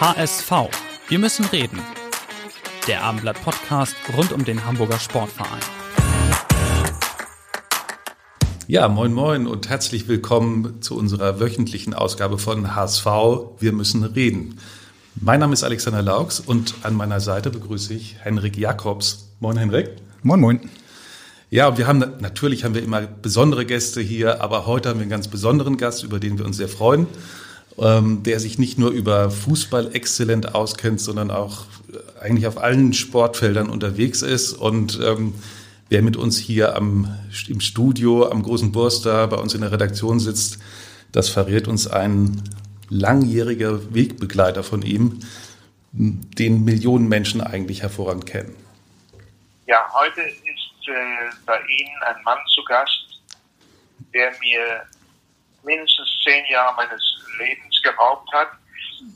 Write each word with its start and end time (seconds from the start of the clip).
HSV. 0.00 0.52
Wir 1.08 1.18
müssen 1.18 1.44
reden. 1.46 1.80
Der 2.86 3.02
Abendblatt 3.02 3.42
Podcast 3.42 3.96
rund 4.16 4.30
um 4.30 4.44
den 4.44 4.64
Hamburger 4.64 5.00
Sportverein. 5.00 5.58
Ja, 8.68 8.86
moin 8.86 9.12
moin 9.12 9.48
und 9.48 9.68
herzlich 9.68 10.06
willkommen 10.06 10.80
zu 10.82 10.96
unserer 10.96 11.40
wöchentlichen 11.40 11.94
Ausgabe 11.94 12.38
von 12.38 12.76
HSV 12.76 13.06
Wir 13.58 13.72
müssen 13.72 14.04
reden. 14.04 14.60
Mein 15.16 15.40
Name 15.40 15.54
ist 15.54 15.64
Alexander 15.64 16.02
Laux 16.02 16.38
und 16.38 16.76
an 16.84 16.94
meiner 16.94 17.18
Seite 17.18 17.50
begrüße 17.50 17.92
ich 17.92 18.18
Henrik 18.20 18.56
Jakobs. 18.56 19.32
Moin 19.40 19.56
Henrik. 19.56 19.90
Moin 20.22 20.38
moin. 20.38 20.70
Ja, 21.50 21.76
wir 21.76 21.88
haben 21.88 22.04
natürlich 22.20 22.62
haben 22.62 22.74
wir 22.74 22.84
immer 22.84 23.00
besondere 23.00 23.66
Gäste 23.66 24.00
hier, 24.00 24.42
aber 24.42 24.64
heute 24.64 24.90
haben 24.90 24.98
wir 25.00 25.02
einen 25.02 25.10
ganz 25.10 25.26
besonderen 25.26 25.76
Gast, 25.76 26.04
über 26.04 26.20
den 26.20 26.38
wir 26.38 26.44
uns 26.44 26.56
sehr 26.56 26.68
freuen, 26.68 27.08
ähm, 27.80 28.22
der 28.22 28.40
sich 28.40 28.58
nicht 28.58 28.78
nur 28.78 28.90
über 28.90 29.30
Fußball 29.30 29.94
exzellent 29.94 30.54
auskennt, 30.54 31.00
sondern 31.00 31.30
auch 31.30 31.66
eigentlich 32.20 32.46
auf 32.46 32.58
allen 32.58 32.92
Sportfeldern 32.92 33.68
unterwegs 33.68 34.22
ist 34.22 34.52
und 34.52 34.98
ähm, 35.02 35.34
Wer 35.90 36.02
mit 36.02 36.18
uns 36.18 36.38
hier 36.38 36.76
am, 36.76 37.18
im 37.48 37.60
Studio 37.60 38.28
am 38.28 38.42
großen 38.42 38.72
Burster 38.72 39.26
bei 39.26 39.36
uns 39.36 39.54
in 39.54 39.62
der 39.62 39.72
Redaktion 39.72 40.20
sitzt, 40.20 40.58
das 41.12 41.30
verrät 41.30 41.66
uns 41.66 41.88
ein 41.88 42.42
langjähriger 42.90 43.94
Wegbegleiter 43.94 44.62
von 44.62 44.82
ihm, 44.82 45.20
den 45.92 46.64
Millionen 46.64 47.08
Menschen 47.08 47.40
eigentlich 47.40 47.80
hervorragend 47.80 48.26
kennen. 48.26 48.54
Ja, 49.66 49.90
heute 49.94 50.20
ist 50.20 50.88
äh, 50.88 51.30
bei 51.46 51.58
Ihnen 51.62 52.02
ein 52.06 52.22
Mann 52.22 52.38
zu 52.54 52.62
Gast, 52.64 53.22
der 54.12 54.30
mir 54.40 54.82
mindestens 55.64 56.08
zehn 56.24 56.44
Jahre 56.50 56.76
meines 56.76 57.02
Lebens 57.38 57.67
geraubt 57.82 58.30
hat. 58.32 58.48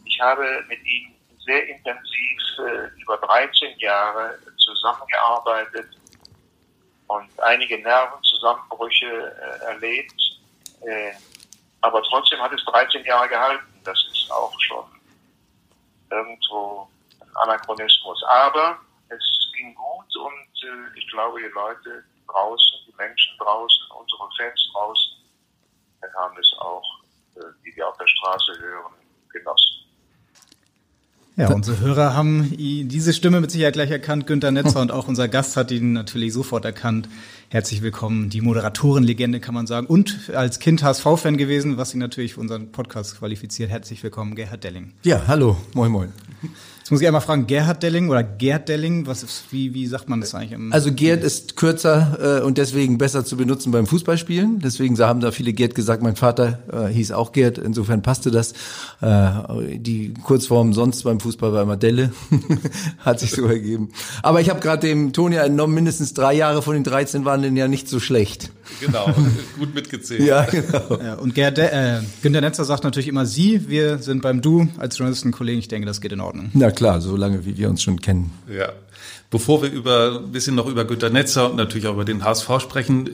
Ich 0.05 0.21
habe 0.21 0.65
mit 0.69 0.85
ihm 0.85 1.15
sehr 1.45 1.69
intensiv 1.69 2.41
äh, 2.59 3.01
über 3.01 3.17
13 3.19 3.79
Jahre 3.79 4.39
zusammengearbeitet 4.59 5.89
und 7.09 7.41
einige 7.41 7.81
Nervenzusammenbrüche 7.83 9.07
äh, 9.07 9.65
erlebt. 9.73 10.15
Äh, 10.83 11.13
aber 11.81 12.03
trotzdem 12.05 12.41
hat 12.41 12.53
es 12.53 12.65
13 12.65 13.05
Jahre 13.05 13.29
gehalten. 13.29 13.81
Das 13.85 13.99
ist 14.13 14.31
auch 14.31 14.53
schon 14.61 14.85
irgendwo 16.11 16.89
ein 17.21 17.37
Anachronismus. 17.37 18.23
Aber 18.25 18.79
es 19.09 19.53
ging 19.57 19.75
gut 19.75 20.17
und 20.17 20.63
äh, 20.69 20.99
ich 20.99 21.09
glaube, 21.11 21.41
die 21.41 21.49
Leute 21.49 22.05
draußen, 22.29 22.79
die 22.87 22.95
Menschen 22.97 23.37
draußen, 23.39 23.85
unsere 23.91 24.29
Fans 24.37 24.71
draußen, 24.73 25.13
haben 26.17 26.37
es 26.39 26.55
auch, 26.59 27.01
äh, 27.37 27.41
die 27.65 27.75
wir 27.77 27.89
auf 27.89 27.97
der 27.99 28.07
Straße 28.07 28.59
hören, 28.59 28.95
genossen. 29.31 29.83
Ja, 31.37 31.51
unsere 31.51 31.81
Hörer 31.81 32.15
haben 32.15 32.53
diese 32.59 33.15
Stimme 33.15 33.41
mit 33.41 33.51
Sicherheit 33.51 33.73
gleich 33.73 33.91
erkannt, 33.91 34.27
Günter 34.27 34.51
Netzer, 34.51 34.81
und 34.83 34.93
auch 34.93 35.09
unser 35.09 35.29
Gast 35.29 35.57
hat 35.57 35.71
ihn 35.71 35.95
natürlich 35.95 36.35
sofort 36.35 36.67
erkannt. 36.67 37.09
Herzlich 37.53 37.83
willkommen, 37.83 38.31
die 38.31 38.41
Moderatorenlegende 38.41 39.39
kann 39.39 39.53
man 39.53 39.67
sagen. 39.67 39.87
Und 39.87 40.31
als 40.35 40.59
Kind 40.59 40.83
HSV-Fan 40.83 41.37
gewesen, 41.37 41.77
was 41.77 41.93
ihn 41.93 42.01
natürlich 42.01 42.33
für 42.33 42.41
unseren 42.41 42.73
Podcast 42.73 43.19
qualifiziert. 43.19 43.69
Herzlich 43.69 44.03
willkommen, 44.03 44.35
Gerhard 44.37 44.65
Delling. 44.65 44.95
Ja, 45.03 45.25
hallo, 45.27 45.59
moin 45.75 45.93
moin. 45.93 46.13
Jetzt 46.83 46.91
muss 46.91 47.01
ich 47.01 47.07
einmal 47.07 47.21
fragen, 47.21 47.47
Gerhard 47.47 47.81
Delling 47.85 48.09
oder 48.11 48.25
Gerd 48.25 48.69
Delling, 48.69 49.07
was 49.07 49.23
ist, 49.23 49.45
wie, 49.51 49.73
wie 49.73 49.87
sagt 49.87 50.09
man 50.09 50.21
das 50.21 50.35
eigentlich? 50.35 50.73
Also 50.73 50.93
Gerd 50.93 51.23
ist 51.23 51.55
kürzer 51.55 52.41
äh, 52.41 52.45
und 52.45 52.59
deswegen 52.59 52.99
besser 52.99 53.25
zu 53.25 53.37
benutzen 53.37 53.71
beim 53.71 53.87
Fußballspielen. 53.87 54.59
Deswegen 54.59 54.99
haben 54.99 55.21
da 55.21 55.31
viele 55.31 55.53
Gerd 55.53 55.77
gesagt, 55.77 56.03
mein 56.03 56.17
Vater 56.17 56.59
äh, 56.73 56.93
hieß 56.93 57.13
auch 57.13 57.31
Gerd, 57.31 57.59
insofern 57.59 58.03
passte 58.03 58.33
das. 58.33 58.53
Äh, 59.01 59.79
die 59.79 60.13
Kurzform 60.25 60.73
sonst 60.73 61.05
beim 61.05 61.21
Fußball 61.21 61.53
war 61.53 61.63
immer 61.63 61.77
Delle, 61.77 62.13
hat 62.99 63.21
sich 63.21 63.31
so 63.31 63.47
ergeben. 63.47 63.91
Aber 64.25 64.41
ich 64.41 64.51
habe 64.51 64.59
gerade 64.59 64.85
dem 64.85 65.13
Toni 65.13 65.37
entnommen, 65.37 65.77
mindestens 65.77 66.15
drei 66.15 66.35
Jahre 66.35 66.63
von 66.63 66.75
den 66.75 66.83
13 66.83 67.25
waren 67.25 67.42
denn 67.43 67.57
ja 67.57 67.69
nicht 67.69 67.89
so 67.89 68.01
schlecht. 68.01 68.51
Genau, 68.81 69.07
gut 69.59 69.75
mitgezählt. 69.75 70.23
ja, 70.23 70.45
genau. 70.45 70.99
Ja, 71.03 71.15
und 71.15 71.35
Gerd, 71.35 71.59
äh, 71.59 72.01
Günter 72.23 72.41
Netzer 72.41 72.65
sagt 72.65 72.85
natürlich 72.85 73.09
immer 73.09 73.27
Sie, 73.27 73.69
wir 73.69 73.99
sind 73.99 74.23
beim 74.23 74.41
Du 74.41 74.69
als 74.79 74.99
Journalistenkollegen, 74.99 75.59
ich 75.59 75.69
denke, 75.69 75.87
das 75.87 76.01
geht 76.01 76.13
in 76.13 76.21
Ordnung. 76.21 76.51
Na 76.55 76.71
klar, 76.71 77.01
so 77.01 77.17
lange 77.17 77.45
wie 77.45 77.57
wir 77.57 77.69
uns 77.69 77.83
schon 77.83 78.01
kennen. 78.01 78.33
Ja. 78.49 78.73
Bevor 79.31 79.63
wir 79.63 79.71
über 79.71 80.21
ein 80.23 80.33
bisschen 80.33 80.55
noch 80.55 80.67
über 80.67 80.85
Günter 80.85 81.11
Netzer 81.11 81.51
und 81.51 81.57
natürlich 81.57 81.87
auch 81.87 81.95
über 81.95 82.05
den 82.05 82.25
HSV 82.25 82.49
sprechen, 82.61 83.09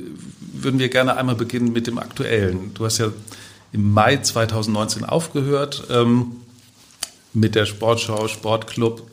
würden 0.52 0.80
wir 0.80 0.88
gerne 0.88 1.16
einmal 1.16 1.36
beginnen 1.36 1.72
mit 1.72 1.86
dem 1.86 1.98
Aktuellen. 1.98 2.72
Du 2.74 2.84
hast 2.84 2.98
ja 2.98 3.12
im 3.72 3.92
Mai 3.92 4.16
2019 4.16 5.04
aufgehört 5.04 5.84
ähm, 5.90 6.32
mit 7.34 7.54
der 7.54 7.66
Sportschau, 7.66 8.28
Sportclub. 8.28 9.08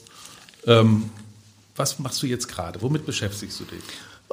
Ähm, 0.66 1.10
was 1.76 2.00
machst 2.00 2.24
du 2.24 2.28
jetzt 2.28 2.48
gerade? 2.48 2.82
Womit 2.82 3.06
beschäftigst 3.06 3.60
du 3.60 3.66
dich? 3.66 3.84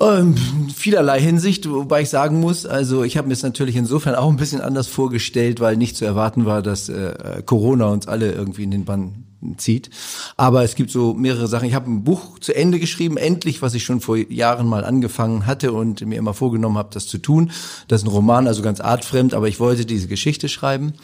Ähm, 0.01 0.35
vielerlei 0.75 1.21
Hinsicht, 1.21 1.69
wobei 1.69 2.03
ich 2.03 2.09
sagen 2.09 2.41
muss, 2.41 2.65
also 2.65 3.05
ich 3.05 3.17
habe 3.17 3.29
mir 3.29 3.35
es 3.35 3.43
natürlich 3.43 3.77
insofern 3.77 4.15
auch 4.15 4.31
ein 4.31 4.37
bisschen 4.37 4.61
anders 4.61 4.89
vorgestellt, 4.89 5.61
weil 5.61 5.77
nicht 5.77 5.97
zu 5.97 6.05
erwarten 6.05 6.47
war, 6.47 6.63
dass 6.63 6.89
äh, 6.89 7.43
Corona 7.45 7.87
uns 7.87 8.09
alle 8.09 8.33
irgendwie 8.33 8.63
in 8.63 8.71
den 8.71 8.85
Bann 8.85 9.25
zieht. 9.57 9.91
Aber 10.37 10.63
es 10.63 10.75
gibt 10.75 10.91
so 10.91 11.15
mehrere 11.15 11.47
Sachen. 11.47 11.69
Ich 11.69 11.75
habe 11.75 11.91
ein 11.91 12.05
Buch 12.05 12.39
zu 12.39 12.55
Ende 12.55 12.79
geschrieben, 12.79 13.17
endlich, 13.17 13.61
was 13.61 13.75
ich 13.75 13.85
schon 13.85 14.01
vor 14.01 14.17
Jahren 14.17 14.67
mal 14.67 14.85
angefangen 14.85 15.47
hatte 15.47 15.73
und 15.73 16.05
mir 16.07 16.17
immer 16.17 16.35
vorgenommen 16.35 16.79
habe, 16.79 16.91
das 16.93 17.07
zu 17.07 17.19
tun. 17.19 17.51
Das 17.89 18.03
ist 18.03 18.07
ein 18.07 18.11
Roman, 18.11 18.47
also 18.47 18.63
ganz 18.63 18.81
artfremd, 18.81 19.35
aber 19.35 19.49
ich 19.49 19.61
wollte 19.61 19.85
diese 19.85 20.09
Geschichte 20.09 20.49
schreiben. 20.49 20.95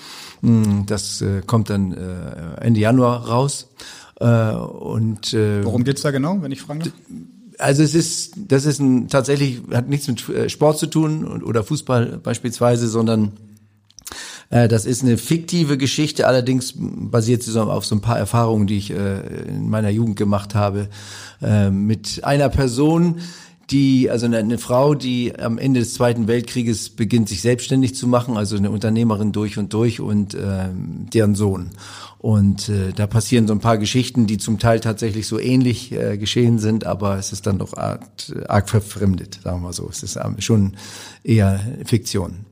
Hm, 0.41 0.87
das 0.87 1.21
äh, 1.21 1.43
kommt 1.47 1.71
dann 1.71 1.93
äh, 1.93 2.61
Ende 2.61 2.81
Januar 2.81 3.27
raus. 3.29 3.69
Äh, 4.21 4.53
und 4.53 5.35
äh, 5.35 5.65
worum 5.65 5.85
geht's 5.85 6.03
da 6.03 6.11
genau, 6.11 6.41
wenn 6.41 6.53
ich 6.53 6.63
fragen 6.63 6.81
darf? 6.81 6.93
Also 7.59 7.83
es 7.83 7.95
ist, 7.95 8.35
das 8.37 8.65
ist 8.65 8.79
ein 8.79 9.09
tatsächlich 9.09 9.61
hat 9.73 9.89
nichts 9.89 10.07
mit 10.09 10.29
äh, 10.29 10.49
Sport 10.49 10.79
zu 10.79 10.87
tun 10.87 11.43
oder 11.43 11.65
Fußball 11.65 12.19
beispielsweise, 12.23 12.89
sondern 12.89 13.33
äh, 14.51 14.69
das 14.69 14.87
ist 14.87 15.03
eine 15.03 15.19
fiktive 15.19 15.77
Geschichte, 15.77 16.27
allerdings 16.27 16.75
basiert 16.77 17.43
sie 17.43 17.61
auf 17.61 17.85
so 17.85 17.95
ein 17.95 18.01
paar 18.01 18.19
Erfahrungen, 18.19 18.67
die 18.67 18.79
ich 18.79 18.91
äh, 18.91 19.21
in 19.49 19.69
meiner 19.69 19.91
Jugend 19.91 20.17
gemacht 20.17 20.55
habe, 20.55 20.89
äh, 21.43 21.71
mit 21.71 22.25
einer 22.25 22.49
Person, 22.49 23.21
die, 23.71 24.09
also 24.11 24.27
eine, 24.27 24.39
eine, 24.39 24.59
Frau, 24.59 24.95
die 24.95 25.39
am 25.39 25.59
Ende 25.59 25.81
des 25.81 25.95
Zweiten 25.95 26.27
Weltkrieges 26.27 26.91
beginnt, 26.91 27.29
sich 27.29 27.43
selbstständig 27.43 27.95
zu 27.95 28.07
machen, 28.07 28.37
also 28.37 28.57
eine 28.57 28.71
Unternehmerin 28.71 29.33
durch 29.33 29.59
und 29.59 29.73
durch 29.73 30.01
und 30.01 30.35
äh, 30.35 30.69
deren 30.73 31.35
Sohn. 31.35 31.71
Und 32.19 32.69
äh, 32.69 32.93
da 32.93 33.07
passieren 33.07 33.47
so 33.47 33.53
ein 33.53 33.61
paar 33.61 33.79
Geschichten, 33.79 34.27
die 34.27 34.39
zum 34.39 34.59
Teil 34.59 34.81
tatsächlich 34.81 35.27
so 35.27 35.39
ähnlich 35.39 35.93
äh, 35.93 36.17
geschehen 36.17 36.59
sind, 36.59 36.87
aber 36.87 37.19
es 37.19 37.33
ist 37.33 37.47
dann 37.47 37.59
doch 37.59 37.77
arg, 37.77 38.03
arg 38.49 38.69
verfremdet, 38.69 39.41
sagen 39.45 39.63
wir 39.63 39.73
so. 39.73 39.89
Es 39.89 40.03
ist 40.03 40.19
schon 40.39 40.77
eher 41.23 41.61
Fiktion. 41.85 42.47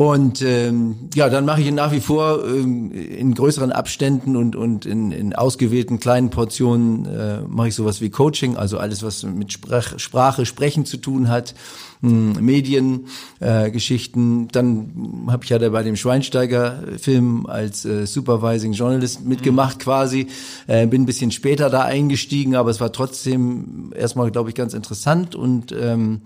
Und 0.00 0.40
ähm, 0.40 1.10
ja, 1.12 1.28
dann 1.28 1.44
mache 1.44 1.60
ich 1.60 1.70
nach 1.72 1.92
wie 1.92 2.00
vor 2.00 2.42
ähm, 2.46 2.90
in 2.90 3.34
größeren 3.34 3.70
Abständen 3.70 4.34
und, 4.34 4.56
und 4.56 4.86
in, 4.86 5.12
in 5.12 5.34
ausgewählten 5.34 6.00
kleinen 6.00 6.30
Portionen 6.30 7.04
äh, 7.04 7.42
mache 7.46 7.68
ich 7.68 7.74
sowas 7.74 8.00
wie 8.00 8.08
Coaching, 8.08 8.56
also 8.56 8.78
alles, 8.78 9.02
was 9.02 9.24
mit 9.24 9.52
Sprach, 9.52 9.98
Sprache, 9.98 10.46
Sprechen 10.46 10.86
zu 10.86 10.96
tun 10.96 11.28
hat, 11.28 11.54
mh, 12.00 12.40
Medien, 12.40 13.08
äh, 13.40 13.70
Geschichten. 13.70 14.48
Dann 14.48 15.26
habe 15.26 15.44
ich 15.44 15.50
ja 15.50 15.58
da 15.58 15.68
bei 15.68 15.82
dem 15.82 15.96
Schweinsteiger-Film 15.96 17.44
als 17.44 17.84
äh, 17.84 18.06
Supervising 18.06 18.72
Journalist 18.72 19.26
mitgemacht 19.26 19.76
mhm. 19.76 19.82
quasi. 19.82 20.28
Äh, 20.66 20.86
bin 20.86 21.02
ein 21.02 21.06
bisschen 21.06 21.30
später 21.30 21.68
da 21.68 21.82
eingestiegen, 21.82 22.54
aber 22.54 22.70
es 22.70 22.80
war 22.80 22.90
trotzdem 22.90 23.92
erstmal, 23.94 24.30
glaube 24.30 24.48
ich, 24.48 24.54
ganz 24.54 24.72
interessant 24.72 25.34
und 25.34 25.72
ähm, 25.78 26.22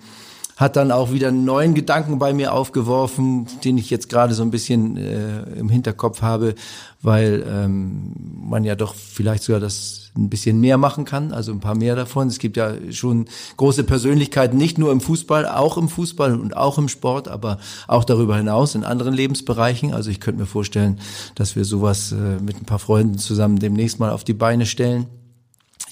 hat 0.57 0.77
dann 0.77 0.93
auch 0.93 1.13
wieder 1.13 1.29
einen 1.29 1.45
neuen 1.45 1.75
Gedanken 1.75 2.19
bei 2.19 2.33
mir 2.33 2.53
aufgeworfen, 2.53 3.47
den 3.65 3.77
ich 3.77 3.91
jetzt 3.91 4.09
gerade 4.09 4.35
so 4.35 4.43
ein 4.43 4.51
bisschen 4.51 4.97
äh, 4.97 5.43
im 5.59 5.69
Hinterkopf 5.69 6.23
habe, 6.23 6.55
weil 7.03 7.45
ähm, 7.47 8.13
man 8.49 8.65
ja 8.65 8.77
doch 8.77 8.95
vielleicht 8.95 9.43
sogar 9.43 9.61
das 9.61 10.11
ein 10.17 10.31
bisschen 10.31 10.61
mehr 10.61 10.79
machen 10.79 11.05
kann, 11.05 11.33
also 11.33 11.51
ein 11.51 11.59
paar 11.59 11.75
mehr 11.75 11.97
davon. 11.97 12.29
Es 12.29 12.39
gibt 12.39 12.57
ja 12.57 12.75
schon 12.91 13.27
große 13.57 13.83
Persönlichkeiten, 13.83 14.57
nicht 14.57 14.79
nur 14.79 14.93
im 14.93 15.01
Fußball, 15.01 15.47
auch 15.47 15.77
im 15.77 15.89
Fußball 15.89 16.39
und 16.39 16.57
auch 16.57 16.79
im 16.79 16.89
Sport, 16.89 17.27
aber 17.27 17.59
auch 17.89 18.05
darüber 18.05 18.37
hinaus 18.37 18.77
in 18.77 18.85
anderen 18.85 19.13
Lebensbereichen. 19.13 19.93
Also 19.93 20.11
ich 20.11 20.21
könnte 20.21 20.41
mir 20.41 20.47
vorstellen, 20.47 21.01
dass 21.35 21.57
wir 21.57 21.65
sowas 21.65 22.13
äh, 22.13 22.41
mit 22.41 22.61
ein 22.61 22.65
paar 22.65 22.79
Freunden 22.79 23.19
zusammen 23.19 23.59
demnächst 23.59 23.99
mal 23.99 24.11
auf 24.11 24.23
die 24.23 24.35
Beine 24.35 24.67
stellen. 24.67 25.07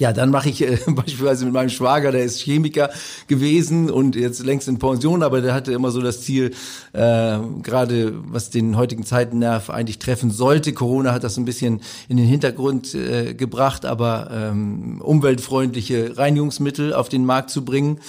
Ja, 0.03 0.13
dann 0.13 0.31
mache 0.31 0.49
ich 0.49 0.61
äh, 0.63 0.79
beispielsweise 0.89 1.45
mit 1.45 1.55
meinem 1.55 1.69
Schwager, 1.69 2.11
der 2.11 2.25
ist 2.25 2.41
Chemiker 2.41 2.91
gewesen 3.29 3.89
und 3.89 4.17
jetzt 4.17 4.45
längst 4.45 4.67
in 4.67 4.81
Pension, 4.81 5.23
aber 5.23 5.41
der 5.41 5.55
hatte 5.55 5.71
immer 5.71 5.93
so 5.93 6.01
das 6.01 6.23
Ziel, 6.23 6.51
äh, 6.93 7.39
gerade 7.63 8.13
was 8.27 8.51
den 8.51 8.77
heutigen 8.77 9.05
Zeitennerv 9.05 9.71
eigentlich 9.71 10.01
treffen 10.01 10.33
sollte. 10.33 10.73
Corona 10.73 11.13
hat 11.13 11.23
das 11.23 11.37
ein 11.37 11.45
bisschen 11.45 11.83
in 12.09 12.17
den 12.17 12.27
Hintergrund 12.27 12.97
äh, 12.97 13.35
gebracht, 13.35 13.87
aber 13.87 14.29
ähm, 14.33 15.01
umweltfreundliche 15.01 16.19
Reinigungsmittel 16.19 16.95
auf 16.95 17.09
den 17.09 17.25
Markt 17.25 17.51
zu 17.51 17.65
bringen. 17.65 18.01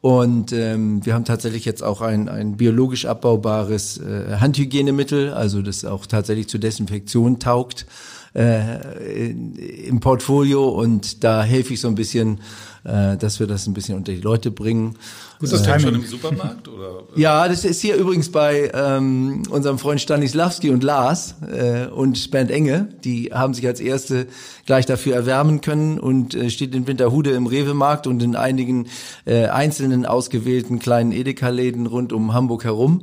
Und 0.00 0.52
ähm, 0.52 1.04
wir 1.04 1.14
haben 1.14 1.24
tatsächlich 1.24 1.64
jetzt 1.64 1.82
auch 1.82 2.00
ein, 2.00 2.28
ein 2.28 2.58
biologisch 2.58 3.06
abbaubares 3.06 3.98
äh, 3.98 4.36
Handhygienemittel, 4.38 5.32
also 5.32 5.62
das 5.62 5.84
auch 5.84 6.06
tatsächlich 6.06 6.48
zur 6.48 6.60
Desinfektion 6.60 7.40
taugt 7.40 7.86
äh, 8.34 9.30
im 9.30 10.00
Portfolio 10.00 10.68
und 10.68 11.24
da 11.24 11.42
helfe 11.42 11.74
ich 11.74 11.80
so 11.80 11.88
ein 11.88 11.94
bisschen, 11.94 12.40
äh, 12.84 13.16
dass 13.16 13.40
wir 13.40 13.46
das 13.46 13.66
ein 13.66 13.74
bisschen 13.74 13.96
unter 13.96 14.12
die 14.12 14.20
Leute 14.20 14.50
bringen. 14.50 14.96
Ist 15.40 15.52
das 15.54 15.62
denn 15.62 15.80
schon 15.80 15.94
im 15.94 16.04
Supermarkt? 16.04 16.68
Oder? 16.68 17.02
Ja, 17.16 17.48
das 17.48 17.64
ist 17.64 17.80
hier 17.80 17.96
übrigens 17.96 18.30
bei 18.30 18.70
ähm, 18.74 19.42
unserem 19.50 19.78
Freund 19.78 20.00
Stanislawski 20.00 20.70
und 20.70 20.84
Lars 20.84 21.34
äh, 21.50 21.86
und 21.86 22.30
Bernd 22.30 22.50
Enge. 22.50 22.88
Die 23.04 23.30
haben 23.32 23.54
sich 23.54 23.66
als 23.66 23.80
erste 23.80 24.26
gleich 24.66 24.86
dafür 24.86 25.14
erwärmen 25.14 25.60
können 25.60 25.98
und 25.98 26.34
äh, 26.34 26.50
steht 26.50 26.74
in 26.74 26.86
Winterhude 26.86 27.30
im 27.30 27.46
Rewe-Markt 27.46 28.06
und 28.06 28.22
in 28.22 28.36
einigen 28.36 28.86
äh, 29.24 29.46
einzelnen 29.46 30.06
ausgewählten 30.06 30.78
kleinen 30.78 31.12
Edeka-Läden 31.12 31.86
rund 31.86 32.12
um 32.12 32.34
Hamburg 32.34 32.64
herum 32.64 33.02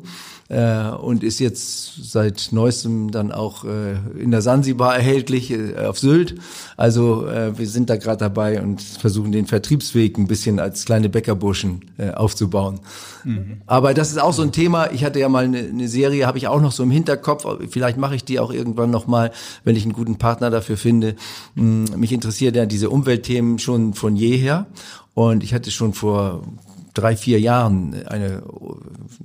äh, 0.49 0.89
und 0.89 1.23
ist 1.23 1.39
jetzt 1.39 2.11
seit 2.11 2.49
neuestem 2.51 3.11
dann 3.11 3.31
auch 3.31 3.65
äh, 3.65 3.95
in 4.21 4.31
der 4.31 4.41
Sansibar 4.41 4.95
erhältlich 4.95 5.51
äh, 5.51 5.75
auf 5.85 5.99
Sylt. 5.99 6.35
Also 6.77 7.27
äh, 7.27 7.57
wir 7.57 7.67
sind 7.67 7.89
da 7.89 7.97
gerade 7.97 8.19
dabei 8.19 8.61
und 8.61 8.81
versuchen 8.81 9.31
den 9.31 9.47
Vertriebsweg 9.47 10.17
ein 10.17 10.27
bisschen 10.27 10.59
als 10.59 10.85
kleine 10.85 11.09
Bäckerburschen 11.09 11.91
äh, 11.97 12.11
aufzubauen. 12.27 12.81
Mhm. 13.23 13.61
Aber 13.65 13.93
das 13.93 14.11
ist 14.11 14.19
auch 14.19 14.33
so 14.33 14.41
ein 14.41 14.51
Thema. 14.51 14.91
Ich 14.91 15.05
hatte 15.05 15.17
ja 15.17 15.29
mal 15.29 15.45
eine, 15.45 15.59
eine 15.59 15.87
Serie, 15.87 16.27
habe 16.27 16.37
ich 16.37 16.49
auch 16.49 16.59
noch 16.59 16.73
so 16.73 16.83
im 16.83 16.91
Hinterkopf. 16.91 17.45
Vielleicht 17.69 17.97
mache 17.97 18.15
ich 18.15 18.25
die 18.25 18.37
auch 18.39 18.51
irgendwann 18.51 18.91
noch 18.91 19.07
mal, 19.07 19.31
wenn 19.63 19.77
ich 19.77 19.83
einen 19.83 19.93
guten 19.93 20.17
Partner 20.17 20.49
dafür 20.49 20.75
finde. 20.75 21.15
Hm, 21.55 21.85
mich 21.95 22.11
interessiert 22.11 22.57
ja 22.57 22.65
diese 22.65 22.89
Umweltthemen 22.89 23.59
schon 23.59 23.93
von 23.93 24.17
jeher. 24.17 24.67
Und 25.13 25.41
ich 25.41 25.53
hatte 25.53 25.71
schon 25.71 25.93
vor 25.93 26.43
drei, 26.93 27.15
vier 27.15 27.39
Jahren 27.39 27.95
eine 28.07 28.43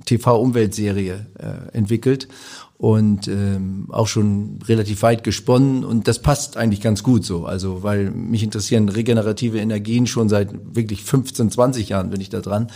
TV-Umweltserie 0.05 1.25
äh, 1.37 1.75
entwickelt 1.77 2.29
und 2.77 3.27
ähm, 3.29 3.87
auch 3.91 4.07
schon 4.07 4.59
relativ 4.67 5.03
weit 5.03 5.23
gesponnen 5.23 5.85
und 5.85 6.07
das 6.07 6.19
passt 6.19 6.57
eigentlich 6.57 6.81
ganz 6.81 7.01
gut 7.01 7.23
so. 7.23 7.45
Also 7.45 7.81
weil 7.83 8.11
mich 8.11 8.43
interessieren 8.43 8.89
regenerative 8.89 9.59
Energien 9.59 10.05
schon 10.05 10.27
seit 10.27 10.49
wirklich 10.75 11.03
15, 11.03 11.51
20 11.51 11.89
Jahren 11.89 12.09
bin 12.09 12.19
ich 12.19 12.29
da 12.29 12.41
dran. 12.41 12.67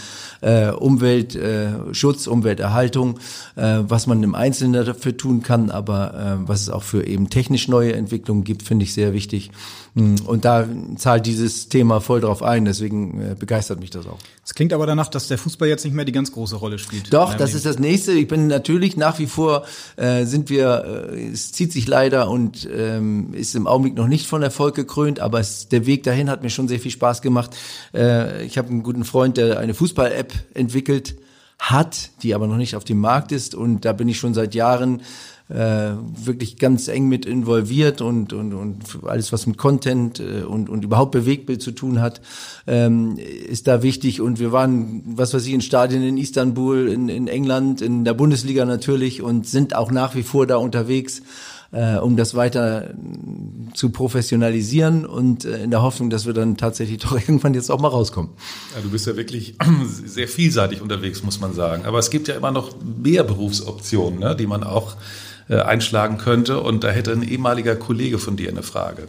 Äh, 0.42 0.70
Umweltschutz, 0.70 2.28
äh, 2.28 2.30
Umwelterhaltung, 2.30 3.20
äh, 3.56 3.80
was 3.82 4.08
man 4.08 4.24
im 4.24 4.36
Einzelnen 4.36 4.86
dafür 4.86 5.18
tun 5.18 5.42
kann, 5.42 5.72
aber 5.72 6.14
äh, 6.14 6.48
was 6.48 6.62
es 6.62 6.70
auch 6.70 6.84
für 6.84 7.06
eben 7.06 7.30
technisch 7.30 7.68
neue 7.68 7.94
Entwicklungen 7.94 8.44
gibt, 8.44 8.64
finde 8.64 8.84
ich 8.84 8.94
sehr 8.94 9.14
wichtig. 9.14 9.52
Hm, 9.96 10.16
und 10.26 10.46
da 10.46 10.68
zahlt 10.96 11.26
dieses 11.26 11.70
Thema 11.70 12.02
voll 12.02 12.22
drauf 12.22 12.44
ein, 12.44 12.66
deswegen 12.66 13.22
äh, 13.22 13.36
begeistert 13.36 13.80
mich 13.80 13.90
das 13.90 14.08
auch. 14.08 14.18
Es 14.46 14.54
klingt 14.54 14.74
aber 14.74 14.86
danach, 14.86 15.08
dass 15.10 15.28
der 15.28 15.38
Fußball 15.38 15.68
jetzt 15.68 15.84
nicht 15.84 15.94
mehr 15.94 16.06
die 16.06 16.12
ganz 16.12 16.32
große 16.32 16.56
Rolle 16.56 16.80
spielt. 16.80 17.14
Doch, 17.14 17.34
das 17.34 17.50
Leben. 17.50 17.58
ist 17.58 17.66
das 17.66 17.80
nächste. 17.80 18.12
Ich 18.14 18.28
bin 18.28 18.48
natürlich 18.48 18.96
nach 18.98 19.20
wie 19.20 19.28
vor 19.28 19.66
äh, 19.96 20.26
sind 20.26 20.50
wir, 20.50 21.12
äh, 21.12 21.28
es 21.28 21.52
zieht 21.52 21.72
sich 21.72 21.88
leider 21.88 22.30
und 22.30 22.68
ähm, 22.72 23.34
ist 23.34 23.56
im 23.56 23.68
Augenblick 23.68 23.96
noch 23.96 24.08
nicht 24.08 24.28
von 24.28 24.44
Erfolg 24.44 24.76
gekrönt, 24.76 25.20
aber 25.20 25.40
es, 25.40 25.68
der 25.68 25.86
Weg 25.86 26.04
dahin 26.04 26.30
hat 26.30 26.44
mir 26.44 26.50
schon 26.50 26.68
sehr 26.68 26.80
viel 26.80 26.92
Spaß 26.92 27.22
gemacht. 27.22 27.56
Äh, 27.94 28.46
ich 28.46 28.58
habe 28.58 28.70
einen 28.70 28.84
guten 28.84 29.04
Freund, 29.04 29.38
der 29.38 29.60
eine 29.60 29.74
Fußball-App 29.74 30.34
entwickelt 30.54 31.16
hat, 31.60 32.12
die 32.22 32.36
aber 32.36 32.48
noch 32.48 32.58
nicht 32.58 32.76
auf 32.76 32.84
dem 32.84 33.00
Markt 33.00 33.32
ist 33.32 33.56
und 33.56 33.84
da 33.84 33.94
bin 33.94 34.08
ich 34.08 34.20
schon 34.20 34.34
seit 34.34 34.54
Jahren 34.54 35.02
äh, 35.50 35.94
wirklich 36.26 36.58
ganz 36.58 36.88
eng 36.88 37.08
mit 37.08 37.26
involviert 37.26 38.02
und, 38.02 38.34
und, 38.34 38.54
und 38.54 38.84
alles, 39.06 39.32
was 39.32 39.48
mit 39.48 39.58
Content 39.58 40.20
äh, 40.20 40.44
und, 40.44 40.70
und 40.70 40.84
überhaupt 40.84 41.12
Bewegtbild 41.12 41.62
zu 41.62 41.72
tun 41.72 42.02
hat, 42.02 42.22
ähm, 42.68 43.18
ist 43.18 43.68
da 43.68 43.82
wichtig. 43.82 44.20
Und 44.20 44.40
wir 44.40 44.52
waren, 44.52 45.04
was 45.06 45.34
weiß 45.34 45.46
ich, 45.46 45.54
in 45.54 45.62
Stadien 45.62 46.04
in 46.04 46.18
Istanbul, 46.18 46.88
in, 46.90 47.08
in 47.10 47.28
England, 47.28 47.82
in 47.82 48.04
der 48.04 48.14
Bundesliga 48.14 48.66
natürlich 48.66 49.22
und 49.22 49.48
sind 49.48 49.76
auch 49.76 49.92
nach 49.92 50.16
wie 50.16 50.24
vor 50.24 50.48
da 50.48 50.58
unterwegs 50.58 51.22
äh, 51.72 51.98
um 51.98 52.16
das 52.16 52.36
weiter 52.36 52.94
zu 53.74 53.90
professionalisieren 53.90 55.06
und 55.06 55.46
äh, 55.46 55.64
in 55.64 55.72
der 55.72 55.82
Hoffnung, 55.82 56.10
dass 56.10 56.26
wir 56.26 56.34
dann 56.34 56.58
tatsächlich 56.58 56.98
doch 57.04 57.14
irgendwann 57.14 57.54
jetzt 57.54 57.70
auch 57.70 57.80
mal 57.80 57.90
rauskommen. 57.90 58.32
Ja, 58.76 58.82
du 58.82 58.90
bist 58.90 59.08
ja 59.08 59.16
wirklich 59.16 59.56
sehr 60.06 60.28
vielseitig 60.28 60.82
unterwegs, 60.82 61.24
muss 61.24 61.40
man 61.40 61.54
sagen. 61.54 61.86
Aber 61.86 62.00
es 62.00 62.10
gibt 62.10 62.28
ja 62.28 62.36
immer 62.36 62.52
noch 62.52 62.76
mehr 62.82 63.24
Berufsoptionen, 63.24 64.20
ne, 64.20 64.36
die 64.36 64.48
man 64.48 64.64
auch 64.64 64.96
äh, 65.50 65.60
einschlagen 65.60 66.18
könnte. 66.18 66.62
Und 66.62 66.84
da 66.84 66.90
hätte 66.90 67.12
ein 67.12 67.24
ehemaliger 67.24 67.76
Kollege 67.76 68.20
von 68.20 68.38
dir 68.38 68.50
eine 68.50 68.64
Frage. 68.64 69.08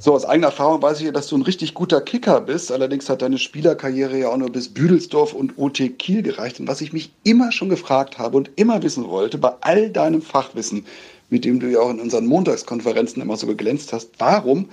So, 0.00 0.14
aus 0.14 0.24
eigener 0.24 0.48
Erfahrung 0.48 0.80
weiß 0.80 1.00
ich, 1.00 1.12
dass 1.12 1.26
du 1.26 1.36
ein 1.36 1.42
richtig 1.42 1.74
guter 1.74 2.00
Kicker 2.00 2.40
bist. 2.40 2.70
Allerdings 2.70 3.08
hat 3.10 3.20
deine 3.20 3.38
Spielerkarriere 3.38 4.16
ja 4.16 4.28
auch 4.28 4.36
nur 4.36 4.52
bis 4.52 4.68
Büdelsdorf 4.68 5.32
und 5.32 5.58
OT 5.58 5.98
Kiel 5.98 6.22
gereicht. 6.22 6.60
Und 6.60 6.68
was 6.68 6.80
ich 6.80 6.92
mich 6.92 7.10
immer 7.24 7.50
schon 7.50 7.68
gefragt 7.68 8.16
habe 8.16 8.36
und 8.36 8.50
immer 8.54 8.80
wissen 8.84 9.08
wollte, 9.08 9.38
bei 9.38 9.52
all 9.60 9.90
deinem 9.90 10.22
Fachwissen, 10.22 10.86
mit 11.30 11.44
dem 11.44 11.58
du 11.58 11.66
ja 11.66 11.80
auch 11.80 11.90
in 11.90 11.98
unseren 11.98 12.26
Montagskonferenzen 12.26 13.20
immer 13.20 13.36
so 13.36 13.48
geglänzt 13.48 13.92
hast, 13.92 14.10
warum 14.18 14.68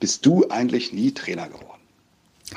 bist 0.00 0.26
du 0.26 0.48
eigentlich 0.48 0.92
nie 0.92 1.12
Trainer 1.12 1.46
geworden? 1.46 1.73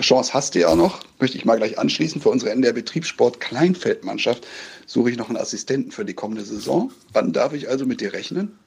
Chance 0.02 0.34
hast 0.34 0.56
du 0.56 0.60
ja 0.60 0.76
noch, 0.76 1.00
möchte 1.20 1.38
ich 1.38 1.46
mal 1.46 1.58
gleich 1.58 1.80
anschließen. 1.80 2.22
Für 2.22 2.30
unsere 2.30 2.52
NDR 2.52 2.74
Betriebssport 2.74 3.40
Kleinfeldmannschaft 3.40 4.46
suche 4.86 5.12
ich 5.12 5.18
noch 5.18 5.30
einen 5.30 5.38
Assistenten 5.38 5.92
für 5.92 6.06
die 6.06 6.14
kommende 6.14 6.44
Saison. 6.44 6.92
Wann 7.14 7.34
darf 7.34 7.54
ich 7.54 7.70
also 7.70 7.86
mit 7.86 8.02
dir 8.02 8.14
rechnen? 8.14 8.58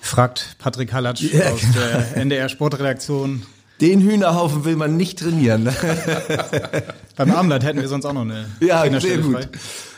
Fragt 0.00 0.56
Patrick 0.58 0.92
Hallatsch 0.92 1.22
ja, 1.22 1.50
aus 1.50 1.60
genau. 1.60 1.74
der 1.74 2.16
NDR 2.16 2.48
Sportredaktion. 2.48 3.42
Den 3.80 4.00
Hühnerhaufen 4.00 4.64
will 4.64 4.76
man 4.76 4.96
nicht 4.96 5.18
trainieren. 5.18 5.64
Beim 7.16 7.30
Abendland 7.30 7.64
hätten 7.64 7.80
wir 7.80 7.88
sonst 7.88 8.04
auch 8.04 8.12
noch 8.12 8.22
eine 8.22 8.46
Ja, 8.60 8.82
sehr 9.00 9.18
gut. 9.18 9.34
Frei. 9.34 9.48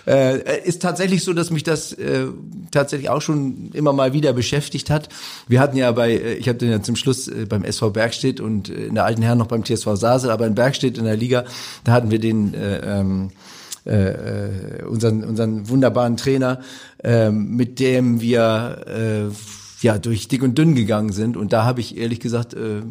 Äh, 0.07 0.63
ist 0.65 0.83
tatsächlich 0.83 1.25
so, 1.25 1.33
dass 1.33 1.51
mich 1.51 1.63
das 1.63 1.93
äh, 1.93 2.27
tatsächlich 2.71 3.09
auch 3.09 3.23
schon 3.23 3.71
immer 3.73 3.93
mal 3.93 4.13
wieder 4.13 4.33
beschäftigt 4.33 4.91
hat. 4.91 5.09
Wir 5.49 5.61
hatten 5.61 5.77
ja 5.77 5.91
bei, 5.93 6.13
äh, 6.13 6.35
ich 6.35 6.49
habe 6.49 6.59
den 6.59 6.71
ja 6.71 6.83
zum 6.83 6.97
Schluss 6.97 7.29
äh, 7.29 7.47
beim 7.49 7.65
SV 7.65 7.91
Bergstedt 7.91 8.41
und 8.41 8.69
äh, 8.69 8.87
in 8.87 8.95
der 8.95 9.05
alten 9.05 9.23
Herren 9.23 9.39
noch 9.39 9.47
beim 9.47 9.65
TSV 9.65 9.95
Sasel, 9.95 10.31
aber 10.31 10.47
in 10.47 10.55
Bergstedt 10.55 10.99
in 10.99 11.05
der 11.05 11.17
Liga, 11.17 11.45
da 11.85 11.93
hatten 11.93 12.11
wir 12.11 12.19
den 12.19 12.55
äh, 12.55 13.01
ähm, 13.01 13.31
äh, 13.85 14.83
unseren, 14.85 15.25
unseren 15.25 15.69
wunderbaren 15.69 16.17
Trainer, 16.17 16.61
äh, 17.03 17.31
mit 17.31 17.81
dem 17.81 18.21
wir 18.21 19.31
äh, 19.31 19.64
ja 19.83 19.99
durch 19.99 20.29
dick 20.29 20.43
und 20.43 20.57
dünn 20.57 20.75
gegangen 20.75 21.13
sind. 21.13 21.37
Und 21.37 21.53
da 21.53 21.65
habe 21.65 21.81
ich 21.81 21.97
ehrlich 21.97 22.21
gesagt, 22.21 22.55
äh, 22.55 22.83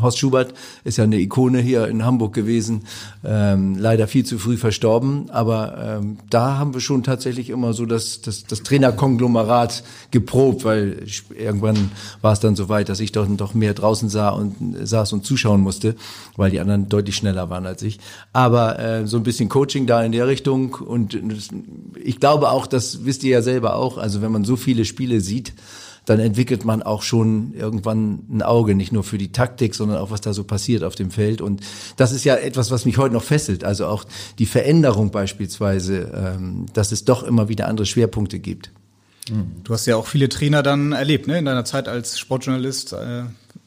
Horst 0.00 0.18
Schubert 0.18 0.54
ist 0.84 0.98
ja 0.98 1.04
eine 1.04 1.18
Ikone 1.18 1.60
hier 1.60 1.88
in 1.88 2.04
Hamburg 2.04 2.32
gewesen, 2.32 2.82
ähm, 3.24 3.76
leider 3.78 4.08
viel 4.08 4.24
zu 4.24 4.38
früh 4.38 4.56
verstorben. 4.56 5.30
Aber 5.30 5.98
ähm, 6.00 6.18
da 6.30 6.58
haben 6.58 6.74
wir 6.74 6.80
schon 6.80 7.02
tatsächlich 7.02 7.50
immer 7.50 7.72
so 7.72 7.86
das, 7.86 8.20
das, 8.20 8.44
das 8.44 8.62
Trainerkonglomerat 8.62 9.84
geprobt, 10.10 10.64
weil 10.64 11.04
irgendwann 11.36 11.90
war 12.22 12.32
es 12.32 12.40
dann 12.40 12.56
so 12.56 12.68
weit, 12.68 12.88
dass 12.88 13.00
ich 13.00 13.12
doch, 13.12 13.26
doch 13.28 13.54
mehr 13.54 13.74
draußen 13.74 14.08
sah 14.08 14.30
und 14.30 14.56
saß 14.82 15.12
und 15.12 15.24
zuschauen 15.24 15.60
musste, 15.60 15.94
weil 16.36 16.50
die 16.50 16.60
anderen 16.60 16.88
deutlich 16.88 17.16
schneller 17.16 17.50
waren 17.50 17.66
als 17.66 17.82
ich. 17.82 17.98
Aber 18.32 18.78
äh, 18.78 19.06
so 19.06 19.16
ein 19.16 19.22
bisschen 19.22 19.48
Coaching 19.48 19.86
da 19.86 20.02
in 20.02 20.12
der 20.12 20.26
Richtung 20.26 20.74
und 20.74 21.18
ich 22.02 22.20
glaube 22.20 22.50
auch, 22.50 22.66
das 22.66 23.04
wisst 23.04 23.24
ihr 23.24 23.30
ja 23.30 23.42
selber 23.42 23.76
auch, 23.76 23.98
also 23.98 24.22
wenn 24.22 24.32
man 24.32 24.44
so 24.44 24.56
viele 24.56 24.84
Spiele 24.84 25.20
sieht, 25.20 25.52
dann 26.04 26.18
entwickelt 26.20 26.64
man 26.64 26.82
auch 26.82 27.02
schon 27.02 27.54
irgendwann 27.54 28.20
ein 28.30 28.42
Auge, 28.42 28.74
nicht 28.74 28.92
nur 28.92 29.04
für 29.04 29.18
die 29.18 29.32
Taktik, 29.32 29.74
sondern 29.74 29.98
auch 29.98 30.10
was 30.10 30.20
da 30.20 30.32
so 30.32 30.44
passiert 30.44 30.82
auf 30.82 30.94
dem 30.94 31.10
Feld. 31.10 31.40
Und 31.40 31.62
das 31.96 32.12
ist 32.12 32.24
ja 32.24 32.36
etwas, 32.36 32.70
was 32.70 32.84
mich 32.84 32.98
heute 32.98 33.14
noch 33.14 33.24
fesselt. 33.24 33.64
Also 33.64 33.86
auch 33.86 34.04
die 34.38 34.46
Veränderung 34.46 35.10
beispielsweise, 35.10 36.10
ähm, 36.14 36.66
dass 36.72 36.92
es 36.92 37.04
doch 37.04 37.22
immer 37.22 37.48
wieder 37.48 37.68
andere 37.68 37.86
Schwerpunkte 37.86 38.38
gibt. 38.38 38.70
Du 39.62 39.72
hast 39.72 39.86
ja 39.86 39.96
auch 39.96 40.06
viele 40.06 40.28
Trainer 40.28 40.62
dann 40.62 40.92
erlebt, 40.92 41.28
ne, 41.28 41.38
in 41.38 41.44
deiner 41.44 41.64
Zeit 41.64 41.86
als 41.86 42.18
Sportjournalist. 42.18 42.94
Äh 42.94 43.24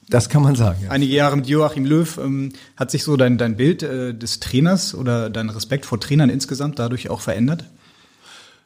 Das 0.09 0.27
kann 0.27 0.41
man 0.41 0.55
sagen. 0.55 0.79
Ja. 0.83 0.89
Einige 0.89 1.13
Jahre 1.13 1.37
mit 1.37 1.47
Joachim 1.47 1.85
Löw 1.85 2.17
ähm, 2.17 2.51
hat 2.75 2.91
sich 2.91 3.03
so 3.03 3.15
dein, 3.15 3.37
dein 3.37 3.55
Bild 3.55 3.81
äh, 3.83 4.13
des 4.13 4.41
Trainers 4.41 4.93
oder 4.93 5.29
dein 5.29 5.49
Respekt 5.49 5.85
vor 5.85 5.99
Trainern 5.99 6.29
insgesamt 6.29 6.79
dadurch 6.79 7.09
auch 7.09 7.21
verändert? 7.21 7.65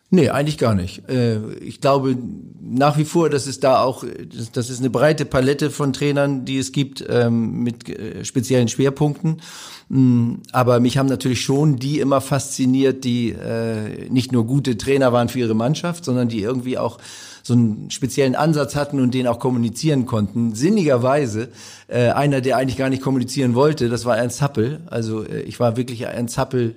Nee, 0.10 0.30
eigentlich 0.30 0.58
gar 0.58 0.74
nicht. 0.74 1.10
Äh, 1.10 1.54
ich 1.56 1.82
glaube 1.82 2.18
nach 2.62 2.98
wie 2.98 3.04
vor, 3.04 3.30
dass 3.30 3.46
es 3.46 3.60
da 3.60 3.84
auch, 3.84 4.06
dass 4.54 4.70
es 4.70 4.80
eine 4.80 4.90
breite 4.90 5.26
Palette 5.26 5.70
von 5.70 5.92
Trainern, 5.92 6.46
die 6.46 6.58
es 6.58 6.72
gibt, 6.72 7.04
ähm, 7.10 7.64
mit 7.64 7.90
äh, 7.90 8.24
speziellen 8.24 8.70
Schwerpunkten. 8.70 9.42
Mm, 9.90 10.36
aber 10.54 10.80
mich 10.80 10.98
haben 10.98 11.08
natürlich 11.08 11.42
schon 11.42 11.76
die 11.76 12.00
immer 12.00 12.22
fasziniert, 12.22 13.04
die 13.04 13.32
äh, 13.32 14.10
nicht 14.10 14.32
nur 14.32 14.46
gute 14.46 14.78
Trainer 14.78 15.12
waren 15.12 15.28
für 15.28 15.40
ihre 15.40 15.56
Mannschaft, 15.56 16.06
sondern 16.06 16.30
die 16.30 16.42
irgendwie 16.42 16.78
auch 16.78 17.00
so 17.44 17.54
einen 17.54 17.92
speziellen 17.92 18.36
Ansatz 18.36 18.76
hatten 18.76 19.02
und 19.02 19.14
den 19.14 19.28
auch 19.28 19.40
kommunizieren 19.40 20.06
konnten. 20.06 20.54
Sinnigerweise 20.54 21.48
einer, 21.88 22.42
der 22.42 22.58
eigentlich 22.58 22.76
gar 22.76 22.90
nicht 22.90 23.02
kommunizieren 23.02 23.56
wollte, 23.56 23.88
das 23.88 24.04
war 24.04 24.18
Ernst 24.18 24.42
Happel. 24.42 24.82
Also 24.88 25.26
ich 25.26 25.58
war 25.58 25.78
wirklich 25.78 26.02
Ernst 26.02 26.38
Happel 26.38 26.76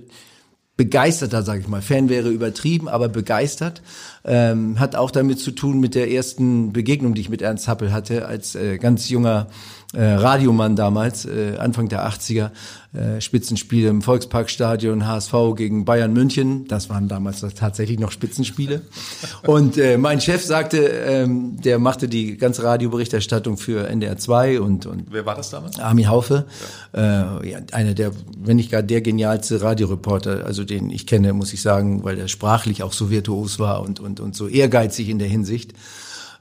begeisterter, 0.80 1.42
sage 1.42 1.60
ich 1.60 1.68
mal. 1.68 1.82
Fan 1.82 2.08
wäre 2.08 2.30
übertrieben, 2.30 2.88
aber 2.88 3.10
begeistert. 3.10 3.82
Ähm, 4.24 4.80
hat 4.80 4.96
auch 4.96 5.10
damit 5.10 5.38
zu 5.38 5.50
tun 5.50 5.78
mit 5.78 5.94
der 5.94 6.10
ersten 6.10 6.72
Begegnung, 6.72 7.12
die 7.12 7.20
ich 7.20 7.28
mit 7.28 7.42
Ernst 7.42 7.68
Happel 7.68 7.92
hatte, 7.92 8.24
als 8.24 8.54
äh, 8.54 8.78
ganz 8.78 9.10
junger 9.10 9.48
äh, 9.92 10.04
Radiomann 10.04 10.76
damals, 10.76 11.24
äh, 11.24 11.56
Anfang 11.58 11.88
der 11.88 12.08
80er, 12.08 12.50
äh, 12.92 13.20
Spitzenspiele 13.20 13.88
im 13.88 14.02
Volksparkstadion, 14.02 15.06
HSV 15.06 15.34
gegen 15.56 15.84
Bayern 15.84 16.12
München. 16.12 16.66
Das 16.68 16.88
waren 16.90 17.08
damals 17.08 17.40
tatsächlich 17.54 17.98
noch 17.98 18.12
Spitzenspiele. 18.12 18.82
Und 19.46 19.78
äh, 19.78 19.96
mein 19.96 20.20
Chef 20.20 20.44
sagte, 20.44 20.78
ähm, 20.78 21.60
der 21.60 21.78
machte 21.80 22.08
die 22.08 22.36
ganze 22.36 22.62
Radioberichterstattung 22.62 23.56
für 23.56 23.88
NDR 23.88 24.16
2 24.16 24.60
und, 24.60 24.86
und 24.86 25.06
Wer 25.10 25.26
war 25.26 25.34
das 25.34 25.50
damals? 25.50 25.78
Armin 25.80 26.08
Haufe, 26.08 26.46
ja. 26.94 27.40
äh, 27.40 27.50
ja, 27.50 27.58
einer 27.72 27.94
der, 27.94 28.12
wenn 28.38 28.56
nicht 28.56 28.70
gar 28.70 28.82
der 28.82 29.00
genialste 29.00 29.60
Radioreporter, 29.60 30.44
also 30.44 30.64
den 30.64 30.90
ich 30.90 31.06
kenne, 31.06 31.32
muss 31.32 31.52
ich 31.52 31.62
sagen, 31.62 32.04
weil 32.04 32.18
er 32.18 32.28
sprachlich 32.28 32.82
auch 32.82 32.92
so 32.92 33.10
virtuos 33.10 33.58
war 33.58 33.82
und, 33.82 33.98
und, 34.00 34.20
und 34.20 34.36
so 34.36 34.46
ehrgeizig 34.46 35.08
in 35.08 35.18
der 35.18 35.28
Hinsicht. 35.28 35.74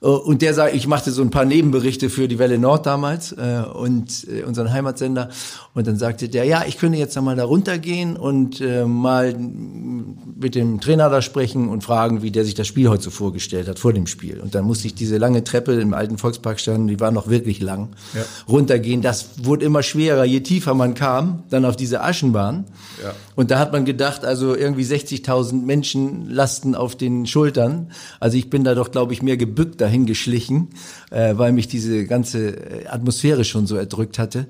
Äh, 0.02 0.08
und 0.08 0.42
der 0.42 0.54
sagt, 0.54 0.76
ich 0.76 0.88
machte 0.88 1.12
so 1.12 1.22
ein 1.22 1.30
paar 1.30 1.46
Nebenberichte 1.46 2.10
für 2.10 2.28
die 2.28 2.40
Welle 2.40 2.58
Nord 2.58 2.86
damals 2.86 3.32
äh, 3.32 3.64
und 3.74 4.28
äh, 4.28 4.44
unseren 4.44 4.72
Heimatsender. 4.72 5.30
Und 5.74 5.88
dann 5.88 5.98
sagte 5.98 6.30
der, 6.30 6.46
ja, 6.46 6.64
ich 6.68 6.78
könnte 6.78 6.98
jetzt 6.98 7.18
einmal 7.18 7.36
da 7.36 7.46
runtergehen 7.46 8.18
und 8.18 8.62
äh, 8.62 8.86
mal 8.86 9.34
mit 9.34 10.56
dem 10.56 10.80
Trainer 10.80 11.10
da 11.10 11.22
sprechen 11.22 11.70
und 11.70 11.84
fragen, 11.84 12.22
wie 12.22 12.32
der 12.32 12.46
sich 12.46 12.56
das 12.56 12.68
Spiel 12.68 12.90
heute 12.90 13.04
so 13.04 13.10
vorgestellt 13.10 13.68
hat 13.68 13.80
vor 13.80 13.94
dem 13.94 14.08
Spiel. 14.08 14.40
Und 14.40 14.56
dann 14.56 14.66
musste 14.66 14.88
ich 14.88 14.96
diese 14.96 15.18
lange 15.18 15.44
Treppe 15.44 15.74
im 15.74 15.94
alten 15.94 16.18
Volksparkstadion, 16.18 16.88
die 16.88 17.00
war 17.00 17.12
noch 17.12 17.30
wirklich 17.30 17.62
lang, 17.62 17.90
ja. 18.14 18.22
runtergehen. 18.48 19.02
Das 19.02 19.30
wurde 19.44 19.66
immer 19.66 19.84
schwerer, 19.84 20.26
je 20.26 20.42
tiefer 20.42 20.74
man 20.74 20.94
kam, 20.94 21.44
dann 21.50 21.66
auf 21.66 21.76
diese 21.76 22.02
Aschenbahn. 22.02 22.66
Ja. 23.04 23.14
Und 23.36 23.52
da 23.52 23.60
hat 23.60 23.72
man 23.72 23.86
gedacht, 23.86 24.26
also 24.26 24.56
irgendwie 24.56 24.84
60.000 24.84 25.64
Menschen 25.64 26.30
lasten 26.30 26.76
auf 26.76 26.96
den 26.96 27.26
Schultern. 27.26 27.92
Also 28.20 28.38
ich 28.38 28.50
bin 28.50 28.64
da 28.64 28.76
doch, 28.76 28.92
glaube 28.92 29.14
ich, 29.14 29.22
mehr 29.22 29.38
gebückt 29.38 29.80
dahin 29.82 29.89
geschlichen, 30.06 30.70
äh, 31.12 31.38
weil 31.38 31.52
mich 31.52 31.68
diese 31.68 32.06
ganze 32.06 32.50
äh, 32.50 32.88
Atmosphäre 32.88 33.44
schon 33.44 33.68
so 33.68 33.76
erdrückt 33.76 34.20
hatte 34.20 34.48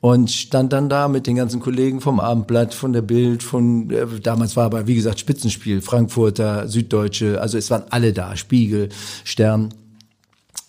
und 0.00 0.30
stand 0.30 0.72
dann 0.72 0.88
da 0.88 1.08
mit 1.08 1.26
den 1.26 1.36
ganzen 1.36 1.60
Kollegen 1.60 2.00
vom 2.00 2.20
Abendblatt, 2.20 2.74
von 2.74 2.92
der 2.92 3.02
Bild, 3.02 3.42
von 3.42 3.90
äh, 3.90 4.06
damals 4.22 4.56
war 4.56 4.64
aber 4.64 4.86
wie 4.86 4.94
gesagt 4.94 5.20
Spitzenspiel, 5.20 5.82
Frankfurter, 5.82 6.68
Süddeutsche, 6.68 7.40
also 7.40 7.58
es 7.58 7.70
waren 7.70 7.84
alle 7.90 8.12
da, 8.12 8.36
Spiegel, 8.36 8.88
Stern. 9.24 9.74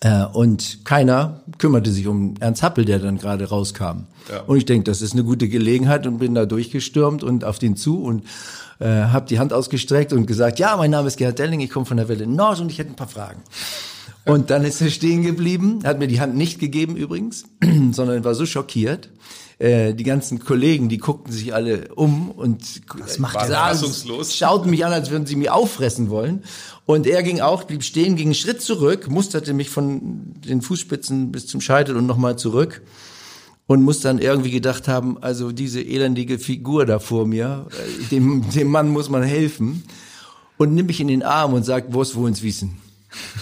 Äh, 0.00 0.24
und 0.32 0.84
keiner 0.84 1.42
kümmerte 1.58 1.90
sich 1.90 2.06
um 2.08 2.34
Ernst 2.40 2.62
Happel, 2.62 2.84
der 2.84 2.98
dann 2.98 3.18
gerade 3.18 3.48
rauskam. 3.48 4.06
Ja. 4.30 4.40
Und 4.46 4.58
ich 4.58 4.64
denke, 4.64 4.84
das 4.84 5.00
ist 5.00 5.12
eine 5.12 5.24
gute 5.24 5.48
Gelegenheit 5.48 6.06
und 6.06 6.18
bin 6.18 6.34
da 6.34 6.44
durchgestürmt 6.44 7.22
und 7.22 7.44
auf 7.44 7.58
den 7.58 7.76
zu 7.76 8.02
und 8.02 8.24
äh, 8.80 8.86
habe 8.86 9.26
die 9.26 9.38
Hand 9.38 9.52
ausgestreckt 9.52 10.12
und 10.12 10.26
gesagt, 10.26 10.58
ja, 10.58 10.76
mein 10.76 10.90
Name 10.90 11.08
ist 11.08 11.16
Gerhard 11.16 11.38
Delling, 11.38 11.60
ich 11.60 11.70
komme 11.70 11.86
von 11.86 11.96
der 11.96 12.08
Welle 12.08 12.26
Nord 12.26 12.60
und 12.60 12.70
ich 12.70 12.78
hätte 12.78 12.90
ein 12.90 12.96
paar 12.96 13.08
Fragen. 13.08 13.40
Und 14.24 14.50
dann 14.50 14.64
ist 14.64 14.80
er 14.80 14.90
stehen 14.90 15.22
geblieben, 15.22 15.80
hat 15.84 15.98
mir 15.98 16.06
die 16.06 16.20
Hand 16.20 16.36
nicht 16.36 16.60
gegeben 16.60 16.96
übrigens, 16.96 17.44
sondern 17.92 18.24
war 18.24 18.34
so 18.34 18.46
schockiert. 18.46 19.08
Äh, 19.58 19.94
die 19.94 20.04
ganzen 20.04 20.38
Kollegen, 20.38 20.88
die 20.88 20.98
guckten 20.98 21.32
sich 21.32 21.54
alle 21.54 21.94
um 21.94 22.30
und 22.30 22.82
das 22.98 23.18
macht 23.18 23.36
fassungslos. 23.40 24.34
schauten 24.34 24.70
mich 24.70 24.84
an, 24.84 24.92
als 24.92 25.10
würden 25.10 25.26
sie 25.26 25.36
mich 25.36 25.50
auffressen 25.50 26.10
wollen. 26.10 26.42
Und 26.84 27.06
er 27.06 27.22
ging 27.22 27.40
auch, 27.40 27.64
blieb 27.64 27.84
stehen, 27.84 28.16
ging 28.16 28.28
einen 28.28 28.34
Schritt 28.34 28.60
zurück, 28.60 29.08
musterte 29.08 29.54
mich 29.54 29.70
von 29.70 30.34
den 30.44 30.62
Fußspitzen 30.62 31.30
bis 31.30 31.46
zum 31.46 31.60
Scheitel 31.60 31.96
und 31.96 32.06
nochmal 32.06 32.36
zurück 32.36 32.82
und 33.66 33.82
muss 33.82 34.00
dann 34.00 34.18
irgendwie 34.18 34.50
gedacht 34.50 34.88
haben, 34.88 35.22
also 35.22 35.52
diese 35.52 35.80
elendige 35.80 36.38
Figur 36.38 36.84
da 36.84 36.98
vor 36.98 37.26
mir, 37.26 37.66
äh, 37.70 38.04
dem, 38.10 38.50
dem 38.50 38.68
Mann 38.68 38.88
muss 38.88 39.08
man 39.08 39.22
helfen 39.22 39.84
und 40.58 40.74
nimmt 40.74 40.88
mich 40.88 41.00
in 41.00 41.08
den 41.08 41.22
Arm 41.22 41.52
und 41.52 41.64
sagt, 41.64 41.92
wo 41.92 42.02
ist 42.02 42.16
wo 42.16 42.26
ins 42.26 42.42
Wiesen? 42.42 42.78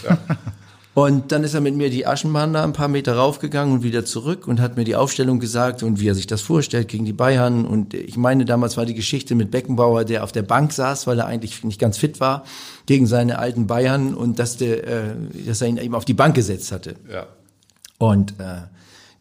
Ja. 0.04 0.18
Und 0.92 1.30
dann 1.30 1.44
ist 1.44 1.54
er 1.54 1.60
mit 1.60 1.76
mir 1.76 1.88
die 1.88 2.04
Aschenbahn 2.06 2.52
da 2.52 2.64
ein 2.64 2.72
paar 2.72 2.88
Meter 2.88 3.14
raufgegangen 3.14 3.74
und 3.74 3.82
wieder 3.84 4.04
zurück 4.04 4.48
und 4.48 4.60
hat 4.60 4.76
mir 4.76 4.84
die 4.84 4.96
Aufstellung 4.96 5.38
gesagt 5.38 5.84
und 5.84 6.00
wie 6.00 6.08
er 6.08 6.16
sich 6.16 6.26
das 6.26 6.40
vorstellt 6.40 6.88
gegen 6.88 7.04
die 7.04 7.12
Bayern. 7.12 7.64
Und 7.64 7.94
ich 7.94 8.16
meine, 8.16 8.44
damals 8.44 8.76
war 8.76 8.86
die 8.86 8.94
Geschichte 8.94 9.36
mit 9.36 9.52
Beckenbauer, 9.52 10.04
der 10.04 10.24
auf 10.24 10.32
der 10.32 10.42
Bank 10.42 10.72
saß, 10.72 11.06
weil 11.06 11.20
er 11.20 11.26
eigentlich 11.26 11.62
nicht 11.62 11.78
ganz 11.78 11.96
fit 11.96 12.18
war, 12.18 12.44
gegen 12.86 13.06
seine 13.06 13.38
alten 13.38 13.68
Bayern 13.68 14.14
und 14.14 14.40
dass, 14.40 14.56
der, 14.56 14.86
äh, 14.86 15.14
dass 15.46 15.60
er 15.60 15.68
ihn 15.68 15.76
eben 15.76 15.94
auf 15.94 16.04
die 16.04 16.14
Bank 16.14 16.34
gesetzt 16.34 16.72
hatte. 16.72 16.96
Ja. 17.10 17.26
Und 17.98 18.32
äh, 18.40 18.62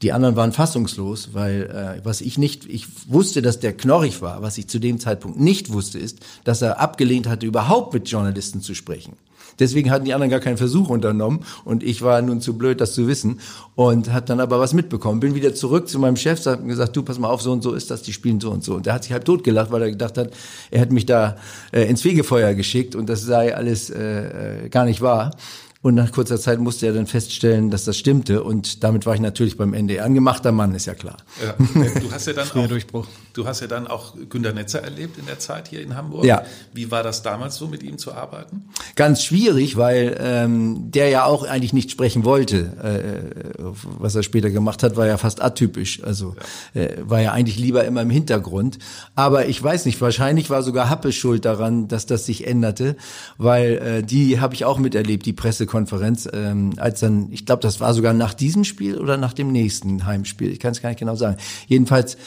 die 0.02 0.12
anderen 0.12 0.36
waren 0.36 0.54
fassungslos, 0.54 1.34
weil 1.34 2.00
äh, 2.00 2.06
was 2.06 2.22
ich 2.22 2.40
nicht, 2.40 2.66
ich 2.66 2.88
wusste, 3.12 3.44
dass 3.44 3.60
der 3.60 3.74
knorrig 3.74 4.24
war. 4.24 4.42
Was 4.42 4.58
ich 4.58 4.68
zu 4.68 4.80
dem 4.80 5.00
Zeitpunkt 5.00 5.40
nicht 5.40 5.72
wusste, 5.72 6.00
ist, 6.00 6.20
dass 6.46 6.64
er 6.64 6.80
abgelehnt 6.80 7.28
hatte, 7.28 7.46
überhaupt 7.46 7.94
mit 7.94 8.10
Journalisten 8.10 8.62
zu 8.62 8.74
sprechen. 8.74 9.18
Deswegen 9.60 9.92
hatten 9.92 10.06
die 10.06 10.14
anderen 10.14 10.32
gar 10.32 10.40
keinen 10.40 10.58
Versuch 10.58 10.90
unternommen 10.90 11.42
und 11.66 11.84
ich 11.84 12.02
war 12.02 12.22
nun 12.22 12.42
zu 12.42 12.58
blöd, 12.58 12.82
das 12.82 12.94
zu 12.94 13.08
wissen 13.08 13.40
und 13.76 14.12
hat 14.12 14.30
dann 14.30 14.40
aber 14.40 14.60
was 14.60 14.74
mitbekommen. 14.74 15.20
Bin 15.20 15.36
wieder 15.36 15.54
zurück 15.54 15.90
zu 15.90 16.00
meinem 16.00 16.16
Chef, 16.16 16.46
und 16.46 16.68
gesagt, 16.68 16.96
du 16.96 17.04
pass 17.04 17.20
mal 17.20 17.30
auf, 17.30 17.42
so 17.42 17.52
und 17.52 17.62
so 17.62 17.74
ist 17.74 17.92
das, 17.92 18.02
die 18.02 18.14
spielen 18.14 18.40
so 18.40 18.52
und 18.52 18.64
so. 18.64 18.76
Und 18.76 18.86
der 18.86 18.94
hat 18.94 19.04
sich 19.04 19.14
halb 19.14 19.26
tot 19.26 19.44
gelacht, 19.44 19.72
weil 19.72 19.82
er 19.82 19.90
gedacht 19.92 20.18
hat, 20.18 20.32
er 20.72 20.82
hätte 20.82 20.94
mich 20.94 21.06
da 21.06 21.38
äh, 21.72 21.84
ins 21.84 22.02
Fegefeuer 22.02 22.54
geschickt 22.54 22.96
und 22.96 23.10
das 23.10 23.22
sei 23.24 23.56
alles 23.56 23.90
äh, 23.90 24.66
äh 24.66 24.70
gar 24.70 24.86
nicht 24.86 25.02
wahr. 25.02 25.32
Und 25.82 25.96
nach 25.96 26.12
kurzer 26.12 26.38
Zeit 26.38 26.60
musste 26.60 26.88
er 26.88 26.94
dann 26.94 27.08
feststellen, 27.08 27.72
dass 27.72 27.86
das 27.86 27.98
stimmte. 27.98 28.44
Und 28.44 28.84
damit 28.84 29.06
war 29.06 29.14
ich 29.14 29.22
natürlich 29.22 29.56
beim 29.56 29.74
NDR. 29.74 30.04
Ein 30.04 30.14
gemachter 30.14 30.52
Mann, 30.52 30.76
ist 30.76 30.88
ja 30.88 30.94
klar. 30.94 31.16
Ja, 31.42 31.54
du 32.02 32.12
hast 32.12 32.28
ja 32.28 32.34
dann 32.34 32.52
auch, 32.54 32.68
Durchbruch. 32.68 33.08
Du 33.32 33.48
hast 33.48 33.62
ja 33.62 33.68
dann 33.68 33.88
auch 33.88 34.16
Günter 34.28 34.52
Netzer 34.52 34.84
erlebt 34.84 35.18
in 35.18 35.26
der 35.26 35.40
Zeit 35.40 35.70
hier 35.70 35.82
in 35.82 35.96
Hamburg. 35.96 36.26
Ja. 36.26 36.44
Wie 36.74 36.92
war 36.92 37.02
das 37.02 37.22
damals 37.22 37.56
so, 37.56 37.68
mit 37.68 37.82
ihm 37.82 37.98
zu 37.98 38.12
arbeiten? 38.12 38.66
Ganz 38.98 39.24
schwierig, 39.24 39.78
weil 39.78 40.18
ähm, 40.20 40.92
der 40.92 41.08
ja 41.08 41.24
auch 41.24 41.44
eigentlich 41.48 41.72
nicht 41.72 41.92
sprechen 41.92 42.26
wollte. 42.26 43.32
Äh, 43.58 43.64
was 44.00 44.16
er 44.16 44.24
später 44.24 44.50
gemacht 44.50 44.84
hat, 44.84 44.98
war 44.98 45.08
ja 45.08 45.16
fast 45.16 45.42
atypisch. 45.42 46.04
Also 46.04 46.36
ja. 46.74 46.82
äh, 46.82 47.10
war 47.10 47.22
ja 47.22 47.32
eigentlich 47.32 47.58
lieber 47.58 47.86
immer 47.86 48.02
im 48.02 48.10
Hintergrund. 48.10 48.80
Aber 49.16 49.48
ich 49.48 49.64
weiß 49.64 49.86
nicht, 49.86 50.02
wahrscheinlich 50.02 50.50
war 50.50 50.62
sogar 50.62 50.90
Happe 50.90 51.14
schuld 51.14 51.46
daran, 51.46 51.88
dass 51.88 52.06
das 52.06 52.26
sich 52.26 52.46
änderte, 52.46 52.98
weil 53.38 53.78
äh, 53.78 54.04
die 54.04 54.42
habe 54.42 54.56
ich 54.56 54.66
auch 54.66 54.78
miterlebt, 54.78 55.26
die 55.26 55.32
Presse 55.32 55.69
Pressekonferenz, 55.70 56.28
ähm, 56.34 56.74
als 56.78 57.00
dann, 57.00 57.32
ich 57.32 57.46
glaube, 57.46 57.62
das 57.62 57.80
war 57.80 57.94
sogar 57.94 58.14
nach 58.14 58.34
diesem 58.34 58.64
Spiel 58.64 58.98
oder 58.98 59.18
nach 59.18 59.34
dem 59.34 59.52
nächsten 59.52 60.06
Heimspiel, 60.06 60.52
ich 60.52 60.60
kann 60.60 60.72
es 60.72 60.82
gar 60.82 60.90
nicht 60.90 61.00
genau 61.00 61.16
sagen. 61.16 61.38
Jedenfalls 61.68 62.18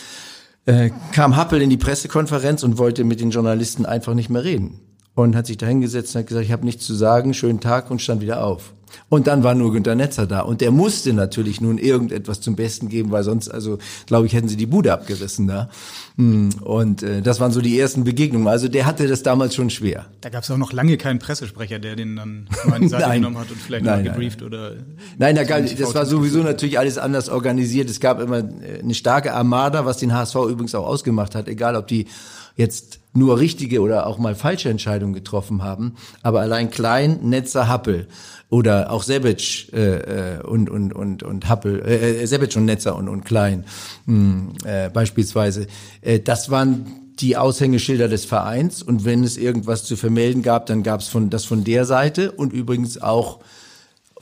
äh, 0.67 0.91
kam 1.13 1.37
Happel 1.37 1.61
in 1.61 1.69
die 1.69 1.77
Pressekonferenz 1.77 2.63
und 2.63 2.79
wollte 2.79 3.05
mit 3.05 3.21
den 3.21 3.31
Journalisten 3.31 3.85
einfach 3.85 4.15
nicht 4.15 4.31
mehr 4.31 4.45
reden 4.45 4.81
und 5.15 5.35
hat 5.35 5.47
sich 5.47 5.59
da 5.59 5.67
hingesetzt 5.67 6.15
und 6.15 6.21
hat 6.21 6.29
gesagt, 6.29 6.47
ich 6.47 6.53
habe 6.53 6.65
nichts 6.65 6.87
zu 6.87 6.95
sagen, 6.95 7.35
schönen 7.35 7.61
Tag 7.61 7.91
und 7.91 8.01
stand 8.01 8.23
wieder 8.23 8.45
auf. 8.45 8.73
Und 9.09 9.27
dann 9.27 9.45
war 9.45 9.55
nur 9.55 9.73
Günter 9.73 9.95
Netzer 9.95 10.27
da. 10.27 10.41
Und 10.41 10.61
der 10.61 10.71
musste 10.71 11.13
natürlich 11.13 11.61
nun 11.61 11.79
irgendetwas 11.79 12.41
zum 12.41 12.57
Besten 12.57 12.89
geben, 12.89 13.11
weil 13.11 13.25
sonst, 13.25 13.49
also 13.49 13.79
glaube 14.07 14.27
ich, 14.27 14.33
hätten 14.33 14.49
sie 14.49 14.57
die 14.57 14.67
Bude 14.67 14.93
abgerissen 14.93 15.47
da. 15.47 15.69
Hm, 16.17 16.51
und 16.63 17.03
äh, 17.03 17.23
das 17.23 17.41
waren 17.41 17.53
so 17.53 17.61
die 17.61 17.79
ersten 17.79 18.05
Begegnungen. 18.05 18.49
Also 18.49 18.69
der 18.69 18.87
hatte 18.87 19.07
das 19.07 19.23
damals 19.23 19.55
schon 19.55 19.71
schwer. 19.71 20.07
Da 20.21 20.29
gab 20.29 20.45
es 20.45 20.51
auch 20.51 20.57
noch 20.57 20.73
lange 20.73 20.97
keinen 20.97 21.19
Pressesprecher, 21.19 21.79
der 21.79 21.97
den 21.97 22.17
dann 22.17 22.49
mal 22.67 22.77
in 22.77 22.83
die 22.83 22.89
Seite 22.89 23.11
genommen 23.15 23.39
hat 23.39 23.51
und 23.51 23.61
vielleicht 23.61 23.85
nein, 23.85 24.05
mal 24.05 24.11
gebrieft 24.11 24.41
nein. 24.41 24.49
oder. 24.49 24.73
Nein, 25.19 25.37
da 25.37 25.45
gab, 25.45 25.65
das 25.65 25.95
war 25.95 26.07
sowieso 26.07 26.39
natürlich 26.39 26.79
alles 26.79 26.99
anders 26.99 27.29
organisiert. 27.29 27.91
Es 27.91 28.01
gab 28.01 28.21
immer 28.21 28.39
äh, 28.39 28.81
eine 28.83 28.95
starke 28.95 29.35
Armada, 29.35 29.85
was 29.85 29.99
den 29.99 30.15
HSV 30.15 30.37
übrigens 30.49 30.75
auch 30.75 30.87
ausgemacht 30.87 31.35
hat, 31.35 31.49
egal 31.49 31.77
ob 31.77 31.87
die 31.87 32.07
jetzt 32.57 33.02
nur 33.15 33.39
richtige 33.39 33.81
oder 33.81 34.07
auch 34.07 34.19
mal 34.19 34.35
falsche 34.35 34.69
Entscheidungen 34.71 35.13
getroffen 35.13 35.63
haben. 35.63 35.95
Aber 36.23 36.41
allein 36.41 36.71
Klein, 36.71 37.21
Netzer, 37.23 37.69
Happel 37.69 38.07
oder 38.49 38.91
auch 38.91 39.03
Sebic 39.03 39.73
äh, 39.73 40.37
äh, 40.37 40.43
und 40.43 40.71
und 40.71 40.93
und 40.93 41.23
und 41.23 41.49
Happel, 41.49 41.83
äh, 41.87 42.23
äh, 42.23 42.27
Sebic 42.27 42.57
und 42.57 42.65
Netzer 42.65 42.97
und 42.97 43.09
und 43.09 43.25
Klein 43.25 43.65
mh, 44.07 44.15
hm, 44.15 44.53
äh, 44.65 44.91
beispielsweise. 44.91 45.67
Äh, 46.01 46.21
das 46.21 46.51
waren 46.51 46.87
die 47.19 47.37
Aushängeschilder 47.37 48.09
des 48.09 48.25
Vereins 48.25 48.83
und 48.83 49.05
wenn 49.05 49.23
es 49.23 49.37
irgendwas 49.37 49.85
zu 49.85 49.97
vermelden 49.97 50.43
gab, 50.43 50.67
dann 50.67 50.83
gab 50.83 51.01
es 51.01 51.09
von 51.09 51.31
das 51.31 51.45
von 51.45 51.65
der 51.65 51.85
Seite 51.85 52.33
und 52.33 52.53
übrigens 52.53 53.01
auch 53.01 53.41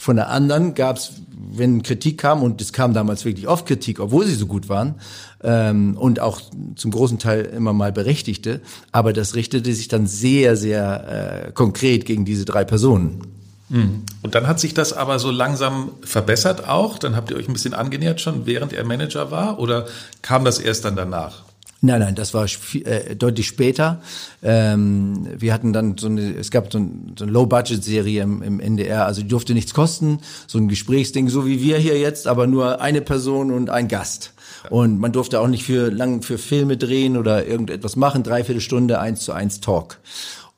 von 0.00 0.16
der 0.16 0.30
anderen 0.30 0.74
gab 0.74 0.96
es, 0.96 1.12
wenn 1.52 1.82
Kritik 1.82 2.16
kam, 2.16 2.42
und 2.42 2.62
es 2.62 2.72
kam 2.72 2.94
damals 2.94 3.26
wirklich 3.26 3.46
oft 3.46 3.66
Kritik, 3.66 4.00
obwohl 4.00 4.24
sie 4.24 4.34
so 4.34 4.46
gut 4.46 4.70
waren, 4.70 4.94
ähm, 5.42 5.94
und 5.98 6.20
auch 6.20 6.40
zum 6.74 6.90
großen 6.90 7.18
Teil 7.18 7.42
immer 7.44 7.74
mal 7.74 7.92
berechtigte, 7.92 8.62
aber 8.92 9.12
das 9.12 9.34
richtete 9.34 9.74
sich 9.74 9.88
dann 9.88 10.06
sehr, 10.06 10.56
sehr 10.56 11.48
äh, 11.48 11.52
konkret 11.52 12.06
gegen 12.06 12.24
diese 12.24 12.46
drei 12.46 12.64
Personen. 12.64 13.26
Mhm. 13.68 14.04
Und 14.22 14.34
dann 14.34 14.46
hat 14.46 14.58
sich 14.58 14.72
das 14.72 14.94
aber 14.94 15.18
so 15.18 15.30
langsam 15.30 15.90
verbessert 16.00 16.66
auch. 16.66 16.98
Dann 16.98 17.14
habt 17.14 17.30
ihr 17.30 17.36
euch 17.36 17.46
ein 17.46 17.52
bisschen 17.52 17.74
angenähert 17.74 18.22
schon, 18.22 18.46
während 18.46 18.72
er 18.72 18.84
Manager 18.84 19.30
war, 19.30 19.58
oder 19.58 19.84
kam 20.22 20.46
das 20.46 20.58
erst 20.58 20.86
dann 20.86 20.96
danach? 20.96 21.42
Nein, 21.82 22.00
nein, 22.00 22.14
das 22.14 22.34
war 22.34 22.46
äh, 22.74 23.16
deutlich 23.16 23.46
später. 23.46 24.02
Ähm, 24.42 25.26
wir 25.38 25.54
hatten 25.54 25.72
dann 25.72 25.96
so 25.96 26.08
eine, 26.08 26.34
es 26.34 26.50
gab 26.50 26.70
so, 26.70 26.78
ein, 26.78 27.14
so 27.18 27.24
eine 27.24 27.32
Low-Budget-Serie 27.32 28.22
im, 28.22 28.42
im 28.42 28.60
NDR, 28.60 29.06
also 29.06 29.22
die 29.22 29.28
durfte 29.28 29.54
nichts 29.54 29.72
kosten, 29.72 30.18
so 30.46 30.58
ein 30.58 30.68
Gesprächsding, 30.68 31.30
so 31.30 31.46
wie 31.46 31.62
wir 31.62 31.78
hier 31.78 31.98
jetzt, 31.98 32.26
aber 32.26 32.46
nur 32.46 32.82
eine 32.82 33.00
Person 33.00 33.50
und 33.50 33.70
ein 33.70 33.88
Gast. 33.88 34.34
Und 34.68 34.98
man 35.00 35.12
durfte 35.12 35.40
auch 35.40 35.48
nicht 35.48 35.64
für 35.64 35.90
lang 35.90 36.20
für 36.20 36.36
Filme 36.36 36.76
drehen 36.76 37.16
oder 37.16 37.46
irgendetwas 37.46 37.96
machen, 37.96 38.22
dreiviertel 38.22 38.60
Stunde 38.60 39.00
eins 39.00 39.20
zu 39.20 39.32
eins 39.32 39.60
Talk. 39.60 39.98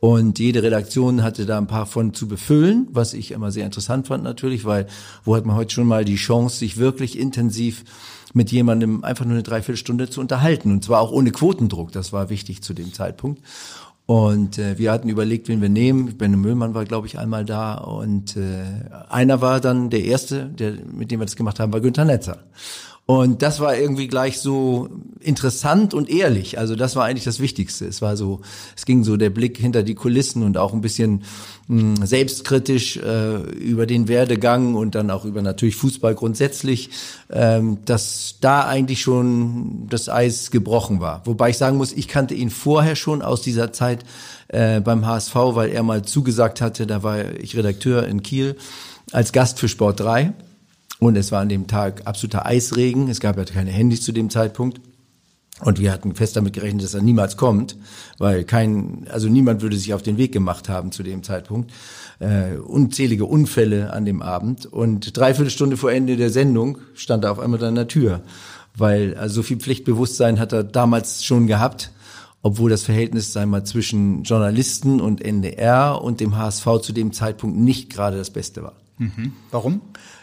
Und 0.00 0.40
jede 0.40 0.64
Redaktion 0.64 1.22
hatte 1.22 1.46
da 1.46 1.58
ein 1.58 1.68
paar 1.68 1.86
von 1.86 2.12
zu 2.12 2.26
befüllen, 2.26 2.88
was 2.90 3.14
ich 3.14 3.30
immer 3.30 3.52
sehr 3.52 3.64
interessant 3.64 4.08
fand 4.08 4.24
natürlich, 4.24 4.64
weil 4.64 4.88
wo 5.24 5.36
hat 5.36 5.46
man 5.46 5.54
heute 5.54 5.72
schon 5.72 5.86
mal 5.86 6.04
die 6.04 6.16
Chance, 6.16 6.56
sich 6.56 6.76
wirklich 6.76 7.16
intensiv 7.16 7.84
mit 8.32 8.50
jemandem 8.50 9.04
einfach 9.04 9.24
nur 9.24 9.34
eine 9.34 9.42
Dreiviertelstunde 9.42 10.08
zu 10.08 10.20
unterhalten. 10.20 10.70
Und 10.72 10.84
zwar 10.84 11.00
auch 11.00 11.12
ohne 11.12 11.30
Quotendruck. 11.30 11.92
Das 11.92 12.12
war 12.12 12.30
wichtig 12.30 12.62
zu 12.62 12.74
dem 12.74 12.92
Zeitpunkt. 12.92 13.42
Und 14.06 14.58
äh, 14.58 14.78
wir 14.78 14.90
hatten 14.90 15.08
überlegt, 15.08 15.48
wen 15.48 15.62
wir 15.62 15.68
nehmen. 15.68 16.18
Benno 16.18 16.36
Müllmann 16.36 16.74
war, 16.74 16.84
glaube 16.84 17.06
ich, 17.06 17.18
einmal 17.18 17.44
da. 17.44 17.74
Und 17.74 18.36
äh, 18.36 18.64
einer 19.08 19.40
war 19.40 19.60
dann 19.60 19.90
der 19.90 20.04
Erste, 20.04 20.46
der, 20.46 20.72
mit 20.92 21.10
dem 21.10 21.20
wir 21.20 21.26
das 21.26 21.36
gemacht 21.36 21.60
haben, 21.60 21.72
war 21.72 21.80
Günther 21.80 22.04
Netzer. 22.04 22.38
Und 23.04 23.42
das 23.42 23.58
war 23.58 23.76
irgendwie 23.76 24.06
gleich 24.06 24.38
so 24.38 24.88
interessant 25.18 25.92
und 25.92 26.08
ehrlich. 26.08 26.58
Also 26.58 26.76
das 26.76 26.94
war 26.94 27.04
eigentlich 27.04 27.24
das 27.24 27.40
Wichtigste. 27.40 27.84
Es 27.84 28.00
war 28.00 28.16
so, 28.16 28.40
es 28.76 28.86
ging 28.86 29.02
so 29.02 29.16
der 29.16 29.30
Blick 29.30 29.58
hinter 29.58 29.82
die 29.82 29.96
Kulissen 29.96 30.44
und 30.44 30.56
auch 30.56 30.72
ein 30.72 30.80
bisschen 30.80 31.24
mh, 31.66 31.80
hm, 31.80 32.06
selbstkritisch 32.06 32.98
äh, 32.98 33.36
über 33.58 33.86
den 33.86 34.06
Werdegang 34.06 34.76
und 34.76 34.94
dann 34.94 35.10
auch 35.10 35.24
über 35.24 35.42
natürlich 35.42 35.74
Fußball 35.76 36.14
grundsätzlich, 36.14 36.90
ähm, 37.28 37.78
dass 37.84 38.36
da 38.40 38.66
eigentlich 38.66 39.02
schon 39.02 39.88
das 39.88 40.08
Eis 40.08 40.52
gebrochen 40.52 41.00
war. 41.00 41.22
Wobei 41.24 41.50
ich 41.50 41.58
sagen 41.58 41.78
muss, 41.78 41.92
ich 41.92 42.06
kannte 42.06 42.34
ihn 42.34 42.50
vorher 42.50 42.94
schon 42.94 43.20
aus 43.20 43.42
dieser 43.42 43.72
Zeit 43.72 44.04
äh, 44.46 44.80
beim 44.80 45.06
HSV, 45.06 45.34
weil 45.34 45.70
er 45.70 45.82
mal 45.82 46.02
zugesagt 46.02 46.60
hatte, 46.60 46.86
da 46.86 47.02
war 47.02 47.32
ich 47.34 47.56
Redakteur 47.56 48.06
in 48.06 48.22
Kiel 48.22 48.56
als 49.10 49.32
Gast 49.32 49.58
für 49.58 49.68
Sport 49.68 49.98
3 49.98 50.32
und 51.02 51.16
es 51.16 51.32
war 51.32 51.40
an 51.40 51.48
dem 51.48 51.66
Tag 51.66 52.02
absoluter 52.04 52.46
Eisregen. 52.46 53.08
Es 53.08 53.18
gab 53.18 53.36
ja 53.36 53.44
keine 53.44 53.72
Handys 53.72 54.02
zu 54.02 54.12
dem 54.12 54.30
Zeitpunkt. 54.30 54.80
Und 55.60 55.80
wir 55.80 55.90
hatten 55.90 56.14
fest 56.14 56.36
damit 56.36 56.52
gerechnet, 56.52 56.84
dass 56.84 56.94
er 56.94 57.02
niemals 57.02 57.36
kommt, 57.36 57.76
weil 58.18 58.44
kein, 58.44 59.06
also 59.10 59.28
niemand 59.28 59.62
würde 59.62 59.76
sich 59.76 59.94
auf 59.94 60.02
den 60.02 60.16
Weg 60.16 60.30
gemacht 60.30 60.68
haben 60.68 60.92
zu 60.92 61.02
dem 61.02 61.24
Zeitpunkt. 61.24 61.72
Äh, 62.20 62.56
unzählige 62.56 63.24
Unfälle 63.24 63.92
an 63.92 64.04
dem 64.04 64.22
Abend. 64.22 64.66
Und 64.66 65.16
dreiviertel 65.16 65.50
Stunde 65.50 65.76
vor 65.76 65.90
Ende 65.90 66.16
der 66.16 66.30
Sendung 66.30 66.78
stand 66.94 67.24
er 67.24 67.32
auf 67.32 67.40
einmal 67.40 67.62
an 67.64 67.74
der 67.74 67.88
Tür. 67.88 68.22
Weil 68.76 69.16
also 69.16 69.36
so 69.36 69.42
viel 69.42 69.56
Pflichtbewusstsein 69.56 70.38
hat 70.38 70.52
er 70.52 70.62
damals 70.62 71.24
schon 71.24 71.48
gehabt, 71.48 71.90
obwohl 72.42 72.70
das 72.70 72.84
Verhältnis, 72.84 73.32
sei 73.32 73.44
mal, 73.44 73.64
zwischen 73.64 74.22
Journalisten 74.22 75.00
und 75.00 75.20
NDR 75.20 76.00
und 76.00 76.20
dem 76.20 76.36
HSV 76.36 76.66
zu 76.80 76.92
dem 76.92 77.12
Zeitpunkt 77.12 77.58
nicht 77.58 77.92
gerade 77.92 78.18
das 78.18 78.30
Beste 78.30 78.62
war. 78.62 78.74
Mhm. 78.98 79.32
Warum? 79.50 79.80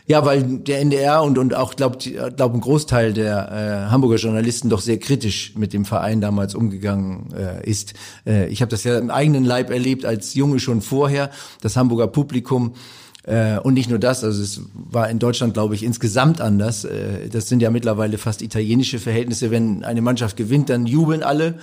Ja, 0.09 0.25
weil 0.25 0.41
der 0.41 0.79
NDR 0.79 1.21
und, 1.21 1.37
und 1.37 1.53
auch, 1.53 1.75
glaube 1.75 1.99
glaub, 2.35 2.55
ein 2.55 2.61
Großteil 2.61 3.13
der 3.13 3.51
äh, 3.87 3.91
Hamburger 3.91 4.15
Journalisten 4.15 4.67
doch 4.67 4.81
sehr 4.81 4.97
kritisch 4.97 5.53
mit 5.55 5.71
dem 5.71 5.85
Verein 5.85 6.19
damals 6.19 6.55
umgegangen 6.55 7.31
äh, 7.37 7.63
ist. 7.69 7.93
Äh, 8.25 8.47
ich 8.47 8.63
habe 8.63 8.71
das 8.71 8.83
ja 8.83 8.97
im 8.97 9.11
eigenen 9.11 9.45
Leib 9.45 9.69
erlebt, 9.69 10.05
als 10.05 10.33
Junge 10.33 10.59
schon 10.59 10.81
vorher. 10.81 11.29
Das 11.61 11.77
Hamburger 11.77 12.07
Publikum 12.07 12.73
äh, 13.21 13.59
und 13.59 13.75
nicht 13.75 13.91
nur 13.91 13.99
das, 13.99 14.23
also 14.23 14.41
es 14.41 14.61
war 14.73 15.11
in 15.11 15.19
Deutschland, 15.19 15.53
glaube 15.53 15.75
ich, 15.75 15.83
insgesamt 15.83 16.41
anders. 16.41 16.85
Äh, 16.85 17.29
das 17.29 17.47
sind 17.47 17.61
ja 17.61 17.69
mittlerweile 17.69 18.17
fast 18.17 18.41
italienische 18.41 18.97
Verhältnisse. 18.97 19.51
Wenn 19.51 19.83
eine 19.83 20.01
Mannschaft 20.01 20.37
gewinnt, 20.37 20.69
dann 20.69 20.87
jubeln 20.87 21.21
alle. 21.21 21.59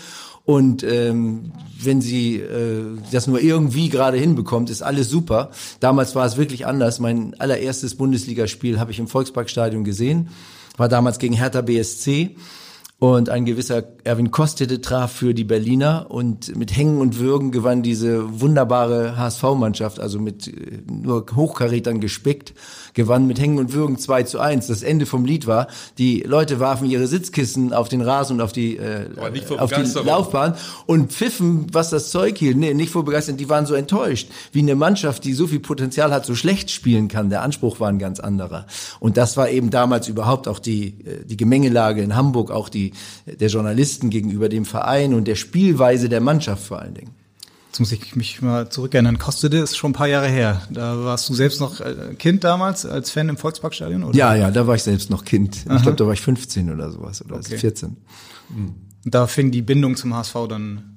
Und 0.46 0.84
ähm, 0.84 1.50
wenn 1.82 2.00
sie 2.00 2.36
äh, 2.36 2.84
das 3.10 3.26
nur 3.26 3.40
irgendwie 3.40 3.88
gerade 3.88 4.16
hinbekommt, 4.16 4.70
ist 4.70 4.80
alles 4.80 5.10
super. 5.10 5.50
Damals 5.80 6.14
war 6.14 6.24
es 6.24 6.36
wirklich 6.36 6.66
anders. 6.66 7.00
Mein 7.00 7.34
allererstes 7.40 7.96
Bundesligaspiel 7.96 8.78
habe 8.78 8.92
ich 8.92 9.00
im 9.00 9.08
Volksparkstadion 9.08 9.82
gesehen. 9.82 10.28
War 10.76 10.88
damals 10.88 11.18
gegen 11.18 11.34
Hertha 11.34 11.62
BSC. 11.62 12.36
Und 12.98 13.28
ein 13.28 13.44
gewisser 13.44 13.84
Erwin 14.04 14.30
Kostede 14.30 14.80
traf 14.80 15.12
für 15.12 15.34
die 15.34 15.44
Berliner 15.44 16.06
und 16.08 16.56
mit 16.56 16.74
Hängen 16.74 16.98
und 16.98 17.18
Würgen 17.18 17.50
gewann 17.50 17.82
diese 17.82 18.40
wunderbare 18.40 19.18
HSV-Mannschaft, 19.18 20.00
also 20.00 20.18
mit 20.18 20.48
äh, 20.48 20.80
nur 20.90 21.26
Hochkarätern 21.34 22.00
gespickt 22.00 22.54
gewann 22.96 23.26
mit 23.26 23.38
Hängen 23.38 23.58
und 23.58 23.74
Würgen 23.74 23.98
2 23.98 24.22
zu 24.24 24.40
1. 24.40 24.66
Das 24.66 24.82
Ende 24.82 25.06
vom 25.06 25.24
Lied 25.24 25.46
war, 25.46 25.68
die 25.98 26.20
Leute 26.22 26.58
warfen 26.58 26.88
ihre 26.90 27.06
Sitzkissen 27.06 27.72
auf 27.72 27.88
den 27.88 28.00
Rasen 28.00 28.36
und 28.36 28.40
auf 28.40 28.52
die, 28.52 28.78
äh, 28.78 29.08
auf 29.58 29.70
die 29.70 29.82
Laufbahn 30.04 30.54
und 30.86 31.12
pfiffen, 31.12 31.66
was 31.72 31.90
das 31.90 32.10
Zeug 32.10 32.38
hielt. 32.38 32.56
Nee, 32.56 32.72
nicht 32.72 32.90
vor 32.90 33.04
Begeisterung, 33.04 33.36
die 33.36 33.50
waren 33.50 33.66
so 33.66 33.74
enttäuscht, 33.74 34.30
wie 34.52 34.60
eine 34.60 34.74
Mannschaft, 34.74 35.24
die 35.24 35.34
so 35.34 35.46
viel 35.46 35.60
Potenzial 35.60 36.10
hat, 36.10 36.24
so 36.24 36.34
schlecht 36.34 36.70
spielen 36.70 37.08
kann. 37.08 37.28
Der 37.28 37.42
Anspruch 37.42 37.78
war 37.78 37.90
ein 37.90 37.98
ganz 37.98 38.18
anderer. 38.18 38.66
Und 38.98 39.18
das 39.18 39.36
war 39.36 39.50
eben 39.50 39.68
damals 39.68 40.08
überhaupt 40.08 40.48
auch 40.48 40.58
die, 40.58 40.98
äh, 41.04 41.24
die 41.26 41.36
Gemengelage 41.36 42.00
in 42.00 42.16
Hamburg, 42.16 42.50
auch 42.50 42.70
die, 42.70 42.85
der 43.26 43.48
Journalisten 43.48 44.10
gegenüber 44.10 44.48
dem 44.48 44.64
Verein 44.64 45.14
und 45.14 45.26
der 45.26 45.36
Spielweise 45.36 46.08
der 46.08 46.20
Mannschaft 46.20 46.64
vor 46.64 46.80
allen 46.80 46.94
Dingen. 46.94 47.10
Jetzt 47.68 47.80
muss 47.80 47.92
ich 47.92 48.16
mich 48.16 48.40
mal 48.40 48.70
zurückerinnern. 48.70 49.18
Kostede 49.18 49.58
ist 49.58 49.76
schon 49.76 49.90
ein 49.90 49.94
paar 49.94 50.08
Jahre 50.08 50.28
her. 50.28 50.62
Da 50.70 51.04
warst 51.04 51.28
du 51.28 51.34
selbst 51.34 51.60
noch 51.60 51.80
äh, 51.80 52.14
Kind 52.18 52.42
damals 52.42 52.86
als 52.86 53.10
Fan 53.10 53.28
im 53.28 53.36
Volksparkstadion, 53.36 54.02
oder? 54.02 54.16
Ja, 54.16 54.34
ja, 54.34 54.50
da 54.50 54.66
war 54.66 54.76
ich 54.76 54.82
selbst 54.82 55.10
noch 55.10 55.26
Kind. 55.26 55.64
Aha. 55.66 55.76
Ich 55.76 55.82
glaube, 55.82 55.96
da 55.96 56.06
war 56.06 56.14
ich 56.14 56.22
15 56.22 56.72
oder 56.72 56.90
sowas 56.90 57.22
oder 57.22 57.36
okay. 57.36 57.58
14. 57.58 57.96
Und 59.04 59.14
da 59.14 59.26
fing 59.26 59.50
die 59.50 59.60
Bindung 59.60 59.94
zum 59.96 60.14
HSV 60.14 60.34
dann 60.48 60.95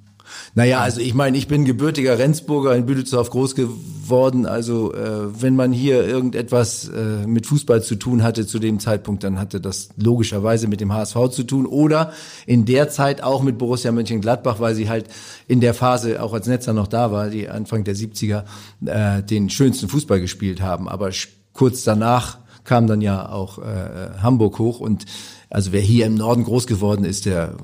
naja, 0.55 0.81
also 0.81 1.01
ich 1.01 1.13
meine, 1.13 1.37
ich 1.37 1.47
bin 1.47 1.65
gebürtiger 1.65 2.17
Rendsburger 2.17 2.75
in 2.75 2.85
Büdelsdorf 2.85 3.29
groß 3.29 3.55
geworden. 3.55 4.45
Also 4.45 4.93
äh, 4.93 5.41
wenn 5.41 5.55
man 5.55 5.71
hier 5.71 6.05
irgendetwas 6.05 6.89
äh, 6.89 7.27
mit 7.27 7.45
Fußball 7.45 7.83
zu 7.83 7.95
tun 7.95 8.23
hatte 8.23 8.45
zu 8.45 8.59
dem 8.59 8.79
Zeitpunkt, 8.79 9.23
dann 9.23 9.39
hatte 9.39 9.61
das 9.61 9.89
logischerweise 9.97 10.67
mit 10.67 10.81
dem 10.81 10.93
HSV 10.93 11.29
zu 11.31 11.43
tun 11.43 11.65
oder 11.65 12.11
in 12.45 12.65
der 12.65 12.89
Zeit 12.89 13.21
auch 13.23 13.43
mit 13.43 13.57
Borussia 13.57 13.91
Mönchengladbach, 13.91 14.59
weil 14.59 14.75
sie 14.75 14.89
halt 14.89 15.07
in 15.47 15.61
der 15.61 15.73
Phase, 15.73 16.21
auch 16.21 16.33
als 16.33 16.47
Netzer 16.47 16.73
noch 16.73 16.87
da 16.87 17.11
war, 17.11 17.29
die 17.29 17.49
Anfang 17.49 17.83
der 17.83 17.95
70er, 17.95 18.43
äh, 18.85 19.23
den 19.23 19.49
schönsten 19.49 19.87
Fußball 19.87 20.19
gespielt 20.19 20.61
haben. 20.61 20.89
Aber 20.89 21.09
kurz 21.53 21.83
danach 21.83 22.39
kam 22.63 22.87
dann 22.87 23.01
ja 23.01 23.29
auch 23.29 23.59
äh, 23.59 24.19
Hamburg 24.21 24.59
hoch 24.59 24.79
und 24.79 25.05
also 25.49 25.71
wer 25.71 25.81
hier 25.81 26.05
im 26.05 26.15
Norden 26.15 26.43
groß 26.43 26.67
geworden 26.67 27.03
ist, 27.05 27.25
der 27.25 27.55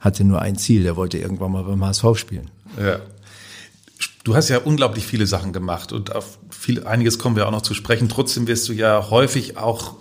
hatte 0.00 0.24
nur 0.24 0.40
ein 0.40 0.56
Ziel, 0.56 0.82
der 0.82 0.96
wollte 0.96 1.18
irgendwann 1.18 1.52
mal 1.52 1.64
beim 1.64 1.84
HSV 1.84 2.04
spielen. 2.16 2.50
Ja. 2.78 3.00
Du 4.24 4.36
hast 4.36 4.48
ja 4.48 4.58
unglaublich 4.58 5.04
viele 5.04 5.26
Sachen 5.26 5.52
gemacht 5.52 5.92
und 5.92 6.14
auf 6.14 6.38
viel, 6.50 6.84
einiges 6.86 7.18
kommen 7.18 7.34
wir 7.34 7.48
auch 7.48 7.50
noch 7.50 7.62
zu 7.62 7.74
sprechen. 7.74 8.08
Trotzdem 8.08 8.46
wirst 8.46 8.68
du 8.68 8.72
ja 8.72 9.10
häufig 9.10 9.56
auch 9.56 9.96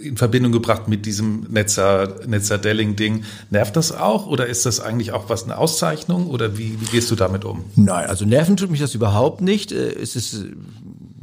in 0.00 0.16
Verbindung 0.16 0.52
gebracht 0.52 0.88
mit 0.88 1.06
diesem 1.06 1.46
Netzer, 1.50 2.20
Netzer 2.26 2.58
Delling-Ding. 2.58 3.24
Nervt 3.50 3.76
das 3.76 3.92
auch 3.92 4.26
oder 4.26 4.46
ist 4.46 4.64
das 4.64 4.80
eigentlich 4.80 5.12
auch 5.12 5.28
was 5.28 5.44
eine 5.44 5.58
Auszeichnung 5.58 6.28
oder 6.28 6.56
wie, 6.56 6.80
wie 6.80 6.84
gehst 6.86 7.10
du 7.10 7.16
damit 7.16 7.44
um? 7.44 7.64
Nein, 7.74 8.06
also 8.08 8.24
nerven 8.24 8.56
tut 8.56 8.70
mich 8.70 8.80
das 8.80 8.94
überhaupt 8.94 9.40
nicht. 9.40 9.72
Äh, 9.72 9.92
es 9.92 10.14
ist, 10.14 10.46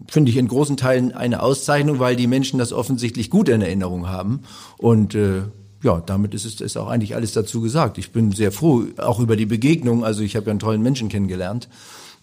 finde 0.10 0.30
ich, 0.30 0.38
in 0.38 0.48
großen 0.48 0.78
Teilen 0.78 1.14
eine 1.14 1.42
Auszeichnung, 1.42 2.00
weil 2.00 2.16
die 2.16 2.28
Menschen 2.28 2.60
das 2.60 2.74
offensichtlich 2.74 3.30
gut 3.30 3.50
in 3.50 3.62
Erinnerung 3.62 4.08
haben 4.10 4.42
und 4.78 5.16
äh, 5.16 5.44
ja, 5.84 6.02
damit 6.06 6.34
ist 6.34 6.46
es 6.46 6.62
ist 6.62 6.78
auch 6.78 6.88
eigentlich 6.88 7.16
alles 7.16 7.34
dazu 7.34 7.62
gesagt. 7.62 7.98
Ich 7.98 8.12
bin 8.12 8.32
sehr 8.32 8.52
froh, 8.52 8.86
auch 8.98 9.20
über 9.20 9.36
die 9.36 9.46
Begegnung. 9.46 10.04
Also 10.04 10.24
ich 10.24 10.36
habe 10.36 10.48
ja 10.48 10.52
einen 10.52 10.60
tollen 10.60 10.82
Menschen 10.82 11.10
kennengelernt. 11.10 11.70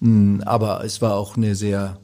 Hm, 0.01 0.43
aber 0.45 0.85
es 0.85 1.01
war 1.01 1.15
auch 1.15 1.37
eine 1.37 1.55
sehr 1.55 1.99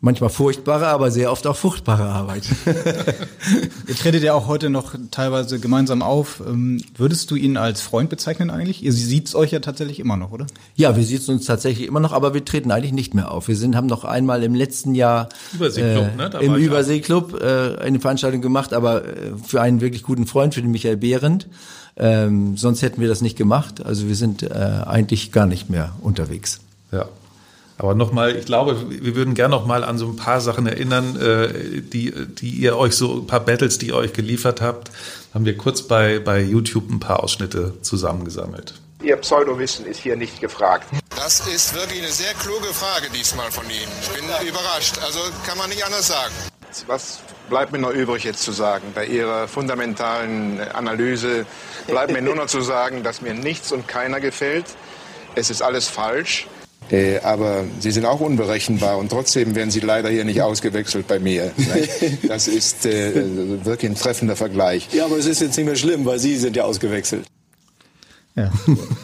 manchmal 0.00 0.30
furchtbare, 0.30 0.88
aber 0.88 1.10
sehr 1.10 1.32
oft 1.32 1.46
auch 1.46 1.56
fruchtbare 1.56 2.04
Arbeit. 2.04 2.44
Ihr 3.88 3.94
tretet 3.94 4.22
ja 4.22 4.34
auch 4.34 4.46
heute 4.46 4.68
noch 4.68 4.94
teilweise 5.10 5.58
gemeinsam 5.58 6.02
auf. 6.02 6.42
Ähm, 6.46 6.82
würdest 6.96 7.30
du 7.30 7.34
ihn 7.34 7.56
als 7.56 7.80
Freund 7.80 8.10
bezeichnen 8.10 8.50
eigentlich? 8.50 8.82
Ihr 8.82 8.92
sieht's 8.92 9.34
euch 9.34 9.52
ja 9.52 9.60
tatsächlich 9.60 9.98
immer 9.98 10.16
noch, 10.16 10.32
oder? 10.32 10.46
Ja, 10.74 10.96
wir 10.96 11.04
sieht's 11.04 11.28
uns 11.28 11.46
tatsächlich 11.46 11.88
immer 11.88 12.00
noch, 12.00 12.12
aber 12.12 12.34
wir 12.34 12.44
treten 12.44 12.70
eigentlich 12.70 12.92
nicht 12.92 13.14
mehr 13.14 13.30
auf. 13.30 13.48
Wir 13.48 13.56
sind, 13.56 13.74
haben 13.74 13.86
noch 13.86 14.04
einmal 14.04 14.42
im 14.42 14.54
letzten 14.54 14.94
Jahr 14.94 15.28
Überseeklub, 15.54 16.08
äh, 16.12 16.16
ne? 16.16 16.30
Da 16.30 16.38
im 16.40 16.54
Überseeklub 16.54 17.40
äh, 17.40 17.76
eine 17.78 17.98
Veranstaltung 17.98 18.42
gemacht, 18.42 18.74
aber 18.74 19.04
äh, 19.04 19.32
für 19.44 19.62
einen 19.62 19.80
wirklich 19.80 20.02
guten 20.02 20.26
Freund, 20.26 20.54
für 20.54 20.62
den 20.62 20.70
Michael 20.70 20.98
Behrendt. 20.98 21.48
Ähm, 21.96 22.58
sonst 22.58 22.82
hätten 22.82 23.00
wir 23.00 23.08
das 23.08 23.22
nicht 23.22 23.38
gemacht. 23.38 23.84
Also 23.84 24.06
wir 24.06 24.14
sind 24.14 24.42
äh, 24.42 24.48
eigentlich 24.84 25.32
gar 25.32 25.46
nicht 25.46 25.70
mehr 25.70 25.92
unterwegs. 26.02 26.60
Ja. 26.92 27.06
Aber 27.78 27.94
nochmal, 27.94 28.36
ich 28.36 28.46
glaube, 28.46 28.86
wir 28.88 29.14
würden 29.14 29.34
gerne 29.34 29.54
noch 29.54 29.66
mal 29.66 29.84
an 29.84 29.98
so 29.98 30.06
ein 30.06 30.16
paar 30.16 30.40
Sachen 30.40 30.66
erinnern, 30.66 31.20
äh, 31.20 31.82
die, 31.82 32.12
die 32.26 32.50
ihr 32.50 32.76
euch 32.76 32.94
so, 32.94 33.18
ein 33.18 33.26
paar 33.26 33.40
Battles, 33.40 33.78
die 33.78 33.88
ihr 33.88 33.96
euch 33.96 34.14
geliefert 34.14 34.62
habt, 34.62 34.90
haben 35.34 35.44
wir 35.44 35.56
kurz 35.56 35.82
bei, 35.82 36.18
bei 36.18 36.40
YouTube 36.40 36.88
ein 36.90 37.00
paar 37.00 37.22
Ausschnitte 37.22 37.74
zusammengesammelt. 37.82 38.74
Ihr 39.02 39.16
Pseudowissen 39.16 39.84
ist 39.84 40.00
hier 40.00 40.16
nicht 40.16 40.40
gefragt. 40.40 40.88
Das 41.14 41.46
ist 41.46 41.74
wirklich 41.74 42.00
eine 42.00 42.10
sehr 42.10 42.32
kluge 42.34 42.72
Frage 42.72 43.08
diesmal 43.14 43.50
von 43.50 43.64
Ihnen. 43.64 43.92
Ich 44.00 44.08
bin 44.08 44.24
überrascht. 44.48 44.98
Also 45.04 45.20
kann 45.46 45.58
man 45.58 45.68
nicht 45.68 45.84
anders 45.84 46.06
sagen. 46.06 46.32
Was 46.86 47.20
bleibt 47.48 47.72
mir 47.72 47.78
noch 47.78 47.90
übrig 47.90 48.24
jetzt 48.24 48.42
zu 48.42 48.52
sagen? 48.52 48.92
Bei 48.94 49.04
Ihrer 49.06 49.48
fundamentalen 49.48 50.60
Analyse 50.60 51.46
bleibt 51.86 52.12
mir 52.12 52.22
nur 52.22 52.36
noch 52.36 52.46
zu 52.46 52.62
sagen, 52.62 53.02
dass 53.02 53.20
mir 53.20 53.34
nichts 53.34 53.70
und 53.70 53.86
keiner 53.86 54.20
gefällt. 54.20 54.66
Es 55.34 55.50
ist 55.50 55.62
alles 55.62 55.88
falsch. 55.88 56.46
Äh, 56.90 57.18
aber 57.18 57.64
Sie 57.80 57.90
sind 57.90 58.04
auch 58.04 58.20
unberechenbar 58.20 58.98
und 58.98 59.10
trotzdem 59.10 59.54
werden 59.54 59.70
Sie 59.70 59.80
leider 59.80 60.08
hier 60.08 60.24
nicht 60.24 60.42
ausgewechselt 60.42 61.06
bei 61.08 61.18
mir. 61.18 61.52
Ne? 61.56 61.88
Das 62.28 62.48
ist 62.48 62.86
äh, 62.86 63.64
wirklich 63.64 63.90
ein 63.90 63.96
treffender 63.96 64.36
Vergleich. 64.36 64.88
Ja, 64.92 65.06
aber 65.06 65.16
es 65.16 65.26
ist 65.26 65.40
jetzt 65.40 65.56
nicht 65.56 65.66
mehr 65.66 65.76
schlimm, 65.76 66.04
weil 66.04 66.18
Sie 66.18 66.36
sind 66.36 66.56
ja 66.56 66.64
ausgewechselt. 66.64 67.26
Ja. 68.36 68.52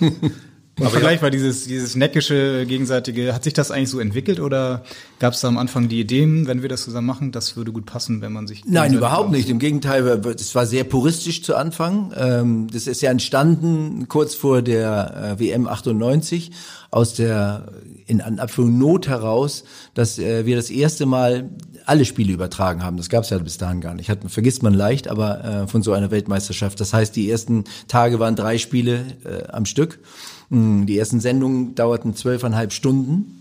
Aber 0.81 0.89
Vergleich 0.89 1.21
war 1.21 1.31
dieses, 1.31 1.67
dieses 1.67 1.97
neckische 1.97 2.65
gegenseitige, 2.67 3.35
hat 3.35 3.45
sich 3.45 3.53
das 3.53 3.71
eigentlich 3.71 3.91
so 3.91 4.01
entwickelt 4.01 4.41
oder 4.41 4.83
gab 5.19 5.35
es 5.35 5.41
da 5.41 5.49
am 5.49 5.59
Anfang 5.59 5.89
die 5.89 6.01
Ideen, 6.01 6.47
wenn 6.47 6.63
wir 6.63 6.71
das 6.71 6.85
zusammen 6.85 7.07
machen, 7.07 7.31
das 7.31 7.57
würde 7.57 7.73
gut 7.73 7.85
passen, 7.85 8.23
wenn 8.23 8.33
man 8.33 8.47
sich... 8.47 8.65
Nein, 8.65 8.95
überhaupt 8.95 9.31
nicht. 9.31 9.51
Im 9.51 9.59
Gegenteil, 9.59 10.07
es 10.35 10.55
war 10.55 10.65
sehr 10.65 10.85
puristisch 10.85 11.43
zu 11.43 11.57
Anfang. 11.57 12.13
Ähm, 12.17 12.69
das 12.73 12.87
ist 12.87 13.03
ja 13.03 13.11
entstanden 13.11 14.09
kurz 14.09 14.35
vor 14.35 14.63
der 14.63 15.37
äh, 15.39 15.41
WM 15.41 15.69
98 15.69 16.53
aus 16.91 17.15
der 17.15 17.69
in 18.07 18.21
Anführung 18.21 18.79
Not 18.79 19.09
heraus, 19.09 19.65
dass 19.95 20.19
äh, 20.19 20.47
wir 20.47 20.57
das 20.57 20.71
erste 20.71 21.05
Mal 21.05 21.51
alle 21.85 22.05
Spiele 22.07 22.33
übertragen 22.33 22.83
haben. 22.83 22.97
Das 22.97 23.11
gab 23.11 23.25
es 23.25 23.31
ja 23.31 23.39
bis 23.39 23.59
dahin 23.59 23.81
gar 23.83 23.95
nicht. 23.95 24.09
Hat, 24.09 24.19
vergisst 24.29 24.63
man 24.63 24.73
leicht, 24.73 25.09
aber 25.09 25.45
äh, 25.45 25.67
von 25.67 25.83
so 25.83 25.93
einer 25.93 26.11
Weltmeisterschaft. 26.11 26.81
Das 26.81 26.95
heißt, 26.95 27.15
die 27.15 27.31
ersten 27.31 27.65
Tage 27.89 28.19
waren 28.19 28.37
drei 28.37 28.57
Spiele 28.57 29.05
am 29.51 29.67
Stück. 29.67 30.01
Mm, 30.53 30.85
die 30.85 30.99
ersten 30.99 31.19
Sendungen 31.19 31.75
dauerten 31.75 32.15
zwölfeinhalb 32.15 32.75
Stunden. 32.75 33.39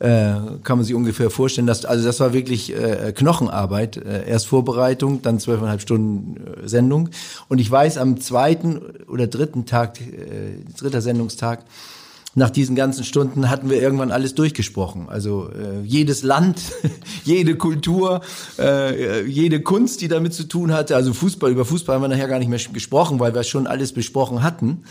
Äh, 0.00 0.34
kann 0.64 0.78
man 0.78 0.84
sich 0.84 0.94
ungefähr 0.94 1.30
vorstellen, 1.30 1.66
dass 1.66 1.84
also 1.84 2.04
das 2.04 2.18
war 2.18 2.32
wirklich 2.32 2.74
äh, 2.74 3.12
Knochenarbeit. 3.14 3.98
Äh, 3.98 4.28
erst 4.28 4.48
Vorbereitung, 4.48 5.22
dann 5.22 5.38
zwölfeinhalb 5.38 5.80
Stunden 5.80 6.36
äh, 6.38 6.68
Sendung. 6.68 7.10
Und 7.48 7.60
ich 7.60 7.70
weiß, 7.70 7.98
am 7.98 8.20
zweiten 8.20 8.80
oder 9.06 9.28
dritten 9.28 9.64
Tag, 9.64 10.00
äh, 10.00 10.64
dritter 10.76 11.00
Sendungstag, 11.00 11.64
nach 12.34 12.50
diesen 12.50 12.74
ganzen 12.74 13.04
Stunden 13.04 13.48
hatten 13.48 13.70
wir 13.70 13.80
irgendwann 13.80 14.10
alles 14.10 14.34
durchgesprochen. 14.34 15.08
Also 15.08 15.50
äh, 15.50 15.84
jedes 15.84 16.24
Land, 16.24 16.60
jede 17.24 17.56
Kultur, 17.56 18.22
äh, 18.58 19.24
jede 19.24 19.60
Kunst, 19.60 20.00
die 20.00 20.08
damit 20.08 20.34
zu 20.34 20.44
tun 20.44 20.72
hatte. 20.72 20.96
Also 20.96 21.12
Fußball, 21.12 21.52
über 21.52 21.64
Fußball 21.64 21.94
haben 21.94 22.02
wir 22.02 22.08
nachher 22.08 22.28
gar 22.28 22.40
nicht 22.40 22.48
mehr 22.48 22.60
gesprochen, 22.72 23.20
weil 23.20 23.34
wir 23.34 23.44
schon 23.44 23.68
alles 23.68 23.92
besprochen 23.92 24.42
hatten. 24.42 24.82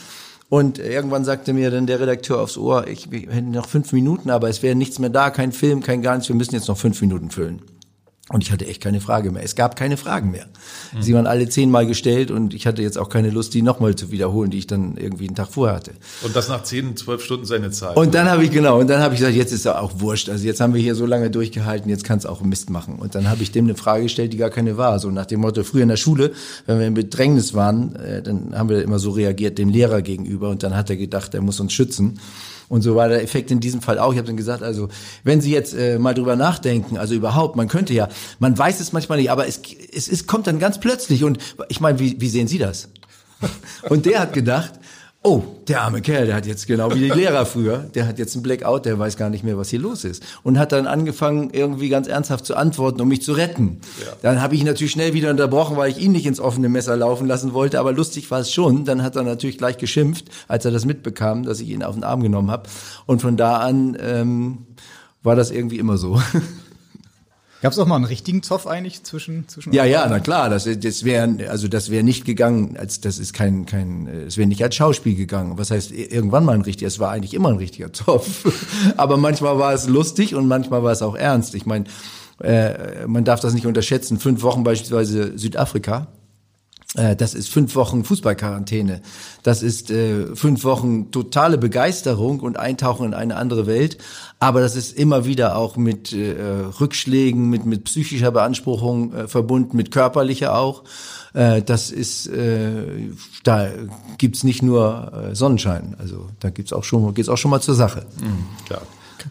Und 0.50 0.80
irgendwann 0.80 1.26
sagte 1.26 1.54
mir 1.54 1.70
dann 1.70 1.86
der 1.86 2.00
Redakteur 2.00 2.42
aufs 2.42 2.58
Ohr, 2.58 2.88
ich, 2.88 3.12
wir 3.12 3.32
hätten 3.32 3.52
noch 3.52 3.68
fünf 3.68 3.94
Minuten, 3.94 4.32
aber 4.32 4.50
es 4.50 4.64
wäre 4.64 4.76
nichts 4.76 4.98
mehr 4.98 5.12
da, 5.12 5.30
kein 5.30 5.52
Film, 5.52 5.82
kein 5.84 6.02
gar 6.02 6.16
nichts, 6.16 6.28
wir 6.28 6.36
müssen 6.36 6.56
jetzt 6.56 6.68
noch 6.68 6.78
fünf 6.78 7.00
Minuten 7.02 7.30
füllen. 7.30 7.62
Und 8.32 8.44
ich 8.44 8.52
hatte 8.52 8.68
echt 8.68 8.82
keine 8.82 9.02
Frage 9.02 9.32
mehr. 9.32 9.44
Es 9.44 9.56
gab 9.56 9.76
keine 9.76 9.98
Fragen 9.98 10.30
mehr. 10.30 10.46
Mhm. 10.94 11.02
Sie 11.02 11.14
waren 11.16 11.26
alle 11.26 11.50
zehnmal 11.50 11.88
gestellt 11.88 12.30
und 12.30 12.54
ich 12.54 12.68
hatte 12.68 12.84
jetzt 12.84 13.00
auch 13.00 13.10
keine 13.10 13.32
Lust, 13.32 13.56
die 13.56 13.64
nochmal 13.64 13.96
zu 13.96 14.12
wiederholen, 14.12 14.52
die 14.52 14.60
ich 14.60 14.68
dann 14.68 14.98
irgendwie 14.98 15.26
einen 15.28 15.36
Tag 15.36 15.48
vorher 15.48 15.76
hatte. 15.76 15.92
Und 16.22 16.36
das 16.36 16.48
nach 16.48 16.62
zehn, 16.62 16.96
zwölf 16.96 17.24
Stunden 17.24 17.46
seine 17.46 17.72
Zeit. 17.72 17.98
Und 17.98 18.14
dann 18.14 18.30
habe 18.30 18.44
ich 18.44 18.52
genau, 18.52 18.80
und 18.80 18.88
dann 18.88 19.02
habe 19.02 19.16
ich 19.16 19.20
gesagt, 19.20 19.36
jetzt 19.36 19.52
ist 19.52 19.66
ja 19.66 19.80
auch 19.80 19.94
wurscht. 20.00 20.30
Also 20.30 20.46
jetzt 20.46 20.62
haben 20.62 20.76
wir 20.76 20.82
hier 20.82 20.94
so 20.94 21.08
lange 21.08 21.32
durchgehalten, 21.32 21.90
jetzt 21.90 22.04
kann 22.04 22.20
es 22.20 22.28
auch 22.28 22.42
Mist 22.42 22.70
machen. 22.70 23.00
Und 23.00 23.16
dann 23.16 23.30
habe 23.30 23.42
ich 23.42 23.52
dem 23.52 23.66
eine 23.66 23.76
Frage 23.76 24.04
gestellt, 24.04 24.32
die 24.32 24.38
gar 24.38 24.52
keine 24.52 24.78
war. 24.78 25.00
So 25.00 25.10
nach 25.10 25.26
dem 25.26 25.40
Motto, 25.40 25.64
früher 25.64 25.82
in 25.82 25.90
der 25.90 25.98
Schule, 25.98 26.32
wenn 26.68 26.78
wir 26.78 26.86
in 26.86 26.94
Bedrängnis 26.94 27.56
waren, 27.56 27.96
äh, 27.96 28.22
dann 28.22 28.56
haben 28.56 28.70
wir 28.70 28.84
immer 28.84 29.00
so 29.00 29.10
reagiert 29.10 29.58
dem 29.58 29.70
Lehrer 29.70 30.04
gegenüber 30.04 30.50
und 30.50 30.62
dann 30.62 30.76
hat 30.76 30.92
er 30.92 30.98
gedacht, 30.98 31.34
er 31.34 31.42
muss 31.42 31.60
uns 31.60 31.74
schützen. 31.74 32.20
Und 32.70 32.84
so 32.84 32.96
war 32.96 33.10
der 33.10 33.24
Effekt 33.24 33.50
in 33.52 33.60
diesem 33.60 33.82
Fall 33.82 33.98
auch. 33.98 34.14
Ich 34.14 34.18
habe 34.18 34.28
dann 34.28 34.38
gesagt, 34.38 34.62
also 34.64 34.90
wenn 35.24 35.42
Sie 35.42 35.52
jetzt 35.52 35.74
äh, 35.74 35.98
mal 35.98 36.14
drüber 36.14 36.36
nachdenken, 36.36 36.98
also 36.98 37.16
überhaupt, 37.16 37.56
man 37.56 37.68
könnte 37.68 37.94
ja, 37.94 38.08
man 38.38 38.58
weiß 38.58 38.80
es 38.80 38.94
manchmal 38.94 39.18
nicht, 39.18 39.32
aber 39.32 39.48
es, 39.48 39.60
es, 39.92 40.08
es 40.08 40.28
kommt 40.28 40.46
dann 40.46 40.60
ganz 40.60 40.80
plötzlich. 40.80 41.24
Und 41.24 41.40
ich 41.68 41.82
meine, 41.82 42.00
wie, 42.00 42.22
wie 42.22 42.30
sehen 42.30 42.48
Sie 42.48 42.60
das? 42.60 42.90
Und 43.90 44.06
der 44.06 44.20
hat 44.20 44.34
gedacht, 44.34 44.74
oh, 45.22 45.44
der 45.68 45.82
arme 45.82 46.02
Kerl, 46.02 46.28
der 46.28 46.36
hat 46.36 46.46
jetzt 46.46 46.66
genau 46.66 46.94
wie 46.94 47.00
die 47.00 47.10
Lehrer 47.10 47.46
früher, 47.46 47.78
der 47.78 48.08
hat 48.08 48.20
jetzt 48.20 48.36
einen 48.36 48.44
Blackout, 48.44 48.86
der 48.86 48.98
weiß 48.98 49.18
gar 49.18 49.30
nicht 49.30 49.44
mehr, 49.44 49.58
was 49.58 49.70
hier 49.70 49.80
los 49.80 50.06
ist. 50.06 50.24
Und 50.44 50.58
hat 50.58 50.72
dann 50.72 50.88
angefangen, 50.88 51.50
irgendwie 51.52 51.90
ganz 51.90 52.08
ernsthaft 52.08 52.46
zu 52.46 52.56
antworten, 52.56 53.02
um 53.02 53.08
mich 53.08 53.22
zu 53.22 53.34
retten. 53.34 53.82
Ja. 54.00 54.14
Dann 54.22 54.42
habe 54.42 54.56
ich 54.56 54.62
ihn 54.62 54.68
natürlich 54.68 54.94
schnell 54.94 55.14
wieder 55.14 55.30
unterbrochen, 55.30 55.76
weil 55.76 55.92
ich 55.92 56.00
ihn 56.00 56.14
nicht 56.14 56.26
ins 56.26 56.40
offene 56.40 56.70
Messer 56.70 56.96
laufen 56.96 57.28
lassen 57.28 57.54
wollte, 57.54 57.80
aber 57.80 57.92
lustig 57.92 58.32
war 58.32 58.40
es 58.40 58.52
schon. 58.52 58.86
Dann 58.86 59.04
hat 59.04 59.16
er 59.16 59.24
natürlich 59.24 59.58
gleich 59.58 59.78
geschimpft, 59.78 60.26
als 60.48 60.64
er 60.64 60.72
das 60.72 60.86
mitbekam, 60.86 61.44
dass 61.44 61.60
ich 61.60 61.70
ihn 61.70 61.84
auf 61.84 61.96
den 61.96 62.04
Arm 62.04 62.24
genommen 62.24 62.50
habe. 62.50 62.70
Und 63.06 63.22
von 63.22 63.36
da 63.36 63.58
an 63.58 63.98
ähm, 64.00 64.60
war 65.22 65.36
das 65.36 65.52
irgendwie 65.52 65.80
immer 65.80 65.98
so. 65.98 66.22
Gab 67.62 67.74
es 67.74 67.80
auch 67.80 67.86
mal 67.86 67.98
einen 67.98 68.06
richtigen 68.06 68.42
Zoff 68.42 68.68
eigentlich 68.68 69.04
zwischen 69.04 69.48
zwischen 69.48 69.74
Ja, 69.74 69.84
ja, 69.84 70.08
na 70.08 70.20
klar, 70.20 70.50
das 70.50 70.64
das 70.64 71.04
wäre 71.04 71.50
also 71.50 71.68
das 71.68 71.90
wäre 71.90 72.04
nicht 72.04 72.24
gegangen, 72.26 72.78
als 72.78 73.02
das 73.02 73.20
ist 73.20 73.34
kein 73.34 73.66
kein 73.66 74.08
es 74.08 74.38
wäre 74.38 74.48
nicht 74.48 74.64
als 74.64 74.76
Schauspiel 74.76 75.16
gegangen. 75.16 75.58
Was 75.58 75.72
heißt 75.72 75.92
irgendwann 75.92 76.46
mal 76.46 76.56
ein 76.56 76.62
richtiger, 76.62 76.88
es 76.88 77.00
war 77.00 77.12
eigentlich 77.12 77.34
immer 77.34 77.50
ein 77.50 77.58
richtiger 77.58 77.92
Zoff. 77.92 78.46
Aber 78.98 79.18
manchmal 79.18 79.60
war 79.60 79.74
es 79.74 79.88
lustig 79.88 80.36
und 80.36 80.48
manchmal 80.48 80.84
war 80.84 80.92
es 80.92 81.02
auch 81.02 81.16
ernst. 81.16 81.54
Ich 81.56 81.66
meine, 81.66 81.86
äh, 82.42 83.06
man 83.08 83.26
darf 83.26 83.42
das 83.42 83.54
nicht 83.54 83.66
unterschätzen. 83.66 84.20
Fünf 84.20 84.42
Wochen 84.42 84.64
beispielsweise 84.64 85.38
Südafrika 85.38 86.08
das 86.96 87.36
ist 87.36 87.50
fünf 87.50 87.76
Wochen 87.76 88.04
Fußballquarantäne. 88.04 89.02
Das 89.44 89.62
ist 89.62 89.92
äh, 89.92 90.36
fünf 90.36 90.64
Wochen 90.64 91.12
totale 91.12 91.60
Begeisterung 91.60 92.40
und 92.40 92.58
Eintauchen 92.58 93.06
in 93.06 93.14
eine 93.14 93.36
andere 93.36 93.68
Welt. 93.68 94.00
Aber 94.40 94.60
das 94.60 94.76
ist 94.76 94.98
immer 94.98 95.24
wieder 95.26 95.56
auch 95.56 95.78
mit 95.78 96.14
äh, 96.14 96.36
Rückschlägen, 96.80 97.48
mit, 97.48 97.66
mit 97.66 97.84
psychischer 97.84 98.32
Beanspruchung 98.32 99.14
äh, 99.14 99.28
verbunden, 99.28 99.78
mit 99.78 99.92
körperlicher 99.92 100.58
auch. 100.58 100.84
Äh, 101.34 101.62
das 101.62 101.92
ist, 101.92 102.28
äh, 102.28 103.12
da 103.44 103.70
gibt's 104.18 104.44
nicht 104.44 104.64
nur 104.64 105.12
äh, 105.14 105.36
Sonnenschein. 105.36 105.96
Also 106.00 106.30
da 106.40 106.50
gibt's 106.50 106.74
auch 106.74 106.84
schon, 106.84 107.14
geht's 107.14 107.30
auch 107.30 107.38
schon 107.38 107.52
mal 107.52 107.62
zur 107.62 107.76
Sache. 107.76 108.08
Mhm, 108.20 108.66
klar. 108.66 108.82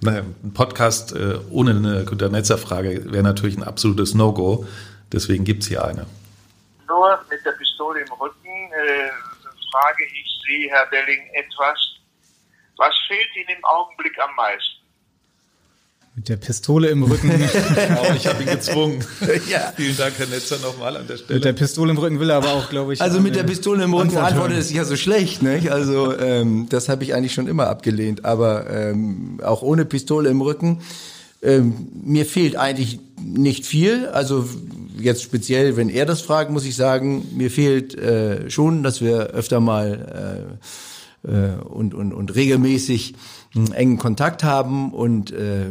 Naja, 0.02 0.22
ein 0.44 0.52
Podcast 0.52 1.12
äh, 1.12 1.38
ohne 1.50 1.70
eine 1.70 2.04
Günter 2.04 2.28
Netzer 2.28 2.58
Frage 2.58 3.10
wäre 3.10 3.24
natürlich 3.24 3.56
ein 3.56 3.64
absolutes 3.64 4.14
No-Go. 4.14 4.64
Deswegen 5.10 5.44
gibt's 5.44 5.66
hier 5.66 5.84
eine 5.84 6.06
nur 6.88 7.18
mit 7.30 7.44
der 7.44 7.52
Pistole 7.52 8.00
im 8.00 8.12
Rücken 8.12 8.72
äh, 8.72 9.10
frage 9.70 10.04
ich 10.04 10.26
Sie, 10.46 10.68
Herr 10.70 10.86
Belling, 10.86 11.20
etwas. 11.34 11.78
Was 12.76 12.94
fehlt 13.06 13.36
Ihnen 13.36 13.58
im 13.58 13.64
Augenblick 13.64 14.18
am 14.18 14.34
meisten? 14.36 14.78
Mit 16.18 16.28
der 16.28 16.36
Pistole 16.36 16.88
im 16.88 17.04
Rücken. 17.04 17.30
oh, 17.30 18.12
ich 18.16 18.26
habe 18.26 18.42
ihn 18.42 18.48
gezwungen. 18.48 19.04
ja. 19.48 19.72
Vielen 19.76 19.96
Dank, 19.96 20.14
Herr 20.18 20.26
Netzer, 20.26 20.58
nochmal 20.58 20.96
an 20.96 21.06
der 21.06 21.16
Stelle. 21.16 21.34
Mit 21.34 21.44
der 21.44 21.52
Pistole 21.52 21.92
im 21.92 21.98
Rücken 21.98 22.18
will 22.18 22.30
er 22.30 22.38
aber 22.38 22.54
auch, 22.54 22.70
glaube 22.70 22.92
ich. 22.92 23.00
Also 23.00 23.20
mit 23.20 23.36
der 23.36 23.44
Pistole 23.44 23.84
im 23.84 23.94
Rücken 23.94 24.16
antwortet 24.16 24.58
es 24.58 24.72
ja 24.72 24.84
so 24.84 24.96
schlecht, 24.96 25.42
nicht? 25.42 25.70
Also 25.70 26.18
ähm, 26.18 26.68
das 26.70 26.88
habe 26.88 27.04
ich 27.04 27.14
eigentlich 27.14 27.34
schon 27.34 27.46
immer 27.46 27.68
abgelehnt. 27.68 28.24
Aber 28.24 28.68
ähm, 28.68 29.38
auch 29.44 29.62
ohne 29.62 29.84
Pistole 29.84 30.28
im 30.28 30.40
Rücken. 30.40 30.82
Ähm, 31.40 31.88
mir 32.02 32.26
fehlt 32.26 32.56
eigentlich 32.56 32.98
nicht 33.20 33.64
viel. 33.64 34.06
Also 34.06 34.44
jetzt 35.00 35.22
speziell, 35.22 35.76
wenn 35.76 35.88
er 35.88 36.06
das 36.06 36.20
fragt, 36.20 36.50
muss 36.50 36.64
ich 36.64 36.76
sagen, 36.76 37.26
mir 37.34 37.50
fehlt 37.50 37.94
äh, 37.94 38.50
schon, 38.50 38.82
dass 38.82 39.00
wir 39.00 39.28
öfter 39.28 39.60
mal 39.60 40.56
äh, 41.24 41.28
äh, 41.28 41.56
und, 41.62 41.94
und, 41.94 42.12
und 42.12 42.34
regelmäßig 42.34 43.14
einen 43.54 43.72
engen 43.72 43.98
Kontakt 43.98 44.44
haben 44.44 44.92
und 44.92 45.30
äh, 45.32 45.66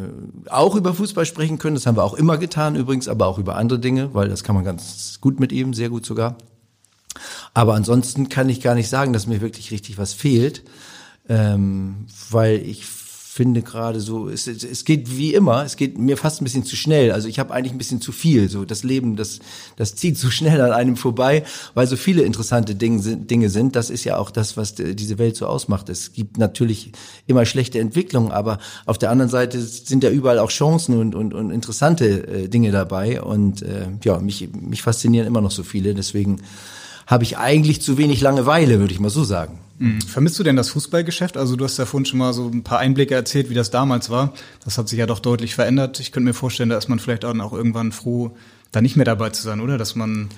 auch 0.49 0.75
über 0.75 0.93
Fußball 0.93 1.25
sprechen 1.25 1.57
können. 1.57 1.75
Das 1.75 1.85
haben 1.85 1.97
wir 1.97 2.03
auch 2.03 2.15
immer 2.15 2.37
getan 2.37 2.75
übrigens, 2.75 3.07
aber 3.07 3.27
auch 3.27 3.37
über 3.37 3.55
andere 3.55 3.79
Dinge, 3.79 4.13
weil 4.13 4.29
das 4.29 4.43
kann 4.43 4.55
man 4.55 4.65
ganz 4.65 5.19
gut 5.21 5.39
mit 5.39 5.51
ihm, 5.51 5.73
sehr 5.73 5.89
gut 5.89 6.05
sogar. 6.05 6.37
Aber 7.53 7.75
ansonsten 7.75 8.29
kann 8.29 8.49
ich 8.49 8.61
gar 8.61 8.75
nicht 8.75 8.89
sagen, 8.89 9.13
dass 9.13 9.27
mir 9.27 9.41
wirklich 9.41 9.71
richtig 9.71 9.97
was 9.97 10.13
fehlt, 10.13 10.63
ähm, 11.29 12.07
weil 12.29 12.57
ich 12.57 12.85
finde 13.37 13.61
gerade 13.61 13.99
so, 13.99 14.29
es, 14.29 14.47
es 14.47 14.83
geht 14.83 15.15
wie 15.15 15.35
immer, 15.35 15.63
es 15.63 15.75
geht 15.75 15.99
mir 15.99 16.17
fast 16.17 16.41
ein 16.41 16.43
bisschen 16.43 16.65
zu 16.65 16.75
schnell. 16.75 17.11
Also 17.11 17.27
ich 17.27 17.37
habe 17.37 17.53
eigentlich 17.53 17.71
ein 17.71 17.77
bisschen 17.77 18.01
zu 18.01 18.11
viel. 18.11 18.49
So 18.49 18.65
das 18.65 18.83
Leben, 18.83 19.15
das 19.15 19.37
das 19.75 19.93
zieht 19.93 20.17
zu 20.17 20.31
schnell 20.37 20.59
an 20.59 20.71
einem 20.71 20.97
vorbei, 20.97 21.43
weil 21.75 21.85
so 21.85 21.97
viele 21.97 22.23
interessante 22.23 22.73
Dinge, 22.73 22.99
Dinge 23.15 23.51
sind. 23.51 23.75
Das 23.75 23.91
ist 23.91 24.05
ja 24.05 24.17
auch 24.17 24.31
das, 24.31 24.57
was 24.57 24.73
diese 24.73 25.19
Welt 25.19 25.35
so 25.35 25.45
ausmacht. 25.45 25.87
Es 25.89 26.13
gibt 26.13 26.39
natürlich 26.39 26.93
immer 27.27 27.45
schlechte 27.45 27.79
Entwicklungen, 27.79 28.31
aber 28.31 28.57
auf 28.87 28.97
der 28.97 29.11
anderen 29.11 29.29
Seite 29.29 29.61
sind 29.61 30.03
ja 30.03 30.09
überall 30.09 30.39
auch 30.39 30.49
Chancen 30.49 30.97
und 30.97 31.13
und, 31.13 31.35
und 31.35 31.51
interessante 31.51 32.27
äh, 32.27 32.47
Dinge 32.47 32.71
dabei. 32.71 33.21
Und 33.21 33.61
äh, 33.61 33.85
ja, 34.03 34.17
mich 34.17 34.49
mich 34.59 34.81
faszinieren 34.81 35.27
immer 35.27 35.41
noch 35.41 35.51
so 35.51 35.61
viele. 35.61 35.93
Deswegen 35.93 36.41
habe 37.05 37.23
ich 37.23 37.37
eigentlich 37.37 37.83
zu 37.83 37.99
wenig 37.99 38.19
Langeweile, 38.21 38.79
würde 38.79 38.93
ich 38.93 38.99
mal 38.99 39.11
so 39.11 39.23
sagen. 39.23 39.59
Mhm. 39.79 40.01
Vermisst 40.01 40.39
du 40.39 40.43
denn 40.43 40.55
das 40.55 40.69
Fußballgeschäft? 40.69 41.37
Also 41.37 41.55
du 41.55 41.65
hast 41.65 41.77
ja 41.77 41.85
vorhin 41.85 42.05
schon 42.05 42.19
mal 42.19 42.33
so 42.33 42.47
ein 42.47 42.63
paar 42.63 42.79
Einblicke 42.79 43.13
erzählt, 43.13 43.49
wie 43.49 43.53
das 43.53 43.69
damals 43.69 44.09
war. 44.09 44.33
Das 44.65 44.77
hat 44.77 44.89
sich 44.89 44.97
ja 44.99 45.05
doch 45.05 45.19
deutlich 45.19 45.55
verändert. 45.55 45.99
Ich 45.99 46.11
könnte 46.11 46.25
mir 46.25 46.33
vorstellen, 46.33 46.69
da 46.69 46.77
ist 46.77 46.89
man 46.89 46.99
vielleicht 46.99 47.25
auch 47.25 47.53
irgendwann 47.53 47.91
froh, 47.91 48.35
da 48.71 48.81
nicht 48.81 48.95
mehr 48.95 49.05
dabei 49.05 49.29
zu 49.29 49.43
sein, 49.43 49.61
oder? 49.61 49.77
Dass 49.77 49.95
man 49.95 50.29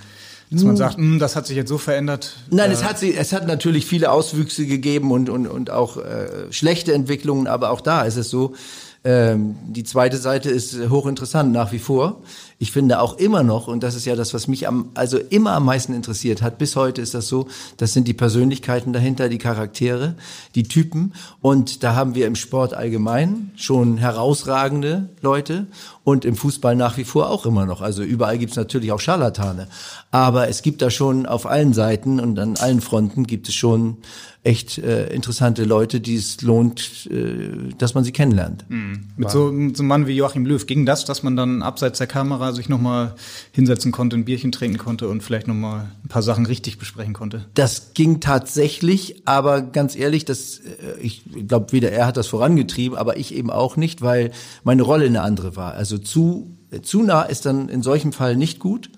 dass 0.51 0.63
man 0.63 0.77
sagt, 0.77 0.97
hm, 0.97 1.19
das 1.19 1.35
hat 1.35 1.45
sich 1.45 1.55
jetzt 1.55 1.69
so 1.69 1.77
verändert. 1.77 2.35
Nein, 2.49 2.71
äh, 2.71 2.73
es 2.73 2.83
hat 2.83 2.97
sie, 2.97 3.13
es 3.15 3.33
hat 3.33 3.45
natürlich 3.45 3.85
viele 3.85 4.11
Auswüchse 4.11 4.65
gegeben 4.65 5.11
und 5.11 5.29
und 5.29 5.45
und 5.45 5.69
auch 5.69 5.97
äh, 5.97 6.51
schlechte 6.51 6.91
Entwicklungen, 6.93 7.45
aber 7.45 7.69
auch 7.69 7.81
da 7.81 8.01
ist 8.01 8.17
es 8.17 8.29
so. 8.31 8.55
Ähm, 9.03 9.55
die 9.67 9.83
zweite 9.83 10.17
Seite 10.17 10.49
ist 10.49 10.77
hochinteressant 10.89 11.51
nach 11.51 11.71
wie 11.71 11.79
vor 11.79 12.21
ich 12.61 12.73
finde 12.73 12.99
auch 12.99 13.17
immer 13.17 13.41
noch, 13.41 13.67
und 13.67 13.83
das 13.83 13.95
ist 13.95 14.05
ja 14.05 14.17
das, 14.17 14.33
was 14.33 14.49
mich 14.49 14.67
am, 14.67 14.89
also 14.93 15.17
immer 15.17 15.53
am 15.53 15.63
meisten 15.63 15.93
interessiert 15.93 16.41
hat, 16.41 16.57
bis 16.57 16.75
heute 16.75 17.01
ist 17.01 17.13
das 17.13 17.29
so, 17.29 17.47
das 17.77 17.93
sind 17.93 18.05
die 18.05 18.13
Persönlichkeiten 18.13 18.91
dahinter, 18.91 19.29
die 19.29 19.37
Charaktere, 19.37 20.15
die 20.55 20.63
Typen. 20.63 21.13
Und 21.39 21.83
da 21.83 21.95
haben 21.95 22.15
wir 22.15 22.27
im 22.27 22.35
Sport 22.35 22.73
allgemein 22.73 23.51
schon 23.55 23.97
herausragende 23.97 25.07
Leute 25.21 25.67
und 26.03 26.25
im 26.25 26.35
Fußball 26.35 26.75
nach 26.75 26.97
wie 26.97 27.05
vor 27.05 27.29
auch 27.29 27.45
immer 27.45 27.65
noch. 27.65 27.81
Also 27.81 28.03
überall 28.03 28.37
gibt's 28.37 28.57
natürlich 28.57 28.91
auch 28.91 28.99
Scharlatane. 28.99 29.69
Aber 30.11 30.49
es 30.49 30.61
gibt 30.61 30.81
da 30.81 30.89
schon 30.89 31.25
auf 31.25 31.45
allen 31.45 31.71
Seiten 31.71 32.19
und 32.19 32.37
an 32.37 32.57
allen 32.57 32.81
Fronten 32.81 33.25
gibt 33.25 33.47
es 33.47 33.55
schon 33.55 33.99
echt 34.43 34.77
äh, 34.77 35.07
interessante 35.13 35.65
Leute, 35.65 35.99
die 35.99 36.15
es 36.15 36.41
lohnt, 36.41 37.09
äh, 37.11 37.73
dass 37.77 37.93
man 37.93 38.05
sie 38.05 38.13
kennenlernt. 38.13 38.65
Mhm. 38.69 39.07
Mit 39.17 39.29
so, 39.31 39.51
mit 39.51 39.75
so 39.75 39.83
einem 39.83 39.89
Mann 39.89 40.07
wie 40.07 40.13
Joachim 40.13 40.45
Löw, 40.45 40.65
ging 40.65 40.85
das, 40.85 41.03
dass 41.03 41.23
man 41.23 41.35
dann 41.35 41.61
abseits 41.61 41.97
der 41.97 42.07
Kamera 42.07 42.53
sich 42.53 42.69
nochmal 42.69 43.15
hinsetzen 43.51 43.91
konnte, 43.91 44.15
ein 44.15 44.23
Bierchen 44.23 44.53
trinken 44.53 44.77
konnte 44.77 45.09
und 45.09 45.23
vielleicht 45.23 45.47
nochmal 45.47 45.89
ein 46.05 46.07
paar 46.07 46.21
Sachen 46.21 46.45
richtig 46.45 46.77
besprechen 46.77 47.13
konnte? 47.13 47.45
Das 47.53 47.93
ging 47.93 48.21
tatsächlich, 48.21 49.23
aber 49.25 49.61
ganz 49.61 49.97
ehrlich, 49.97 50.23
das, 50.23 50.59
äh, 50.59 50.99
ich 51.01 51.23
glaube, 51.47 51.73
weder 51.73 51.91
er 51.91 52.05
hat 52.05 52.15
das 52.15 52.27
vorangetrieben, 52.27 52.97
aber 52.97 53.17
ich 53.17 53.35
eben 53.35 53.51
auch 53.51 53.75
nicht, 53.75 54.01
weil 54.01 54.31
meine 54.63 54.83
Rolle 54.83 55.05
eine 55.05 55.21
andere 55.21 55.57
war. 55.57 55.73
Also 55.73 55.97
zu, 55.97 56.55
zu 56.81 57.03
nah 57.03 57.23
ist 57.23 57.45
dann 57.45 57.67
in 57.67 57.81
solchem 57.81 58.13
Fall 58.13 58.37
nicht 58.37 58.59
gut 58.59 58.89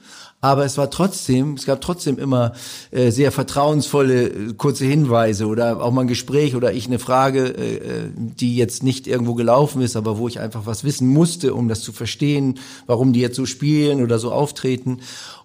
aber 0.42 0.66
es 0.66 0.78
war 0.78 0.90
trotzdem, 0.90 1.54
es 1.54 1.66
gab 1.66 1.82
trotzdem 1.82 2.18
immer 2.18 2.54
äh, 2.90 3.12
sehr 3.12 3.32
vertrauensvolle 3.32 4.28
äh, 4.28 4.54
kurze 4.54 4.86
Hinweise 4.86 5.46
oder 5.46 5.82
auch 5.84 5.92
mal 5.92 6.02
ein 6.02 6.08
Gespräch 6.08 6.56
oder 6.56 6.74
ich 6.74 6.88
eine 6.88 6.98
Frage, 6.98 7.50
äh, 7.50 7.76
äh, 7.76 8.10
die 8.16 8.56
jetzt 8.58 8.82
nicht 8.82 9.06
irgendwo 9.06 9.36
gelaufen 9.36 9.84
ist, 9.84 9.96
aber 9.96 10.18
wo 10.18 10.28
ich 10.28 10.40
einfach 10.40 10.66
was 10.66 10.84
wissen 10.84 11.08
musste, 11.08 11.54
um 11.54 11.68
das 11.68 11.82
zu 11.82 11.94
verstehen, 11.94 12.58
warum 12.88 13.14
die 13.14 13.22
jetzt 13.22 13.36
so 13.36 13.46
spielen 13.46 14.02
oder 14.02 14.18
so 14.18 14.32
auftreten. 14.32 15.02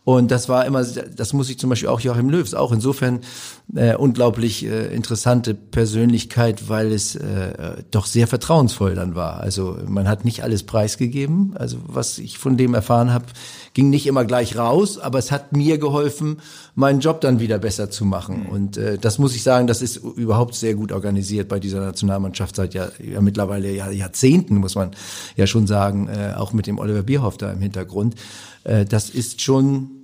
Und 0.06 0.30
das 0.30 0.48
war 0.48 0.64
immer, 0.66 0.84
das 0.84 1.32
muss 1.32 1.50
ich 1.50 1.58
zum 1.58 1.68
Beispiel 1.68 1.88
auch 1.88 1.98
Joachim 1.98 2.30
Löws 2.30 2.54
auch 2.54 2.70
insofern 2.70 3.22
äh, 3.74 3.96
unglaublich 3.96 4.64
äh, 4.64 4.94
interessante 4.94 5.52
Persönlichkeit, 5.52 6.68
weil 6.68 6.92
es 6.92 7.16
äh, 7.16 7.82
doch 7.90 8.06
sehr 8.06 8.28
vertrauensvoll 8.28 8.94
dann 8.94 9.16
war. 9.16 9.40
Also 9.40 9.76
man 9.88 10.06
hat 10.06 10.24
nicht 10.24 10.44
alles 10.44 10.62
preisgegeben. 10.62 11.54
Also 11.56 11.78
was 11.88 12.18
ich 12.18 12.38
von 12.38 12.56
dem 12.56 12.74
erfahren 12.74 13.12
habe, 13.12 13.24
ging 13.74 13.90
nicht 13.90 14.06
immer 14.06 14.24
gleich 14.24 14.56
raus, 14.56 14.96
aber 14.96 15.18
es 15.18 15.32
hat 15.32 15.56
mir 15.56 15.76
geholfen, 15.78 16.36
meinen 16.76 17.00
Job 17.00 17.20
dann 17.20 17.40
wieder 17.40 17.58
besser 17.58 17.90
zu 17.90 18.04
machen. 18.04 18.44
Mhm. 18.44 18.46
Und 18.46 18.76
äh, 18.76 18.98
das 18.98 19.18
muss 19.18 19.34
ich 19.34 19.42
sagen, 19.42 19.66
das 19.66 19.82
ist 19.82 19.96
überhaupt 19.96 20.54
sehr 20.54 20.76
gut 20.76 20.92
organisiert 20.92 21.48
bei 21.48 21.58
dieser 21.58 21.80
Nationalmannschaft 21.80 22.54
seit 22.54 22.74
ja, 22.74 22.90
ja 23.02 23.20
mittlerweile 23.20 23.72
ja, 23.72 23.90
Jahrzehnten, 23.90 24.58
muss 24.58 24.76
man 24.76 24.92
ja 25.34 25.48
schon 25.48 25.66
sagen, 25.66 26.08
äh, 26.08 26.34
auch 26.36 26.52
mit 26.52 26.68
dem 26.68 26.78
Oliver 26.78 27.02
Bierhoff 27.02 27.38
da 27.38 27.50
im 27.50 27.58
Hintergrund. 27.58 28.14
Äh, 28.62 28.84
das 28.84 29.10
ist 29.10 29.40
schon 29.40 29.95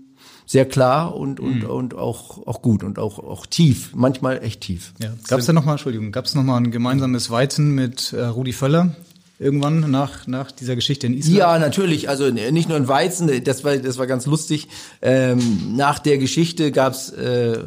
sehr 0.46 0.64
klar 0.66 1.14
und 1.14 1.40
und 1.40 1.62
mhm. 1.62 1.70
und 1.70 1.94
auch 1.94 2.46
auch 2.46 2.62
gut 2.62 2.84
und 2.84 2.98
auch 2.98 3.18
auch 3.18 3.46
tief, 3.46 3.90
manchmal 3.94 4.42
echt 4.42 4.62
tief. 4.62 4.92
Ja. 5.02 5.12
Gab 5.28 5.40
es 5.40 5.46
da 5.46 5.52
noch 5.52 5.64
mal, 5.64 5.72
Entschuldigung, 5.72 6.12
gab 6.12 6.24
es 6.24 6.34
noch 6.34 6.42
mal 6.42 6.56
ein 6.56 6.70
gemeinsames 6.70 7.30
Weizen 7.30 7.74
mit 7.74 8.12
äh, 8.12 8.24
Rudi 8.24 8.52
Völler? 8.52 8.94
irgendwann 9.42 9.90
nach, 9.90 10.26
nach 10.26 10.52
dieser 10.52 10.76
Geschichte 10.76 11.06
in 11.06 11.14
Island? 11.14 11.36
Ja, 11.36 11.58
natürlich. 11.58 12.08
Also 12.08 12.30
nicht 12.30 12.68
nur 12.68 12.78
in 12.78 12.88
Weizen, 12.88 13.44
das 13.44 13.64
war, 13.64 13.76
das 13.76 13.98
war 13.98 14.06
ganz 14.06 14.24
lustig. 14.26 14.68
Ähm, 15.02 15.74
nach 15.76 15.98
der 15.98 16.18
Geschichte 16.18 16.70
gab's 16.70 17.10
äh, 17.10 17.58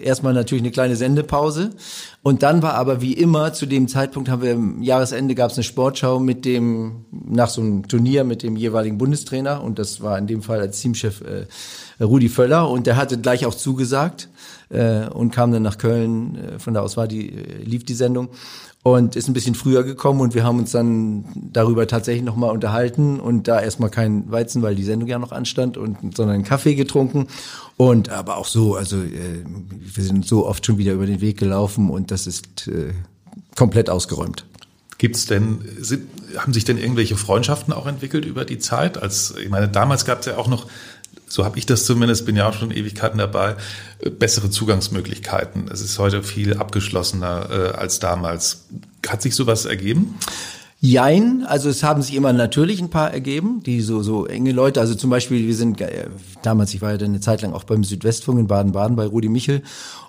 erstmal 0.00 0.32
natürlich 0.32 0.62
eine 0.62 0.70
kleine 0.70 0.96
Sendepause. 0.96 1.70
Und 2.22 2.42
dann 2.42 2.62
war 2.62 2.74
aber 2.74 3.02
wie 3.02 3.12
immer, 3.12 3.52
zu 3.52 3.66
dem 3.66 3.88
Zeitpunkt 3.88 4.28
haben 4.28 4.42
wir 4.42 4.52
im 4.52 4.82
Jahresende 4.82 5.34
gab's 5.34 5.56
eine 5.56 5.64
Sportschau 5.64 6.20
mit 6.20 6.44
dem, 6.44 7.04
nach 7.10 7.50
so 7.50 7.60
einem 7.60 7.86
Turnier 7.88 8.24
mit 8.24 8.42
dem 8.42 8.56
jeweiligen 8.56 8.96
Bundestrainer. 8.96 9.62
Und 9.62 9.78
das 9.78 10.00
war 10.00 10.16
in 10.16 10.26
dem 10.26 10.42
Fall 10.42 10.60
als 10.60 10.80
Teamchef 10.80 11.20
äh, 11.20 11.46
Rudi 12.00 12.28
Völler. 12.28 12.68
Und 12.70 12.86
der 12.86 12.96
hatte 12.96 13.18
gleich 13.18 13.46
auch 13.46 13.54
zugesagt 13.54 14.28
äh, 14.70 15.06
und 15.08 15.30
kam 15.30 15.52
dann 15.52 15.62
nach 15.62 15.78
Köln. 15.78 16.36
Äh, 16.36 16.58
von 16.58 16.74
da 16.74 16.80
aus 16.80 16.96
war 16.96 17.08
die, 17.08 17.30
äh, 17.30 17.62
lief 17.64 17.84
die 17.84 17.94
Sendung 17.94 18.28
und 18.84 19.16
ist 19.16 19.28
ein 19.28 19.32
bisschen 19.32 19.54
früher 19.54 19.82
gekommen 19.82 20.20
und 20.20 20.34
wir 20.34 20.44
haben 20.44 20.58
uns 20.58 20.70
dann 20.70 21.24
darüber 21.34 21.86
tatsächlich 21.86 22.22
nochmal 22.22 22.50
unterhalten 22.50 23.18
und 23.18 23.48
da 23.48 23.60
erstmal 23.60 23.88
kein 23.88 24.30
Weizen, 24.30 24.60
weil 24.60 24.74
die 24.74 24.84
Sendung 24.84 25.08
ja 25.08 25.18
noch 25.18 25.32
anstand 25.32 25.78
und 25.78 26.14
sondern 26.14 26.34
einen 26.34 26.44
Kaffee 26.44 26.74
getrunken 26.74 27.26
und 27.78 28.10
aber 28.10 28.36
auch 28.36 28.44
so, 28.44 28.76
also 28.76 28.98
äh, 28.98 29.42
wir 29.80 30.04
sind 30.04 30.26
so 30.26 30.46
oft 30.46 30.66
schon 30.66 30.76
wieder 30.76 30.92
über 30.92 31.06
den 31.06 31.22
Weg 31.22 31.38
gelaufen 31.38 31.88
und 31.88 32.10
das 32.10 32.26
ist 32.26 32.68
äh, 32.68 32.92
komplett 33.56 33.88
ausgeräumt. 33.88 34.44
Gibt's 34.98 35.26
denn, 35.26 35.60
sind, 35.80 36.06
haben 36.36 36.52
sich 36.52 36.64
denn 36.64 36.78
irgendwelche 36.78 37.16
Freundschaften 37.16 37.72
auch 37.72 37.86
entwickelt 37.86 38.26
über 38.26 38.44
die 38.44 38.58
Zeit? 38.58 39.02
Als, 39.02 39.34
ich 39.42 39.48
meine, 39.48 39.68
damals 39.68 40.04
gab 40.04 40.20
es 40.20 40.26
ja 40.26 40.36
auch 40.36 40.46
noch 40.46 40.66
so 41.34 41.44
habe 41.44 41.58
ich 41.58 41.66
das 41.66 41.84
zumindest, 41.84 42.26
bin 42.26 42.36
ja 42.36 42.48
auch 42.48 42.52
schon 42.52 42.70
Ewigkeiten 42.70 43.18
dabei, 43.18 43.56
äh, 43.98 44.08
bessere 44.08 44.50
Zugangsmöglichkeiten. 44.50 45.68
Es 45.68 45.80
ist 45.80 45.98
heute 45.98 46.22
viel 46.22 46.56
abgeschlossener 46.58 47.48
äh, 47.50 47.76
als 47.76 47.98
damals. 47.98 48.66
Hat 49.04 49.20
sich 49.20 49.34
sowas 49.34 49.64
ergeben? 49.64 50.14
Jein, 50.80 51.44
also 51.44 51.68
es 51.68 51.82
haben 51.82 52.02
sich 52.02 52.14
immer 52.14 52.32
natürlich 52.32 52.80
ein 52.80 52.90
paar 52.90 53.12
ergeben, 53.12 53.64
die 53.64 53.80
so 53.80 54.04
so 54.04 54.26
enge 54.26 54.52
Leute, 54.52 54.80
also 54.80 54.94
zum 54.94 55.10
Beispiel, 55.10 55.44
wir 55.44 55.56
sind 55.56 55.80
äh, 55.80 56.06
damals, 56.42 56.72
ich 56.72 56.82
war 56.82 56.92
ja 56.92 56.98
dann 56.98 57.10
eine 57.10 57.20
Zeit 57.20 57.42
lang 57.42 57.52
auch 57.52 57.64
beim 57.64 57.82
Südwestfunk 57.82 58.38
in 58.38 58.46
Baden-Baden 58.46 58.94
bei 58.94 59.06
Rudi 59.06 59.28
Michel 59.28 59.64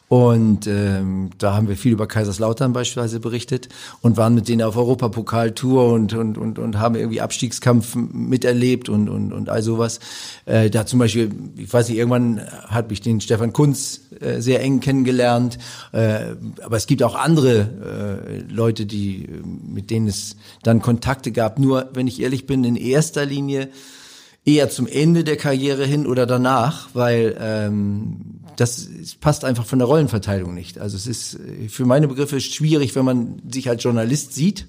und 0.08 0.68
ähm, 0.68 1.32
da 1.40 1.56
haben 1.56 1.68
wir 1.68 1.76
viel 1.76 1.94
über 1.94 2.08
Kaiserslautern 2.08 2.74
beispielsweise 2.74 3.20
berichtet 3.20 3.70
und 4.02 4.18
waren 4.18 4.36
mit 4.36 4.48
denen 4.48 4.62
auf 4.62 4.78
Europapokaltour 4.78 5.92
und, 5.94 6.14
und, 6.14 6.38
und, 6.38 6.60
und 6.60 6.78
haben 6.78 6.94
irgendwie 6.96 7.22
Abstiegskampf 7.22 7.96
miterlebt 7.96 8.88
und, 8.88 9.10
und, 9.10 9.34
und 9.34 9.50
all 9.50 9.64
sowas. 9.64 10.00
Äh, 10.46 10.70
da 10.70 10.86
zum 10.86 11.00
Beispiel, 11.00 11.32
ich 11.58 11.74
weiß 11.74 11.90
nicht, 11.90 11.98
irgendwann 11.98 12.40
habe 12.68 12.94
ich 12.94 13.02
den 13.02 13.20
Stefan 13.20 13.52
Kunz 13.52 14.02
äh, 14.20 14.42
sehr 14.42 14.62
eng 14.62 14.80
kennengelernt. 14.80 15.58
Äh, 15.92 16.36
aber 16.62 16.78
es 16.78 16.86
gibt 16.86 17.02
auch 17.02 17.16
andere 17.16 18.46
äh, 18.48 18.54
Leute, 18.54 18.86
die, 18.86 19.28
mit 19.68 19.90
denen 19.90 20.08
es 20.08 20.36
dann 20.62 20.84
Kontakte 20.84 21.32
gab. 21.32 21.58
Nur, 21.58 21.90
wenn 21.94 22.06
ich 22.06 22.22
ehrlich 22.22 22.46
bin, 22.46 22.64
in 22.64 22.76
erster 22.76 23.26
Linie 23.26 23.70
eher 24.46 24.70
zum 24.70 24.88
Ende 24.88 25.24
der 25.24 25.38
Karriere 25.38 25.86
hin 25.86 26.06
oder 26.06 26.26
danach, 26.26 26.90
weil 26.94 27.36
ähm, 27.40 28.42
das 28.56 28.88
passt 29.20 29.44
einfach 29.44 29.66
von 29.66 29.80
der 29.80 29.88
Rollenverteilung 29.88 30.54
nicht. 30.54 30.80
Also 30.80 30.96
es 30.96 31.08
ist 31.08 31.40
für 31.68 31.86
meine 31.86 32.08
Begriffe 32.08 32.40
schwierig, 32.40 32.96
wenn 32.96 33.06
man 33.06 33.42
sich 33.52 33.70
als 33.70 33.84
Journalist 33.84 34.34
sieht 34.34 34.68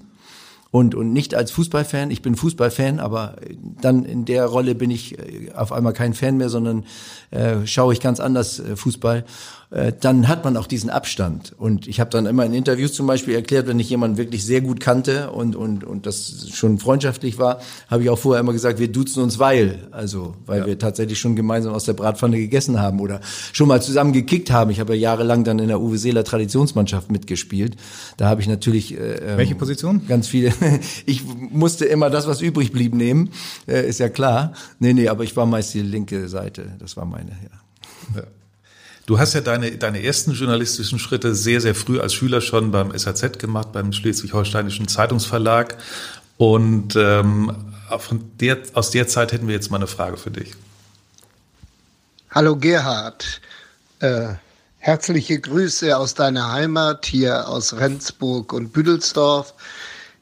und, 0.71 0.95
und 0.95 1.13
nicht 1.13 1.35
als 1.35 1.51
Fußballfan. 1.51 2.11
Ich 2.11 2.21
bin 2.21 2.35
Fußballfan, 2.35 2.99
aber 2.99 3.37
dann 3.81 4.03
in 4.03 4.25
der 4.25 4.45
Rolle 4.45 4.75
bin 4.75 4.91
ich 4.91 5.17
äh, 5.17 5.51
auf 5.53 5.71
einmal 5.71 5.93
kein 5.93 6.13
Fan 6.13 6.37
mehr, 6.37 6.49
sondern 6.49 6.85
äh, 7.31 7.65
schaue 7.65 7.93
ich 7.93 7.99
ganz 7.99 8.19
anders 8.19 8.59
äh, 8.59 8.75
Fußball. 8.75 9.25
Äh, 9.69 9.91
dann 9.99 10.29
hat 10.29 10.45
man 10.45 10.55
auch 10.55 10.65
diesen 10.65 10.89
Abstand. 10.89 11.53
Und 11.57 11.87
ich 11.87 11.99
habe 11.99 12.09
dann 12.09 12.25
immer 12.25 12.45
in 12.45 12.53
Interviews 12.53 12.93
zum 12.93 13.05
Beispiel 13.05 13.35
erklärt, 13.35 13.67
wenn 13.67 13.79
ich 13.79 13.89
jemanden 13.89 14.15
wirklich 14.15 14.45
sehr 14.45 14.61
gut 14.61 14.79
kannte 14.79 15.31
und, 15.31 15.57
und, 15.57 15.83
und 15.83 16.05
das 16.05 16.47
schon 16.53 16.79
freundschaftlich 16.79 17.37
war, 17.37 17.59
habe 17.89 18.03
ich 18.03 18.09
auch 18.09 18.17
vorher 18.17 18.39
immer 18.39 18.53
gesagt, 18.53 18.79
wir 18.79 18.89
duzen 18.89 19.23
uns 19.23 19.39
weil. 19.39 19.87
Also, 19.91 20.35
weil 20.45 20.61
ja. 20.61 20.65
wir 20.67 20.79
tatsächlich 20.79 21.19
schon 21.19 21.35
gemeinsam 21.35 21.73
aus 21.73 21.83
der 21.83 21.93
Bratpfanne 21.93 22.37
gegessen 22.37 22.79
haben 22.79 23.01
oder 23.01 23.19
schon 23.51 23.67
mal 23.67 23.81
zusammen 23.81 24.13
gekickt 24.13 24.51
haben. 24.51 24.71
Ich 24.71 24.79
habe 24.79 24.95
ja 24.95 25.01
jahrelang 25.01 25.43
dann 25.43 25.59
in 25.59 25.67
der 25.67 25.81
Uwe 25.81 25.97
Seeler 25.97 26.23
Traditionsmannschaft 26.23 27.11
mitgespielt. 27.11 27.75
Da 28.15 28.29
habe 28.29 28.39
ich 28.39 28.47
natürlich 28.47 28.97
äh, 28.97 29.15
ähm, 29.15 29.37
Welche 29.37 29.55
Position? 29.55 30.07
Ganz 30.07 30.29
viele. 30.29 30.53
ich 31.05 31.23
musste 31.25 31.83
immer 31.83 32.09
das, 32.09 32.25
was 32.25 32.39
übrig 32.39 32.71
blieb, 32.71 32.95
nehmen. 32.95 33.31
Äh, 33.67 33.85
ist 33.87 33.99
ja 33.99 34.07
klar. 34.07 34.53
Nee, 34.79 34.93
nee, 34.93 35.09
aber 35.09 35.25
ich 35.25 35.35
war 35.35 35.45
meist 35.45 35.73
die 35.73 35.81
linke 35.81 36.29
Seite. 36.29 36.77
Das 36.79 36.95
war 36.95 37.05
meine, 37.05 37.31
ja. 37.31 38.21
ja. 38.21 38.23
Du 39.07 39.17
hast 39.17 39.33
ja 39.33 39.39
deine, 39.39 39.71
deine 39.77 40.03
ersten 40.03 40.33
journalistischen 40.33 40.99
Schritte 40.99 41.33
sehr, 41.33 41.61
sehr 41.61 41.75
früh 41.75 42.01
als 42.01 42.13
Schüler 42.13 42.41
schon 42.41 42.71
beim 42.71 42.95
SAZ 42.95 43.39
gemacht, 43.39 43.71
beim 43.71 43.93
Schleswig-Holsteinischen 43.93 44.89
Zeitungsverlag. 44.89 45.77
Und 46.35 46.97
ähm, 46.97 47.71
von 47.99 48.29
der, 48.41 48.57
aus 48.73 48.91
der 48.91 49.07
Zeit 49.07 49.31
hätten 49.31 49.47
wir 49.47 49.55
jetzt 49.55 49.71
mal 49.71 49.77
eine 49.77 49.87
Frage 49.87 50.17
für 50.17 50.29
dich. 50.29 50.55
Hallo 52.31 52.57
Gerhard, 52.57 53.39
äh, 54.01 54.33
herzliche 54.79 55.39
Grüße 55.39 55.97
aus 55.97 56.13
deiner 56.13 56.51
Heimat 56.51 57.05
hier 57.05 57.47
aus 57.47 57.77
Rendsburg 57.77 58.51
und 58.51 58.73
Büdelsdorf. 58.73 59.53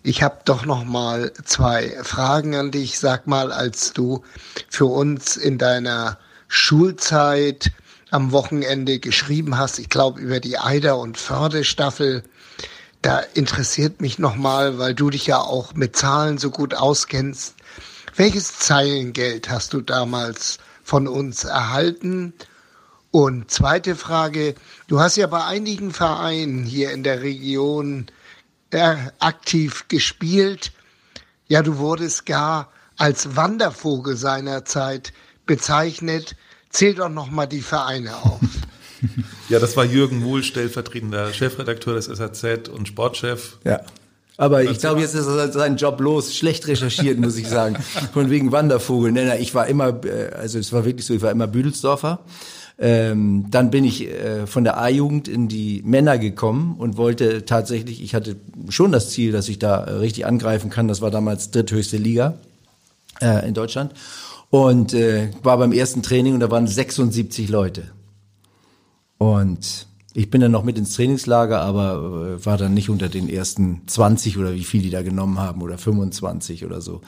Ich 0.04 0.22
habe 0.22 0.42
doch 0.46 0.64
noch 0.64 0.84
mal 0.84 1.34
zwei 1.44 1.98
Fragen 2.04 2.54
an 2.54 2.70
dich. 2.70 3.00
Sag 3.00 3.26
mal, 3.26 3.52
als 3.52 3.94
du 3.94 4.24
für 4.70 4.86
uns 4.86 5.38
in 5.38 5.58
deiner 5.58 6.20
Schulzeit 6.48 7.72
am 8.12 8.32
Wochenende 8.32 9.00
geschrieben 9.00 9.58
hast, 9.58 9.80
ich 9.80 9.90
glaube 9.90 10.20
über 10.20 10.40
die 10.40 10.58
Eider- 10.58 11.00
und 11.00 11.18
Förderstaffel. 11.18 12.24
Da 13.02 13.20
interessiert 13.20 14.02
mich 14.02 14.20
nochmal, 14.20 14.78
weil 14.78 14.94
du 14.96 15.10
dich 15.10 15.28
ja 15.28 15.40
auch 15.40 15.74
mit 15.74 15.96
Zahlen 15.96 16.38
so 16.38 16.50
gut 16.50 16.74
auskennst. 16.74 17.56
Welches 18.16 18.58
Zeilengeld 18.60 19.50
hast 19.50 19.74
du 19.74 19.82
damals 19.82 20.60
von 20.84 21.08
uns 21.08 21.44
erhalten? 21.44 22.34
Und 23.12 23.50
zweite 23.50 23.96
Frage, 23.96 24.56
du 24.88 25.00
hast 25.00 25.16
ja 25.18 25.28
bei 25.28 25.44
einigen 25.46 25.92
Vereinen 25.92 26.64
hier 26.64 26.92
in 26.92 27.04
der 27.04 27.22
Region 27.22 28.08
äh, 28.72 28.96
aktiv 29.20 29.86
gespielt. 29.88 30.72
Ja, 31.48 31.62
du 31.62 31.78
wurdest 31.78 32.26
gar 32.26 32.72
als 32.98 33.36
Wandervogel 33.36 34.18
seinerzeit 34.18 35.14
bezeichnet. 35.46 36.36
Zähl 36.76 36.94
doch 36.94 37.08
noch 37.08 37.32
mal 37.32 37.46
die 37.46 37.62
Vereine 37.62 38.18
auf. 38.18 38.42
ja, 39.50 39.60
das 39.60 39.78
war 39.78 39.86
Jürgen 39.86 40.20
Muhl, 40.20 40.44
stellvertretender 40.44 41.32
Chefredakteur 41.32 41.94
des 41.94 42.08
SAZ 42.08 42.68
und 42.68 42.90
Sportchef. 42.90 43.60
Ja. 43.64 43.80
Aber 44.36 44.62
ich 44.62 44.80
glaube, 44.80 45.00
jetzt 45.00 45.16
ist 45.16 45.54
sein 45.54 45.78
Job 45.78 46.02
los. 46.02 46.36
Schlecht 46.36 46.68
recherchiert, 46.68 47.18
muss 47.18 47.38
ich 47.38 47.48
sagen. 47.48 47.78
Von 48.14 48.30
wegen 48.30 48.52
Wandervogel. 48.52 49.14
Nein, 49.14 49.28
nein, 49.28 49.42
ich 49.42 49.56
war 49.56 49.68
immer, 49.68 50.04
äh, 50.04 50.32
also 50.34 50.60
es 50.60 50.74
war 50.74 50.84
wirklich 50.84 51.06
so, 51.06 51.14
ich 51.14 51.22
war 51.22 51.32
immer 51.32 51.48
Büdelsdorfer. 51.48 52.20
Ähm, 52.78 53.46
dann 53.52 53.72
bin 53.72 53.86
ich 53.86 54.10
äh, 54.10 54.46
von 54.46 54.66
der 54.66 54.78
A-Jugend 54.78 55.30
in 55.30 55.48
die 55.48 55.82
Männer 55.86 56.18
gekommen 56.18 56.76
und 56.78 56.98
wollte 56.98 57.46
tatsächlich, 57.46 58.04
ich 58.04 58.14
hatte 58.14 58.36
schon 58.68 58.92
das 58.92 59.12
Ziel, 59.12 59.32
dass 59.32 59.48
ich 59.48 59.60
da 59.60 59.86
äh, 59.86 59.92
richtig 59.92 60.26
angreifen 60.26 60.70
kann. 60.70 60.90
Das 60.90 61.00
war 61.00 61.10
damals 61.10 61.52
dritthöchste 61.52 61.96
Liga 61.96 62.34
äh, 63.22 63.48
in 63.48 63.54
Deutschland. 63.54 63.94
Und 64.56 64.94
äh, 64.94 65.32
war 65.44 65.58
beim 65.58 65.74
ersten 65.74 66.02
Training 66.02 66.34
und 66.34 66.40
da 66.40 66.50
waren 66.50 66.66
76 66.66 67.50
Leute. 67.50 67.92
Und 69.18 69.86
ich 70.14 70.30
bin 70.30 70.40
dann 70.40 70.54
noch 70.54 70.64
mit 70.64 70.78
ins 70.78 70.96
Trainingslager, 70.96 71.60
aber 71.60 72.38
äh, 72.40 72.46
war 72.46 72.58
dann 72.58 72.74
nicht 72.74 72.90
unter 72.90 73.10
den 73.10 73.28
ersten 73.28 73.82
20 73.86 74.38
oder 74.38 74.54
wie 74.54 74.64
viel 74.64 74.82
die 74.82 74.92
da 74.92 75.02
genommen 75.02 75.40
haben 75.40 75.62
oder 75.62 75.78
25 75.78 76.64
oder 76.64 76.80
so. 76.80 77.02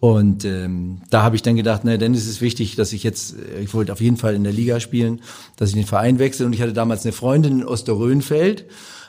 Und 0.00 0.44
ähm, 0.44 1.00
da 1.08 1.22
habe 1.22 1.34
ich 1.34 1.40
dann 1.40 1.56
gedacht, 1.56 1.80
na, 1.84 1.96
dann 1.96 2.12
ist 2.12 2.28
es 2.28 2.42
wichtig, 2.42 2.76
dass 2.76 2.92
ich 2.92 3.04
jetzt, 3.04 3.36
äh, 3.38 3.60
ich 3.62 3.72
wollte 3.72 3.94
auf 3.94 4.02
jeden 4.02 4.18
Fall 4.18 4.34
in 4.34 4.44
der 4.44 4.52
Liga 4.52 4.78
spielen, 4.78 5.22
dass 5.56 5.70
ich 5.70 5.74
den 5.74 5.86
Verein 5.86 6.18
wechsle. 6.18 6.44
Und 6.44 6.52
ich 6.52 6.60
hatte 6.60 6.74
damals 6.74 7.06
eine 7.06 7.12
Freundin 7.12 7.60
in 7.60 7.66
Osterrönfeld. 7.66 8.66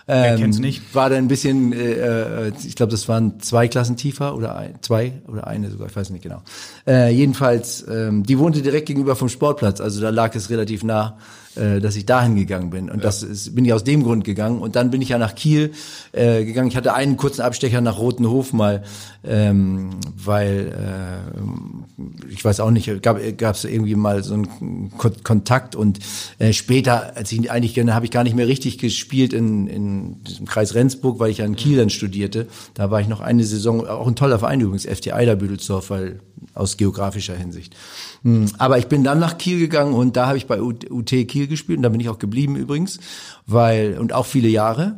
Ähm, 0.08 0.38
kennt's 0.38 0.60
nicht? 0.60 0.94
War 0.94 1.10
da 1.10 1.16
ein 1.16 1.28
bisschen, 1.28 1.72
äh, 1.72 2.48
äh 2.48 2.52
ich 2.66 2.76
glaube, 2.76 2.92
das 2.92 3.08
waren 3.08 3.40
zwei 3.40 3.68
Klassen 3.68 3.96
tiefer 3.96 4.36
oder 4.36 4.56
ein, 4.56 4.76
zwei 4.82 5.14
oder 5.28 5.48
eine 5.48 5.70
sogar, 5.72 5.88
ich 5.88 5.96
weiß 5.96 6.10
nicht 6.10 6.24
genau. 6.24 6.42
Äh, 6.86 7.12
jedenfalls, 7.14 7.86
ähm, 7.88 8.24
die 8.24 8.38
wohnte 8.38 8.62
direkt 8.62 8.88
gegenüber 8.88 9.16
vom 9.16 9.30
Sportplatz, 9.30 9.80
also 9.80 10.02
da 10.02 10.10
lag 10.10 10.36
es 10.36 10.50
relativ 10.50 10.84
nah 10.84 11.18
äh, 11.56 11.80
dass 11.80 11.96
ich 11.96 12.06
dahin 12.06 12.36
gegangen 12.36 12.70
bin. 12.70 12.90
Und 12.90 12.98
ja. 12.98 13.04
das 13.04 13.24
ist, 13.24 13.56
bin 13.56 13.66
ich 13.66 13.74
aus 13.74 13.84
dem 13.84 14.04
Grund 14.04 14.24
gegangen. 14.24 14.60
Und 14.60 14.76
dann 14.76 14.92
bin 14.92 15.02
ich 15.02 15.10
ja 15.10 15.18
nach 15.18 15.36
Kiel 15.36 15.72
äh, 16.12 16.46
gegangen. 16.46 16.68
Ich 16.68 16.76
hatte 16.76 16.94
einen 16.94 17.18
kurzen 17.18 17.42
Abstecher 17.42 17.82
nach 17.82 18.00
Rotenhof 18.00 18.54
mal, 18.54 18.84
ähm, 19.24 19.92
weil 20.16 20.74
äh, 20.74 22.32
ich 22.32 22.44
weiß 22.44 22.60
auch 22.60 22.72
nicht, 22.72 23.02
gab 23.02 23.20
es 23.20 23.66
irgendwie 23.66 23.96
mal 23.96 24.24
so 24.24 24.34
einen 24.34 24.92
Kontakt 25.24 25.76
und 25.76 26.00
äh, 26.40 26.54
später, 26.54 27.16
als 27.16 27.32
ich 27.32 27.52
eigentlich 27.52 27.74
gerne, 27.74 27.94
habe 27.94 28.06
ich 28.06 28.12
gar 28.12 28.24
nicht 28.24 28.36
mehr 28.36 28.48
richtig 28.48 28.78
gespielt 28.78 29.34
in, 29.34 29.68
in 29.68 30.24
diesem 30.24 30.46
Kreis 30.46 30.74
Rendsburg, 30.74 31.20
weil 31.20 31.30
ich 31.30 31.38
ja 31.40 31.46
in 31.46 31.56
Kiel 31.56 31.78
dann 31.78 31.90
studierte. 31.90 32.48
Da 32.74 32.92
war 32.92 33.00
ich 33.00 33.08
noch 33.08 33.22
eine 33.22 33.44
Saison, 33.44 33.88
auch 33.88 34.08
ein 34.08 34.16
toller 34.16 34.40
Verein 34.40 34.60
übrigens, 34.60 34.86
FT 34.86 35.14
Eiderbüdelsdorf, 35.14 35.90
weil 35.90 36.20
aus 36.54 36.78
geografischer 36.78 37.36
Hinsicht. 37.36 37.76
Hm, 38.24 38.46
aber 38.58 38.78
ich 38.78 38.88
bin 38.88 39.04
dann 39.04 39.20
nach 39.20 39.38
Kiel 39.38 39.60
gegangen 39.60 39.94
und 39.94 40.16
da 40.16 40.28
habe 40.28 40.38
ich 40.38 40.48
bei 40.48 40.62
UT 40.62 41.10
Kiel 41.10 41.48
gespielt 41.48 41.78
und 41.78 41.84
da 41.84 41.90
bin 41.90 42.00
ich 42.00 42.10
auch 42.10 42.20
geblieben 42.20 42.56
übrigens, 42.56 43.00
weil 43.46 43.98
und 44.00 44.14
auch 44.14 44.26
viele 44.26 44.48
Jahre, 44.48 44.98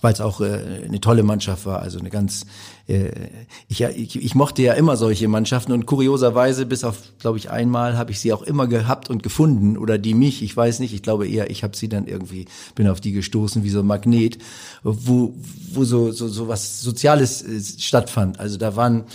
weil 0.00 0.12
es 0.12 0.20
auch 0.20 0.40
äh, 0.40 0.84
eine 0.84 1.00
tolle 1.00 1.24
Mannschaft 1.24 1.66
war, 1.66 1.80
also 1.80 1.98
eine 1.98 2.10
ganz 2.10 2.46
äh, 2.86 3.10
ich, 3.66 3.80
ich, 3.82 4.22
ich 4.22 4.34
mochte 4.36 4.62
ja 4.62 4.74
immer 4.74 4.96
solche 4.96 5.26
Mannschaften 5.26 5.72
und 5.72 5.86
kurioserweise 5.86 6.66
bis 6.66 6.84
auf 6.84 6.98
glaube 7.18 7.38
ich 7.38 7.50
einmal 7.50 7.98
habe 7.98 8.12
ich 8.12 8.20
sie 8.20 8.32
auch 8.32 8.42
immer 8.42 8.68
gehabt 8.68 9.10
und 9.10 9.24
gefunden 9.24 9.76
oder 9.76 9.98
die 9.98 10.14
mich, 10.14 10.40
ich 10.40 10.56
weiß 10.56 10.78
nicht, 10.78 10.94
ich 10.94 11.02
glaube 11.02 11.26
eher 11.26 11.50
ich 11.50 11.64
habe 11.64 11.76
sie 11.76 11.88
dann 11.88 12.06
irgendwie 12.06 12.44
bin 12.76 12.86
auf 12.86 13.00
die 13.00 13.10
gestoßen 13.10 13.64
wie 13.64 13.70
so 13.70 13.80
ein 13.80 13.86
Magnet, 13.86 14.38
wo 14.84 15.34
wo 15.72 15.82
so 15.82 16.12
so 16.12 16.28
so 16.28 16.46
was 16.46 16.80
soziales 16.80 17.42
äh, 17.42 17.60
stattfand. 17.60 18.38
Also 18.38 18.56
da 18.56 18.76
waren 18.76 19.06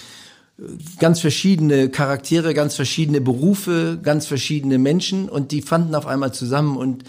ganz 1.00 1.20
verschiedene 1.20 1.90
Charaktere, 1.90 2.54
ganz 2.54 2.76
verschiedene 2.76 3.22
Berufe, 3.22 4.00
ganz 4.02 4.28
verschiedene 4.28 4.78
Menschen 4.78 5.30
und 5.30 5.52
die 5.52 5.62
fanden 5.62 5.96
auf 5.96 6.06
einmal 6.06 6.34
zusammen 6.34 6.78
und 6.78 7.04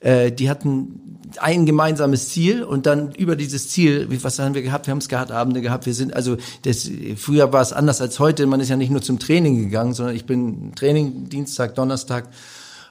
äh, 0.00 0.30
die 0.30 0.50
hatten 0.50 1.18
ein 1.40 1.66
gemeinsames 1.66 2.30
Ziel 2.30 2.62
und 2.62 2.86
dann 2.86 3.12
über 3.12 3.36
dieses 3.36 3.68
Ziel, 3.68 4.08
was 4.22 4.38
haben 4.38 4.54
wir 4.54 4.62
gehabt? 4.62 4.86
Wir 4.86 4.92
haben 4.92 5.00
Skatabende 5.00 5.60
gehabt. 5.60 5.86
Wir 5.86 5.94
sind 5.94 6.14
also 6.14 6.36
das, 6.62 6.90
früher 7.16 7.52
war 7.52 7.60
es 7.60 7.72
anders 7.72 8.00
als 8.00 8.18
heute. 8.18 8.46
Man 8.46 8.60
ist 8.60 8.70
ja 8.70 8.76
nicht 8.76 8.90
nur 8.90 9.02
zum 9.02 9.18
Training 9.18 9.58
gegangen, 9.58 9.92
sondern 9.92 10.14
ich 10.16 10.24
bin 10.24 10.72
Training 10.74 11.28
Dienstag, 11.28 11.74
Donnerstag 11.74 12.28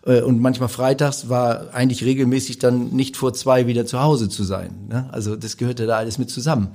äh, 0.06 0.22
und 0.22 0.40
manchmal 0.40 0.70
freitags 0.70 1.30
war 1.30 1.74
eigentlich 1.74 2.04
regelmäßig 2.04 2.60
dann 2.60 2.90
nicht 2.90 3.18
vor 3.18 3.34
zwei 3.34 3.68
wieder 3.68 3.86
zu 3.86 4.02
Hause 4.02 4.30
zu 4.30 4.44
sein. 4.44 4.88
Ne? 4.90 5.10
Also 5.12 5.36
das 5.36 5.58
gehörte 5.58 5.86
da 5.86 5.98
alles 5.98 6.18
mit 6.18 6.30
zusammen. 6.30 6.70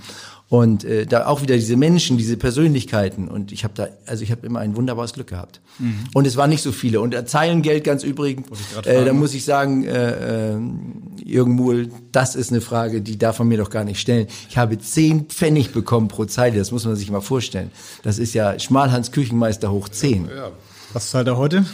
Und 0.48 0.84
äh, 0.84 1.06
da 1.06 1.28
auch 1.28 1.40
wieder 1.40 1.54
diese 1.54 1.76
Menschen, 1.76 2.18
diese 2.18 2.36
Persönlichkeiten. 2.36 3.26
Und 3.26 3.52
ich 3.52 3.64
habe 3.64 3.72
da, 3.74 3.88
also 4.04 4.22
ich 4.22 4.30
habe 4.30 4.44
immer 4.44 4.60
ein 4.60 4.76
wunderbares 4.76 5.14
Glück 5.14 5.28
gehabt. 5.28 5.62
Mhm. 5.78 6.00
Und 6.12 6.26
es 6.26 6.36
waren 6.36 6.50
nicht 6.50 6.60
so 6.60 6.72
viele. 6.72 7.00
Und 7.00 7.16
Zeilengeld 7.26 7.84
ganz 7.84 8.02
übrigens, 8.02 8.46
äh, 8.84 9.02
da 9.02 9.14
muss 9.14 9.32
ich 9.32 9.46
sagen, 9.46 9.84
äh, 9.84 10.50
äh, 10.50 10.58
Jürgen 11.24 11.52
Muhl, 11.52 11.88
das 12.12 12.36
ist 12.36 12.50
eine 12.50 12.60
Frage, 12.60 13.00
die 13.00 13.16
darf 13.16 13.38
man 13.38 13.48
mir 13.48 13.56
doch 13.56 13.70
gar 13.70 13.84
nicht 13.84 13.98
stellen. 13.98 14.26
Ich 14.50 14.58
habe 14.58 14.78
zehn 14.78 15.24
Pfennig 15.24 15.72
bekommen 15.72 16.08
pro 16.08 16.26
Zeile, 16.26 16.58
das 16.58 16.70
muss 16.70 16.84
man 16.84 16.96
sich 16.96 17.10
mal 17.10 17.22
vorstellen. 17.22 17.70
Das 18.02 18.18
ist 18.18 18.34
ja 18.34 18.58
Schmalhans 18.58 19.10
Küchenmeister 19.10 19.72
hoch 19.72 19.88
zehn. 19.88 20.26
Ja, 20.28 20.36
ja. 20.36 20.50
Was 20.92 21.08
zahlt 21.08 21.28
er 21.28 21.38
heute? 21.38 21.64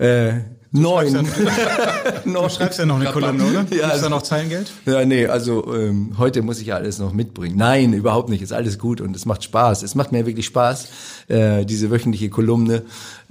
Äh, 0.00 0.40
Neun. 0.72 1.28
Du 2.24 2.48
schreibst 2.48 2.78
ja 2.78 2.86
noch 2.86 3.00
eine 3.00 3.10
Kolumne, 3.10 3.44
oder? 3.44 3.66
Ja, 3.70 3.86
Ist 3.86 3.92
also, 3.92 4.04
da 4.04 4.08
noch 4.10 4.22
Zeilengeld? 4.22 4.70
Ja, 4.86 5.04
nee, 5.04 5.26
also 5.26 5.74
ähm, 5.74 6.12
heute 6.16 6.42
muss 6.42 6.60
ich 6.60 6.68
ja 6.68 6.76
alles 6.76 7.00
noch 7.00 7.12
mitbringen. 7.12 7.56
Nein, 7.56 7.92
überhaupt 7.92 8.28
nicht. 8.28 8.40
Ist 8.40 8.52
alles 8.52 8.78
gut 8.78 9.00
und 9.00 9.16
es 9.16 9.26
macht 9.26 9.42
Spaß. 9.42 9.82
Es 9.82 9.96
macht 9.96 10.12
mir 10.12 10.26
wirklich 10.26 10.46
Spaß, 10.46 10.88
äh, 11.26 11.64
diese 11.64 11.90
wöchentliche 11.90 12.30
Kolumne, 12.30 12.82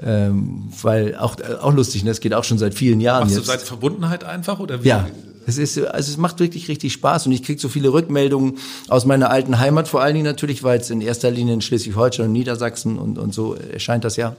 ähm, 0.03 0.69
weil 0.81 1.15
auch 1.15 1.39
äh, 1.39 1.53
auch 1.61 1.73
lustig. 1.73 2.03
Ne? 2.03 2.09
Das 2.09 2.19
geht 2.19 2.33
auch 2.33 2.43
schon 2.43 2.57
seit 2.57 2.73
vielen 2.73 2.99
Jahren. 2.99 3.21
Machst 3.21 3.35
jetzt. 3.35 3.47
du 3.47 3.51
seit 3.51 3.61
Verbundenheit 3.61 4.25
einfach 4.25 4.59
oder 4.59 4.83
wie? 4.83 4.89
Ja. 4.89 5.07
Es 5.47 5.57
ist, 5.57 5.77
also 5.79 6.11
es 6.11 6.17
macht 6.17 6.39
wirklich 6.39 6.67
richtig 6.67 6.91
Spaß 6.93 7.25
und 7.25 7.31
ich 7.31 7.41
kriege 7.41 7.59
so 7.59 7.69
viele 7.69 7.93
Rückmeldungen 7.93 8.57
aus 8.89 9.05
meiner 9.05 9.31
alten 9.31 9.59
Heimat, 9.59 9.87
vor 9.87 10.01
allen 10.01 10.13
Dingen 10.13 10.25
natürlich, 10.25 10.61
weil 10.63 10.79
es 10.79 10.89
in 10.89 10.99
erster 11.01 11.31
Linie 11.31 11.53
in 11.53 11.61
Schleswig-Holstein 11.61 12.27
und 12.27 12.33
Niedersachsen 12.33 12.99
und, 12.99 13.17
und 13.17 13.33
so 13.33 13.55
erscheint 13.55 14.03
das 14.03 14.17
ja. 14.17 14.35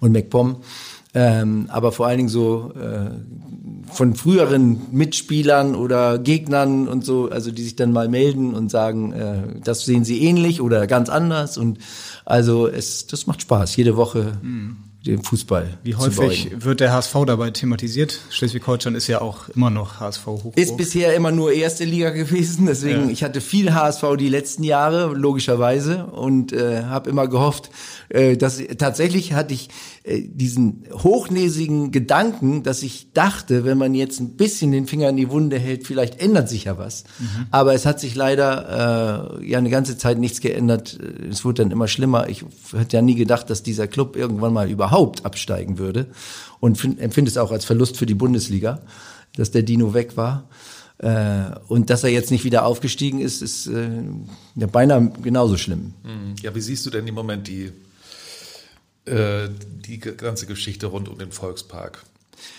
Und 0.00 0.12
MacPom. 0.12 0.62
Ähm, 1.20 1.66
aber 1.68 1.90
vor 1.90 2.06
allen 2.06 2.18
Dingen 2.18 2.28
so 2.28 2.72
äh, 2.80 3.10
von 3.92 4.14
früheren 4.14 4.82
Mitspielern 4.92 5.74
oder 5.74 6.20
Gegnern 6.20 6.86
und 6.86 7.04
so, 7.04 7.28
also 7.28 7.50
die 7.50 7.64
sich 7.64 7.74
dann 7.74 7.90
mal 7.90 8.08
melden 8.08 8.54
und 8.54 8.70
sagen, 8.70 9.12
äh, 9.12 9.60
das 9.64 9.84
sehen 9.84 10.04
sie 10.04 10.22
ähnlich 10.22 10.60
oder 10.60 10.86
ganz 10.86 11.08
anders 11.08 11.58
und 11.58 11.78
also 12.24 12.68
es, 12.68 13.08
das 13.08 13.26
macht 13.26 13.42
Spaß 13.42 13.74
jede 13.74 13.96
Woche. 13.96 14.38
Mhm 14.42 14.87
dem 15.06 15.22
Fußball. 15.22 15.78
Wie 15.84 15.94
häufig 15.94 16.50
wird 16.58 16.80
der 16.80 16.92
HSV 16.92 17.14
dabei 17.24 17.50
thematisiert? 17.50 18.18
Schleswig-Holstein 18.30 18.96
ist 18.96 19.06
ja 19.06 19.20
auch 19.20 19.48
immer 19.50 19.70
noch 19.70 20.00
HSV 20.00 20.26
hoch. 20.26 20.52
Ist 20.56 20.76
bisher 20.76 21.14
immer 21.14 21.30
nur 21.30 21.52
erste 21.52 21.84
Liga 21.84 22.10
gewesen, 22.10 22.66
deswegen 22.66 23.06
ja. 23.06 23.10
ich 23.10 23.22
hatte 23.22 23.40
viel 23.40 23.74
HSV 23.74 24.02
die 24.18 24.28
letzten 24.28 24.64
Jahre 24.64 25.14
logischerweise 25.14 26.06
und 26.06 26.52
äh, 26.52 26.82
habe 26.82 27.10
immer 27.10 27.28
gehofft, 27.28 27.70
äh, 28.08 28.36
dass 28.36 28.60
tatsächlich 28.76 29.34
hatte 29.34 29.54
ich 29.54 29.68
äh, 30.02 30.20
diesen 30.20 30.84
hochnäsigen 30.92 31.92
Gedanken, 31.92 32.64
dass 32.64 32.82
ich 32.82 33.12
dachte, 33.12 33.64
wenn 33.64 33.78
man 33.78 33.94
jetzt 33.94 34.18
ein 34.18 34.36
bisschen 34.36 34.72
den 34.72 34.88
Finger 34.88 35.10
in 35.10 35.16
die 35.16 35.30
Wunde 35.30 35.60
hält, 35.60 35.86
vielleicht 35.86 36.20
ändert 36.20 36.48
sich 36.48 36.64
ja 36.64 36.76
was. 36.76 37.04
Mhm. 37.20 37.46
Aber 37.52 37.72
es 37.72 37.86
hat 37.86 38.00
sich 38.00 38.16
leider 38.16 39.38
äh, 39.38 39.48
ja 39.48 39.58
eine 39.58 39.70
ganze 39.70 39.96
Zeit 39.96 40.18
nichts 40.18 40.40
geändert. 40.40 40.98
Es 41.30 41.44
wurde 41.44 41.62
dann 41.62 41.70
immer 41.70 41.86
schlimmer. 41.86 42.28
Ich 42.28 42.44
hätte 42.76 42.96
ja 42.96 43.02
nie 43.02 43.14
gedacht, 43.14 43.48
dass 43.48 43.62
dieser 43.62 43.86
Club 43.86 44.16
irgendwann 44.16 44.52
mal 44.52 44.68
überhaupt 44.68 44.87
überhaupt 44.88 45.24
absteigen 45.24 45.78
würde 45.78 46.06
und 46.60 46.82
empfinde 46.98 47.30
es 47.30 47.36
auch 47.36 47.52
als 47.52 47.64
Verlust 47.64 47.96
für 47.96 48.06
die 48.06 48.14
Bundesliga, 48.14 48.80
dass 49.36 49.50
der 49.50 49.62
Dino 49.62 49.94
weg 49.94 50.16
war. 50.16 50.48
Äh, 50.98 51.54
und 51.68 51.90
dass 51.90 52.02
er 52.02 52.10
jetzt 52.10 52.30
nicht 52.32 52.44
wieder 52.44 52.64
aufgestiegen 52.64 53.20
ist, 53.20 53.40
ist 53.40 53.68
äh, 53.68 53.88
ja 54.56 54.66
beinahe 54.66 55.12
genauso 55.22 55.56
schlimm. 55.56 55.94
Mhm. 56.02 56.34
Ja, 56.42 56.54
wie 56.54 56.60
siehst 56.60 56.84
du 56.86 56.90
denn 56.90 57.06
im 57.06 57.14
Moment 57.14 57.46
die, 57.46 57.70
äh, 59.04 59.48
die 59.86 59.98
ganze 59.98 60.46
Geschichte 60.46 60.86
rund 60.86 61.08
um 61.08 61.18
den 61.18 61.30
Volkspark? 61.30 62.04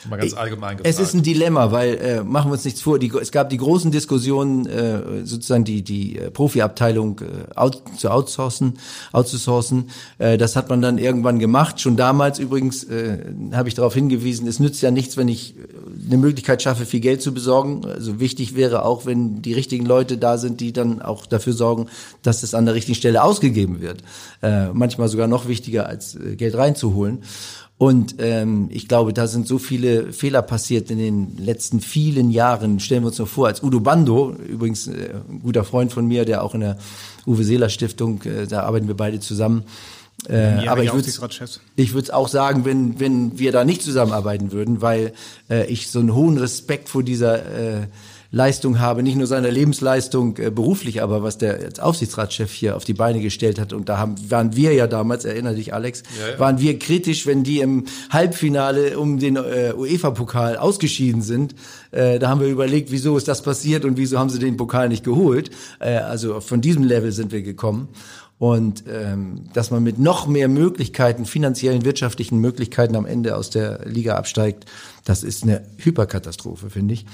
Mal 0.10 0.18
ganz 0.18 0.34
allgemein 0.34 0.78
gefragt. 0.78 0.96
Es 0.96 1.00
ist 1.00 1.13
ein 1.13 1.24
Dilemma, 1.24 1.72
weil 1.72 1.96
äh, 1.96 2.24
machen 2.24 2.50
wir 2.50 2.54
uns 2.54 2.65
nichts 2.65 2.82
vor. 2.82 3.00
Die, 3.00 3.12
es 3.22 3.32
gab 3.32 3.50
die 3.50 3.58
großen 3.58 3.92
Diskussionen, 3.92 4.65
äh, 4.65 5.26
sozusagen 5.26 5.63
die 5.63 5.84
die 5.84 6.18
äh, 6.18 6.32
Profiabteilung 6.32 7.20
äh, 7.20 7.56
out, 7.56 7.82
zu 7.97 8.10
outsourcen, 8.10 8.80
outzusourcen. 9.12 9.89
Äh, 10.18 10.38
das 10.38 10.56
hat 10.56 10.70
man 10.70 10.82
dann 10.82 10.97
irgendwann 10.97 11.39
gemacht. 11.39 11.82
Schon 11.82 11.97
damals 11.97 12.39
übrigens 12.39 12.84
äh, 12.84 13.26
habe 13.53 13.70
ich 13.70 13.76
darauf 13.76 13.93
hingewiesen. 13.93 14.47
Es 14.47 14.60
nützt 14.60 14.82
ja 14.82 14.91
nichts, 14.91 15.18
wenn 15.18 15.28
ich 15.28 15.56
äh, 15.58 15.62
eine 16.08 16.18
Möglichkeit 16.18 16.62
schaffe, 16.62 16.86
viel 16.86 17.01
Geld 17.01 17.22
zu 17.22 17.34
besorgen. 17.34 17.86
Also 17.86 18.20
wichtig 18.20 18.56
wäre 18.56 18.86
auch, 18.86 19.06
wenn 19.06 19.41
die 19.41 19.53
richtigen 19.53 19.86
Leute 19.86 20.18
da 20.18 20.38
sind, 20.38 20.62
die 20.62 20.74
dann 20.74 21.01
auch 21.01 21.26
dafür 21.26 21.53
sorgen, 21.53 21.88
dass 22.24 22.43
es 22.43 22.53
an 22.53 22.66
der 22.66 22.76
richtigen 22.76 22.95
Stelle 22.95 23.24
ausgegeben 23.24 23.82
wird. 23.82 24.03
Äh, 24.41 24.68
manchmal 24.70 25.10
sogar 25.10 25.28
noch 25.28 25.47
wichtiger 25.47 25.88
als 25.88 26.16
äh, 26.16 26.36
Geld 26.36 26.56
reinzuholen. 26.56 27.24
Und 27.80 28.15
ähm, 28.19 28.67
ich 28.71 28.89
glaube, 28.89 29.13
da 29.13 29.25
sind 29.25 29.47
so 29.47 29.57
viele 29.57 30.11
Fehler 30.11 30.41
passiert 30.41 30.91
in 30.91 30.97
den 30.97 31.38
letzten 31.38 31.80
vielen 31.80 32.30
Jahren. 32.30 32.82
Stellen 32.82 33.03
wir 33.03 33.07
uns 33.07 33.17
nur 33.17 33.25
vor, 33.25 33.47
als 33.47 33.63
Udo 33.63 33.80
Bando, 33.80 34.36
übrigens 34.49 34.88
äh, 34.88 35.11
ein 35.30 35.39
guter 35.41 35.63
Freund 35.63 35.93
von 35.93 36.05
mir, 36.05 36.25
der 36.25 36.43
auch 36.43 36.53
in 36.53 36.59
der 36.59 36.77
Uwe 37.25 37.45
Seeler 37.45 37.69
Stiftung, 37.69 38.21
äh, 38.23 38.47
da 38.47 38.63
arbeiten 38.63 38.89
wir 38.89 38.97
beide 38.97 39.21
zusammen. 39.21 39.63
Äh, 40.27 40.67
aber 40.67 40.84
ich 40.84 40.91
würde 40.93 41.07
ich 41.77 41.93
würde 41.93 42.13
auch 42.13 42.27
sagen, 42.27 42.65
wenn 42.65 42.99
wenn 42.99 43.39
wir 43.39 43.53
da 43.53 43.63
nicht 43.63 43.82
zusammenarbeiten 43.82 44.51
würden, 44.51 44.82
weil 44.82 45.13
äh, 45.49 45.65
ich 45.67 45.89
so 45.89 45.99
einen 45.99 46.13
hohen 46.13 46.38
Respekt 46.38 46.89
vor 46.89 47.03
dieser 47.03 47.38
äh, 47.38 47.88
Leistung 48.32 48.80
habe, 48.80 49.01
nicht 49.01 49.17
nur 49.17 49.25
seine 49.25 49.49
Lebensleistung 49.49 50.38
äh, 50.38 50.51
beruflich, 50.51 51.01
aber 51.01 51.23
was 51.23 51.39
der 51.39 51.55
als 51.55 51.80
Aufsichtsratschef 51.80 52.51
hier 52.51 52.75
auf 52.75 52.86
die 52.86 52.93
Beine 52.93 53.21
gestellt 53.21 53.59
hat. 53.59 53.73
Und 53.73 53.89
da 53.89 53.97
haben, 53.97 54.15
waren 54.30 54.55
wir 54.55 54.73
ja 54.73 54.86
damals, 54.86 55.25
erinnere 55.25 55.55
dich 55.55 55.73
Alex, 55.73 56.03
ja, 56.19 56.34
ja. 56.34 56.39
waren 56.39 56.59
wir 56.59 56.77
kritisch, 56.77 57.25
wenn 57.25 57.43
die 57.43 57.59
im 57.59 57.86
Halbfinale 58.11 58.99
um 58.99 59.17
den 59.17 59.36
äh, 59.36 59.73
UEFA-Pokal 59.75 60.57
ausgeschieden 60.57 61.23
sind. 61.23 61.55
Äh, 61.91 62.19
da 62.19 62.30
haben 62.30 62.41
wir 62.41 62.49
überlegt, 62.49 62.91
wieso 62.91 63.17
ist 63.17 63.27
das 63.27 63.41
passiert 63.41 63.84
und 63.84 63.97
wieso 63.97 64.19
haben 64.19 64.30
sie 64.30 64.39
den 64.39 64.57
Pokal 64.57 64.89
nicht 64.89 65.03
geholt. 65.03 65.49
Äh, 65.80 65.95
also 65.95 66.39
von 66.39 66.61
diesem 66.61 66.84
Level 66.84 67.11
sind 67.11 67.32
wir 67.32 67.41
gekommen 67.41 67.89
und 68.39 68.86
ähm, 68.88 69.43
dass 69.53 69.69
man 69.69 69.84
mit 69.84 69.99
noch 69.99 70.25
mehr 70.25 70.47
Möglichkeiten, 70.47 71.25
finanziellen, 71.25 71.84
wirtschaftlichen 71.84 72.39
Möglichkeiten 72.39 72.95
am 72.95 73.05
Ende 73.05 73.36
aus 73.36 73.49
der 73.49 73.86
Liga 73.86 74.15
absteigt, 74.15 74.65
das 75.03 75.23
ist 75.23 75.43
eine 75.43 75.63
Hyperkatastrophe, 75.77 76.69
finde 76.69 76.93
ich. 76.93 77.05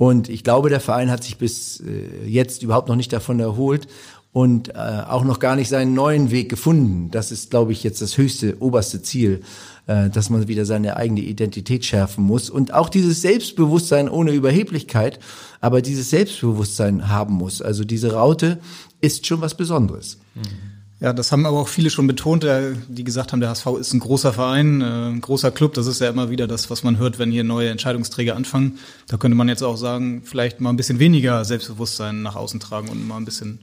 Und 0.00 0.30
ich 0.30 0.44
glaube, 0.44 0.70
der 0.70 0.80
Verein 0.80 1.10
hat 1.10 1.24
sich 1.24 1.36
bis 1.36 1.80
äh, 1.80 2.26
jetzt 2.26 2.62
überhaupt 2.62 2.88
noch 2.88 2.96
nicht 2.96 3.12
davon 3.12 3.38
erholt 3.38 3.86
und 4.32 4.70
äh, 4.70 4.72
auch 4.72 5.24
noch 5.24 5.40
gar 5.40 5.56
nicht 5.56 5.68
seinen 5.68 5.92
neuen 5.92 6.30
Weg 6.30 6.48
gefunden. 6.48 7.10
Das 7.10 7.30
ist, 7.30 7.50
glaube 7.50 7.72
ich, 7.72 7.84
jetzt 7.84 8.00
das 8.00 8.16
höchste, 8.16 8.56
oberste 8.60 9.02
Ziel, 9.02 9.42
äh, 9.88 10.08
dass 10.08 10.30
man 10.30 10.48
wieder 10.48 10.64
seine 10.64 10.96
eigene 10.96 11.20
Identität 11.20 11.84
schärfen 11.84 12.24
muss 12.24 12.48
und 12.48 12.72
auch 12.72 12.88
dieses 12.88 13.20
Selbstbewusstsein 13.20 14.08
ohne 14.08 14.30
Überheblichkeit, 14.30 15.18
aber 15.60 15.82
dieses 15.82 16.08
Selbstbewusstsein 16.08 17.10
haben 17.10 17.34
muss. 17.34 17.60
Also 17.60 17.84
diese 17.84 18.14
Raute 18.14 18.58
ist 19.02 19.26
schon 19.26 19.42
was 19.42 19.54
Besonderes. 19.54 20.16
Mhm. 20.34 20.79
Ja, 21.00 21.14
das 21.14 21.32
haben 21.32 21.46
aber 21.46 21.58
auch 21.58 21.68
viele 21.68 21.88
schon 21.88 22.06
betont, 22.06 22.46
die 22.88 23.04
gesagt 23.04 23.32
haben, 23.32 23.40
der 23.40 23.48
HSV 23.48 23.66
ist 23.80 23.94
ein 23.94 24.00
großer 24.00 24.34
Verein, 24.34 24.82
äh, 24.82 24.84
ein 24.84 25.22
großer 25.22 25.50
Club. 25.50 25.72
Das 25.72 25.86
ist 25.86 26.00
ja 26.00 26.10
immer 26.10 26.28
wieder 26.28 26.46
das, 26.46 26.68
was 26.68 26.82
man 26.82 26.98
hört, 26.98 27.18
wenn 27.18 27.30
hier 27.30 27.42
neue 27.42 27.70
Entscheidungsträger 27.70 28.36
anfangen. 28.36 28.78
Da 29.08 29.16
könnte 29.16 29.34
man 29.34 29.48
jetzt 29.48 29.62
auch 29.62 29.76
sagen, 29.76 30.20
vielleicht 30.24 30.60
mal 30.60 30.68
ein 30.68 30.76
bisschen 30.76 30.98
weniger 30.98 31.42
Selbstbewusstsein 31.46 32.20
nach 32.20 32.36
außen 32.36 32.60
tragen 32.60 32.90
und 32.90 33.08
mal 33.08 33.16
ein 33.16 33.24
bisschen 33.24 33.60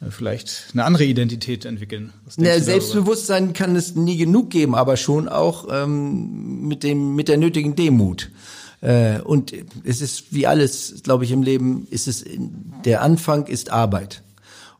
äh, 0.00 0.10
vielleicht 0.10 0.68
eine 0.72 0.84
andere 0.84 1.04
Identität 1.04 1.66
entwickeln. 1.66 2.14
Ja, 2.38 2.58
Selbstbewusstsein 2.58 3.52
kann 3.52 3.76
es 3.76 3.94
nie 3.94 4.16
genug 4.16 4.48
geben, 4.48 4.74
aber 4.74 4.96
schon 4.96 5.28
auch 5.28 5.68
ähm, 5.70 6.66
mit 6.66 6.82
dem 6.82 7.14
mit 7.14 7.28
der 7.28 7.36
nötigen 7.36 7.76
Demut. 7.76 8.30
Äh, 8.80 9.20
und 9.20 9.52
es 9.84 10.00
ist 10.00 10.32
wie 10.32 10.46
alles, 10.46 11.02
glaube 11.02 11.24
ich, 11.24 11.32
im 11.32 11.42
Leben, 11.42 11.86
ist 11.90 12.08
es 12.08 12.24
der 12.86 13.02
Anfang 13.02 13.46
ist 13.48 13.70
Arbeit. 13.70 14.22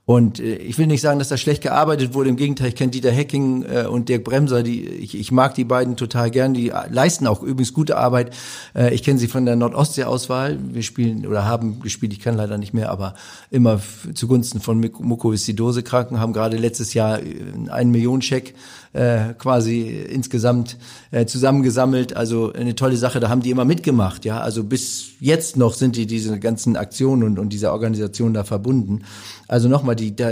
Und 0.06 0.40
äh, 0.40 0.56
ich 0.56 0.76
will 0.78 0.86
nicht 0.86 1.02
sagen, 1.02 1.18
dass 1.18 1.28
da 1.28 1.36
schlecht 1.36 1.62
gearbeitet 1.62 2.14
wurde. 2.14 2.30
Im 2.30 2.36
Gegenteil, 2.36 2.68
ich 2.68 2.74
kenne 2.74 2.90
Dieter 2.90 3.12
Hecking 3.12 3.62
äh, 3.62 3.86
und 3.86 4.08
Dirk 4.08 4.24
Bremser. 4.24 4.62
Die, 4.62 4.84
ich, 4.84 5.16
ich 5.16 5.30
mag 5.30 5.54
die 5.54 5.64
beiden 5.64 5.96
total 5.96 6.30
gern. 6.30 6.54
Die 6.54 6.72
leisten 6.88 7.26
auch 7.26 7.42
übrigens 7.42 7.72
gute 7.72 7.96
Arbeit. 7.96 8.34
Äh, 8.74 8.92
ich 8.94 9.02
kenne 9.02 9.18
sie 9.18 9.28
von 9.28 9.46
der 9.46 9.56
Nordostsee-Auswahl. 9.56 10.58
Wir 10.72 10.82
spielen 10.82 11.26
oder 11.26 11.44
haben 11.44 11.80
gespielt, 11.80 12.12
ich 12.12 12.20
kann 12.20 12.36
leider 12.36 12.58
nicht 12.58 12.74
mehr, 12.74 12.90
aber 12.90 13.14
immer 13.50 13.80
zugunsten 14.14 14.60
von 14.60 14.80
Mukoviszidose 14.80 15.82
Kranken, 15.82 16.18
haben 16.18 16.32
gerade 16.32 16.56
letztes 16.56 16.92
Jahr 16.94 17.20
äh, 17.20 17.70
einen 17.70 17.90
Millionencheck 17.90 18.54
äh, 18.92 19.34
quasi 19.38 19.88
insgesamt 19.88 20.76
äh, 21.10 21.26
zusammengesammelt. 21.26 22.16
Also 22.16 22.52
eine 22.52 22.74
tolle 22.74 22.96
Sache, 22.96 23.20
da 23.20 23.28
haben 23.28 23.42
die 23.42 23.50
immer 23.50 23.64
mitgemacht. 23.64 24.24
Ja, 24.24 24.40
also 24.40 24.64
bis 24.64 25.12
jetzt 25.20 25.56
noch 25.56 25.74
sind 25.74 25.96
die 25.96 26.06
diese 26.06 26.38
ganzen 26.38 26.76
Aktionen 26.76 27.22
und, 27.22 27.38
und 27.38 27.52
dieser 27.52 27.72
Organisation 27.72 28.34
da 28.34 28.44
verbunden. 28.44 29.04
Also 29.48 29.68
nochmal 29.68 29.96
die 29.96 30.16
da 30.16 30.30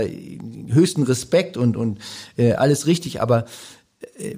höchsten 0.67 1.03
Respekt 1.03 1.57
und 1.57 1.77
und 1.77 1.99
äh, 2.37 2.53
alles 2.53 2.85
richtig, 2.85 3.21
aber 3.21 3.45
äh, 4.17 4.35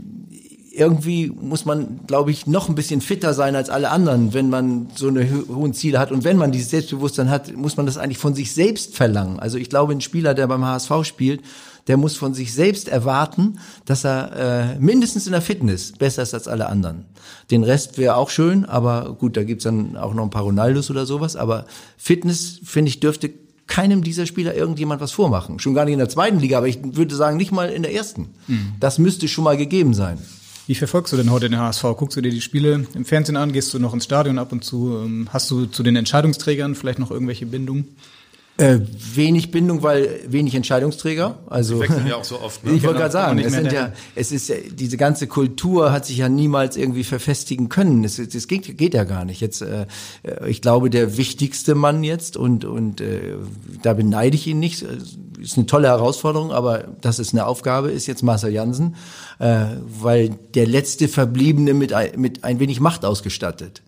irgendwie 0.74 1.30
muss 1.30 1.66
man, 1.66 2.00
glaube 2.08 2.32
ich, 2.32 2.48
noch 2.48 2.70
ein 2.70 2.76
bisschen 2.76 3.02
fitter 3.02 3.34
sein 3.34 3.56
als 3.56 3.70
alle 3.70 3.90
anderen, 3.90 4.34
wenn 4.34 4.50
man 4.50 4.88
so 4.96 5.10
eine 5.10 5.30
ho 5.30 5.56
hohen 5.56 5.74
Ziele 5.74 6.00
hat. 6.00 6.12
Und 6.12 6.24
wenn 6.24 6.38
man 6.38 6.52
dieses 6.52 6.70
Selbstbewusstsein 6.70 7.30
hat, 7.30 7.56
muss 7.56 7.76
man 7.76 7.86
das 7.86 7.98
eigentlich 7.98 8.18
von 8.18 8.34
sich 8.34 8.54
selbst 8.54 8.96
verlangen. 8.96 9.40
Also 9.40 9.58
ich 9.58 9.70
glaube, 9.70 9.94
ein 9.94 10.02
Spieler, 10.02 10.34
der 10.34 10.48
beim 10.48 10.66
HSV 10.66 10.92
spielt, 11.04 11.42
der 11.88 11.98
muss 11.98 12.16
von 12.16 12.34
sich 12.34 12.54
selbst 12.54 12.88
erwarten, 12.88 13.60
dass 13.86 14.06
er 14.06 14.76
äh, 14.76 14.80
mindestens 14.80 15.26
in 15.26 15.32
der 15.32 15.42
Fitness 15.42 15.94
besser 15.94 16.24
ist 16.24 16.34
als 16.34 16.48
alle 16.48 16.68
anderen. 16.68 17.06
Den 17.50 17.64
Rest 17.64 17.98
wäre 17.98 18.16
auch 18.16 18.30
schön, 18.30 18.66
aber 18.66 19.16
gut, 19.20 19.38
da 19.38 19.44
gibt's 19.44 19.64
dann 19.64 19.98
auch 19.98 20.14
noch 20.14 20.24
ein 20.24 20.30
paar 20.30 20.44
Ronaldos 20.44 20.90
oder 20.90 21.06
sowas. 21.06 21.36
Aber 21.36 21.66
Fitness, 21.98 22.60
finde 22.64 22.90
ich, 22.90 23.00
dürfte 23.00 23.32
keinem 23.68 24.04
dieser 24.04 24.26
Spieler 24.26 24.54
irgendjemand 24.54 25.02
was 25.02 25.12
vormachen. 25.12 25.60
Schon 25.60 25.74
gar 25.74 25.86
nicht 25.86 25.94
in 25.94 26.00
der 26.00 26.10
zweiten 26.10 26.40
Liga, 26.40 26.58
aber 26.58 26.68
ich 26.68 26.80
würde 26.84 27.16
sagen, 27.16 27.38
nicht 27.38 27.52
mal 27.52 27.70
in 27.70 27.84
der 27.84 27.94
ersten. 27.94 28.30
Mhm. 28.48 28.74
Das 28.80 29.00
müsste 29.00 29.28
schon 29.28 29.44
mal 29.46 29.58
gegeben 29.58 29.94
sein. 29.94 30.18
Wie 30.68 30.76
verfolgst 30.76 31.12
du 31.12 31.18
denn 31.18 31.32
heute 31.32 31.50
den 31.50 31.60
HSV? 31.60 31.84
Guckst 31.98 32.18
du 32.18 32.22
dir 32.22 32.32
die 32.32 32.42
Spiele 32.42 32.86
im 32.94 33.06
Fernsehen 33.06 33.36
an? 33.36 33.52
Gehst 33.52 33.74
du 33.74 33.80
noch 33.80 33.94
ins 33.94 34.06
Stadion 34.06 34.40
ab 34.40 34.52
und 34.52 34.64
zu? 34.64 35.02
Ähm, 35.04 35.28
hast 35.32 35.50
du 35.52 35.66
zu 35.66 35.84
den 35.84 35.96
Entscheidungsträgern 35.96 36.76
vielleicht 36.76 37.00
noch 37.00 37.12
irgendwelche 37.12 37.46
Bindungen? 37.46 37.96
Äh, 38.62 38.80
wenig 39.16 39.50
Bindung, 39.50 39.82
weil 39.82 40.20
wenig 40.28 40.54
Entscheidungsträger. 40.54 41.40
Also 41.48 41.76
Die 41.76 41.82
wechseln 41.82 42.06
ja 42.06 42.18
auch 42.18 42.24
so 42.24 42.40
oft. 42.44 42.64
Ne? 42.64 42.74
Ich 42.74 42.84
wollte 42.84 43.00
gerade 43.00 43.12
sagen, 43.12 43.40
es 43.40 43.54
sind 43.54 43.72
ja, 43.72 43.92
es 44.14 44.32
ist 44.32 44.50
ja, 44.50 44.56
diese 44.72 44.98
ganze 44.98 45.26
Kultur 45.26 45.92
hat 45.92 46.06
sich 46.06 46.18
ja 46.18 46.30
niemals 46.30 46.78
irgendwie 46.78 47.04
verfestigen 47.04 47.70
können. 47.70 48.04
Es, 48.04 48.20
es 48.20 48.48
geht, 48.48 48.78
geht 48.78 48.94
ja 48.94 49.04
gar 49.04 49.26
nicht. 49.26 49.42
Jetzt, 49.42 49.64
äh, 49.64 49.88
ich 50.46 50.62
glaube, 50.62 50.92
der 50.92 51.18
wichtigste 51.18 51.74
Mann 51.74 52.04
jetzt 52.04 52.38
und 52.38 52.64
und 52.64 53.02
äh, 53.02 53.34
da 53.82 53.94
beneide 53.94 54.36
ich 54.36 54.46
ihn 54.46 54.60
nicht. 54.60 54.86
Ist 55.40 55.58
eine 55.58 55.66
tolle 55.66 55.88
Herausforderung, 55.88 56.52
aber 56.52 56.84
das 57.02 57.18
ist 57.18 57.34
eine 57.34 57.48
Aufgabe. 57.48 57.90
Ist 57.90 58.06
jetzt 58.06 58.22
Marcel 58.22 58.54
Jansen, 58.54 58.96
äh, 59.40 59.66
weil 60.00 60.38
der 60.54 60.68
letzte 60.68 61.08
Verbliebene 61.08 61.74
mit 61.74 61.96
mit 62.16 62.44
ein 62.44 62.60
wenig 62.60 62.80
Macht 62.80 63.06
ausgestattet. 63.06 63.82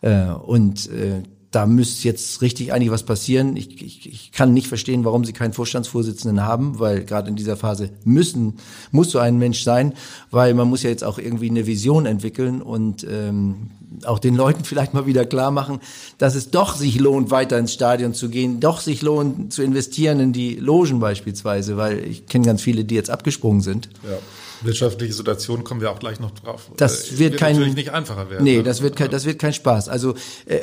Äh, 0.00 0.26
und 0.26 0.88
äh, 0.90 1.22
da 1.52 1.66
müsste 1.66 2.08
jetzt 2.08 2.40
richtig 2.40 2.72
eigentlich 2.72 2.90
was 2.90 3.04
passieren. 3.04 3.56
Ich, 3.56 3.80
ich, 3.82 4.10
ich 4.10 4.32
kann 4.32 4.54
nicht 4.54 4.66
verstehen, 4.66 5.04
warum 5.04 5.24
sie 5.24 5.34
keinen 5.34 5.52
Vorstandsvorsitzenden 5.52 6.42
haben, 6.42 6.78
weil 6.78 7.04
gerade 7.04 7.28
in 7.28 7.36
dieser 7.36 7.56
Phase 7.56 7.90
müssen, 8.04 8.54
muss 8.90 9.10
so 9.10 9.18
ein 9.18 9.38
Mensch 9.38 9.62
sein, 9.62 9.92
weil 10.30 10.54
man 10.54 10.68
muss 10.68 10.82
ja 10.82 10.90
jetzt 10.90 11.04
auch 11.04 11.18
irgendwie 11.18 11.50
eine 11.50 11.66
Vision 11.66 12.06
entwickeln 12.06 12.62
und 12.62 13.04
ähm, 13.04 13.70
auch 14.04 14.18
den 14.18 14.34
Leuten 14.34 14.64
vielleicht 14.64 14.94
mal 14.94 15.06
wieder 15.06 15.26
klar 15.26 15.50
machen, 15.50 15.80
dass 16.16 16.34
es 16.34 16.50
doch 16.50 16.74
sich 16.74 16.98
lohnt, 16.98 17.30
weiter 17.30 17.58
ins 17.58 17.74
Stadion 17.74 18.14
zu 18.14 18.30
gehen, 18.30 18.58
doch 18.58 18.80
sich 18.80 19.02
lohnt 19.02 19.52
zu 19.52 19.62
investieren 19.62 20.20
in 20.20 20.32
die 20.32 20.56
Logen 20.56 21.00
beispielsweise, 21.00 21.76
weil 21.76 21.98
ich 22.06 22.26
kenne 22.26 22.46
ganz 22.46 22.62
viele, 22.62 22.84
die 22.84 22.94
jetzt 22.94 23.10
abgesprungen 23.10 23.60
sind. 23.60 23.90
Ja 24.04 24.18
wirtschaftliche 24.64 25.12
Situation 25.12 25.64
kommen 25.64 25.80
wir 25.80 25.90
auch 25.90 25.98
gleich 25.98 26.20
noch 26.20 26.30
drauf. 26.30 26.70
Das 26.76 27.08
äh, 27.08 27.10
wird, 27.10 27.32
wird 27.32 27.40
kein, 27.40 27.56
natürlich 27.56 27.74
nicht 27.74 27.90
einfacher 27.90 28.30
werden. 28.30 28.44
Nee, 28.44 28.58
ne? 28.58 28.62
das 28.62 28.82
wird 28.82 28.96
kein, 28.96 29.10
das 29.10 29.24
wird 29.24 29.38
kein 29.38 29.52
Spaß. 29.52 29.88
Also 29.88 30.14
äh, 30.46 30.60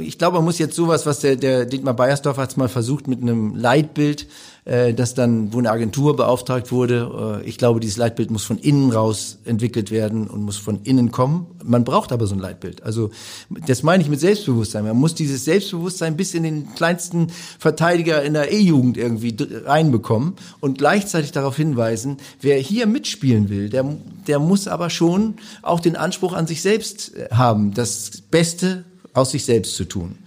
ich 0.00 0.18
glaube, 0.18 0.36
man 0.36 0.44
muss 0.44 0.58
jetzt 0.58 0.74
sowas, 0.74 1.06
was 1.06 1.20
der, 1.20 1.36
der 1.36 1.66
Dietmar 1.66 1.94
Beiersdorf 1.94 2.36
hat 2.36 2.56
mal 2.56 2.68
versucht 2.68 3.08
mit 3.08 3.22
einem 3.22 3.54
Leitbild 3.54 4.26
äh, 4.68 4.92
das 4.92 5.14
dann, 5.14 5.52
wo 5.52 5.58
eine 5.58 5.70
Agentur 5.70 6.14
beauftragt 6.14 6.70
wurde. 6.70 7.40
Äh, 7.42 7.48
ich 7.48 7.56
glaube, 7.56 7.80
dieses 7.80 7.96
Leitbild 7.96 8.30
muss 8.30 8.44
von 8.44 8.58
innen 8.58 8.92
raus 8.92 9.38
entwickelt 9.44 9.90
werden 9.90 10.28
und 10.28 10.42
muss 10.42 10.58
von 10.58 10.80
innen 10.84 11.10
kommen. 11.10 11.46
Man 11.64 11.84
braucht 11.84 12.12
aber 12.12 12.26
so 12.26 12.34
ein 12.34 12.38
Leitbild. 12.38 12.82
Also 12.82 13.10
das 13.48 13.82
meine 13.82 14.02
ich 14.02 14.10
mit 14.10 14.20
Selbstbewusstsein. 14.20 14.84
Man 14.84 14.96
muss 14.96 15.14
dieses 15.14 15.46
Selbstbewusstsein 15.46 16.16
bis 16.16 16.34
in 16.34 16.42
den 16.42 16.74
kleinsten 16.74 17.28
Verteidiger 17.58 18.22
in 18.22 18.34
der 18.34 18.52
E-Jugend 18.52 18.98
irgendwie 18.98 19.34
reinbekommen 19.64 20.34
und 20.60 20.78
gleichzeitig 20.78 21.32
darauf 21.32 21.56
hinweisen, 21.56 22.18
wer 22.42 22.58
hier 22.58 22.86
mitspielen 22.86 23.48
will, 23.48 23.70
der, 23.70 23.86
der 24.26 24.38
muss 24.38 24.68
aber 24.68 24.90
schon 24.90 25.34
auch 25.62 25.80
den 25.80 25.96
Anspruch 25.96 26.34
an 26.34 26.46
sich 26.46 26.60
selbst 26.60 27.16
äh, 27.16 27.28
haben, 27.32 27.72
das 27.72 28.22
Beste 28.30 28.84
aus 29.14 29.30
sich 29.30 29.46
selbst 29.46 29.76
zu 29.76 29.86
tun. 29.86 30.18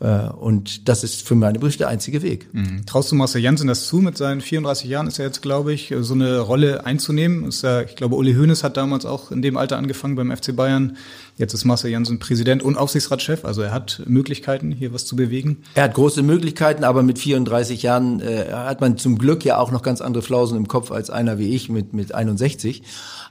Äh, 0.00 0.28
und 0.28 0.88
das 0.88 1.02
ist 1.02 1.26
für 1.26 1.34
meine 1.34 1.58
Brüste 1.58 1.78
der 1.78 1.88
einzige 1.88 2.22
Weg. 2.22 2.48
Mhm. 2.52 2.86
Traust 2.86 3.10
du 3.10 3.16
Marcel 3.16 3.42
Janssen 3.42 3.66
das 3.66 3.86
zu, 3.86 3.98
mit 3.98 4.16
seinen 4.16 4.40
34 4.40 4.88
Jahren 4.88 5.06
ist 5.06 5.18
er 5.18 5.26
jetzt, 5.26 5.42
glaube 5.42 5.72
ich, 5.72 5.92
so 6.00 6.14
eine 6.14 6.38
Rolle 6.38 6.86
einzunehmen? 6.86 7.44
Ist 7.44 7.62
ja, 7.62 7.82
ich 7.82 7.96
glaube, 7.96 8.16
Uli 8.16 8.34
Hoeneß 8.34 8.62
hat 8.62 8.76
damals 8.76 9.04
auch 9.06 9.30
in 9.30 9.42
dem 9.42 9.56
Alter 9.56 9.76
angefangen 9.76 10.14
beim 10.14 10.34
FC 10.34 10.54
Bayern. 10.54 10.96
Jetzt 11.36 11.54
ist 11.54 11.64
Marcel 11.64 11.90
Janssen 11.90 12.18
Präsident 12.18 12.62
und 12.62 12.76
Aufsichtsratschef, 12.76 13.44
also 13.44 13.62
er 13.62 13.72
hat 13.72 14.02
Möglichkeiten, 14.06 14.72
hier 14.72 14.92
was 14.92 15.06
zu 15.06 15.14
bewegen. 15.14 15.58
Er 15.74 15.84
hat 15.84 15.94
große 15.94 16.22
Möglichkeiten, 16.22 16.82
aber 16.82 17.04
mit 17.04 17.18
34 17.18 17.82
Jahren 17.82 18.20
äh, 18.20 18.46
hat 18.52 18.80
man 18.80 18.98
zum 18.98 19.18
Glück 19.18 19.44
ja 19.44 19.58
auch 19.58 19.70
noch 19.70 19.82
ganz 19.82 20.00
andere 20.00 20.22
Flausen 20.22 20.56
im 20.56 20.66
Kopf 20.66 20.90
als 20.90 21.10
einer 21.10 21.38
wie 21.38 21.54
ich 21.54 21.68
mit, 21.68 21.92
mit 21.92 22.12
61. 22.12 22.82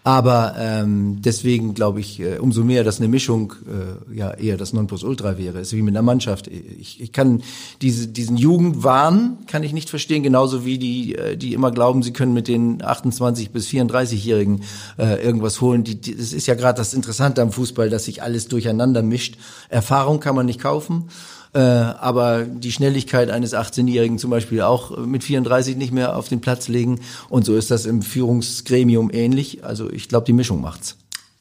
Aber 0.08 0.55
ähm, 0.58 1.18
deswegen 1.20 1.74
glaube 1.74 1.99
ich, 1.99 2.22
äh, 2.22 2.38
umso 2.38 2.64
mehr, 2.64 2.86
dass 2.86 3.01
eine 3.01 3.10
Mischung 3.10 3.51
äh, 3.68 4.18
ja 4.18 4.32
eher 4.32 4.55
das 4.55 4.72
Nonplusultra 4.72 5.38
wäre. 5.38 5.60
ist 5.60 5.74
wie 5.74 5.82
mit 5.82 5.97
einer 5.97 6.01
Mannschaft. 6.01 6.47
Ich, 6.47 7.01
ich 7.01 7.12
kann 7.12 7.43
diese, 7.82 8.08
diesen 8.08 8.38
Jugendwahn 8.38 9.39
kann 9.47 9.64
ich 9.64 9.74
nicht 9.74 9.89
verstehen, 9.89 10.24
genauso 10.24 10.64
wie 10.64 10.78
die, 10.78 11.16
äh, 11.16 11.36
die 11.36 11.53
immer 11.53 11.72
glauben, 11.72 12.03
sie 12.03 12.14
können 12.14 12.34
mit 12.34 12.47
den 12.47 12.82
28 12.82 13.51
bis 13.51 13.68
34-Jährigen 13.68 14.64
äh, 14.97 15.22
irgendwas 15.22 15.60
holen. 15.60 15.84
Die, 15.84 15.99
die, 15.99 16.16
das 16.16 16.32
ist 16.32 16.47
ja 16.47 16.55
gerade 16.55 16.78
das 16.78 16.93
Interessante 16.93 17.41
am 17.41 17.51
Fußball, 17.51 17.89
dass 17.89 18.05
sich 18.05 18.24
alles 18.24 18.47
durcheinander 18.47 19.01
mischt. 19.01 19.36
Erfahrung 19.68 20.22
kann 20.22 20.36
man 20.36 20.45
nicht 20.45 20.62
kaufen. 20.62 21.10
Äh, 21.54 21.60
aber 21.60 22.43
die 22.43 22.72
Schnelligkeit 22.72 23.30
eines 23.30 23.54
18-Jährigen 23.54 24.18
zum 24.18 24.30
Beispiel 24.30 24.62
auch 24.62 24.98
mit 24.98 25.24
34 25.24 25.78
nicht 25.78 25.93
mehr 25.93 26.16
auf 26.16 26.28
den 26.30 26.41
Platz 26.41 26.68
legen. 26.68 27.00
Und 27.30 27.45
so 27.45 27.56
ist 27.56 27.72
das 27.72 27.86
im 27.86 28.02
Führungsgremium 28.02 29.10
ähnlich. 29.12 29.64
Also 29.64 29.89
ich 29.89 30.10
glaube, 30.10 30.26
die 30.26 30.34
Mischung 30.34 30.62
macht's. 30.62 30.98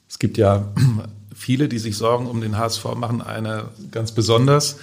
Es 0.08 0.18
gibt 0.18 0.38
ja 0.38 0.72
viele, 1.34 1.68
die 1.68 1.78
sich 1.78 1.96
Sorgen 1.96 2.26
um 2.26 2.40
den 2.40 2.56
HSV 2.56 2.84
machen, 2.96 3.22
eine 3.22 3.66
ganz 3.90 4.12
besonders. 4.12 4.78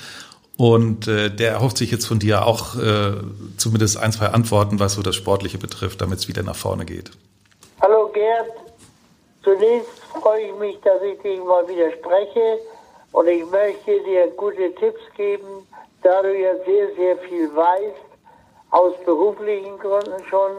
Und 0.55 1.07
äh, 1.07 1.29
der 1.31 1.51
erhofft 1.51 1.77
sich 1.77 1.89
jetzt 1.89 2.05
von 2.05 2.19
dir 2.19 2.45
auch 2.45 2.75
äh, 2.75 3.13
zumindest 3.57 3.97
ein, 3.97 4.11
zwei 4.11 4.27
Antworten, 4.27 4.79
was 4.79 4.93
so 4.93 5.01
das 5.01 5.15
Sportliche 5.15 5.57
betrifft, 5.57 6.01
damit 6.01 6.19
es 6.19 6.27
wieder 6.27 6.43
nach 6.43 6.55
vorne 6.55 6.85
geht. 6.85 7.11
Hallo 7.81 8.09
Gerd, 8.13 8.51
zunächst 9.43 9.89
freue 10.21 10.41
ich 10.43 10.55
mich, 10.59 10.77
dass 10.83 11.01
ich 11.01 11.19
dich 11.21 11.39
mal 11.39 11.67
wieder 11.67 11.91
spreche. 11.91 12.59
Und 13.13 13.27
ich 13.27 13.45
möchte 13.45 14.01
dir 14.01 14.27
gute 14.31 14.73
Tipps 14.75 15.01
geben, 15.15 15.67
da 16.01 16.21
du 16.23 16.35
ja 16.35 16.55
sehr, 16.65 16.93
sehr 16.95 17.17
viel 17.19 17.55
weißt, 17.55 18.01
aus 18.71 18.93
beruflichen 19.05 19.77
Gründen 19.77 20.23
schon. 20.29 20.51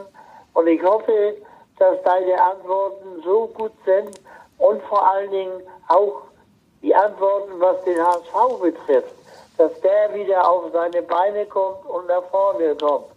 Und 0.53 0.67
ich 0.67 0.81
hoffe, 0.81 1.35
dass 1.77 2.01
deine 2.03 2.41
Antworten 2.41 3.21
so 3.23 3.47
gut 3.47 3.73
sind 3.85 4.21
und 4.57 4.81
vor 4.83 5.05
allen 5.05 5.29
Dingen 5.31 5.61
auch 5.89 6.21
die 6.81 6.95
Antworten, 6.95 7.59
was 7.59 7.83
den 7.83 7.99
HSV 7.99 8.61
betrifft, 8.61 9.13
dass 9.57 9.71
der 9.81 10.13
wieder 10.13 10.49
auf 10.49 10.71
seine 10.71 11.01
Beine 11.01 11.45
kommt 11.47 11.85
und 11.85 12.07
nach 12.07 12.23
vorne 12.31 12.73
kommt. 12.75 13.07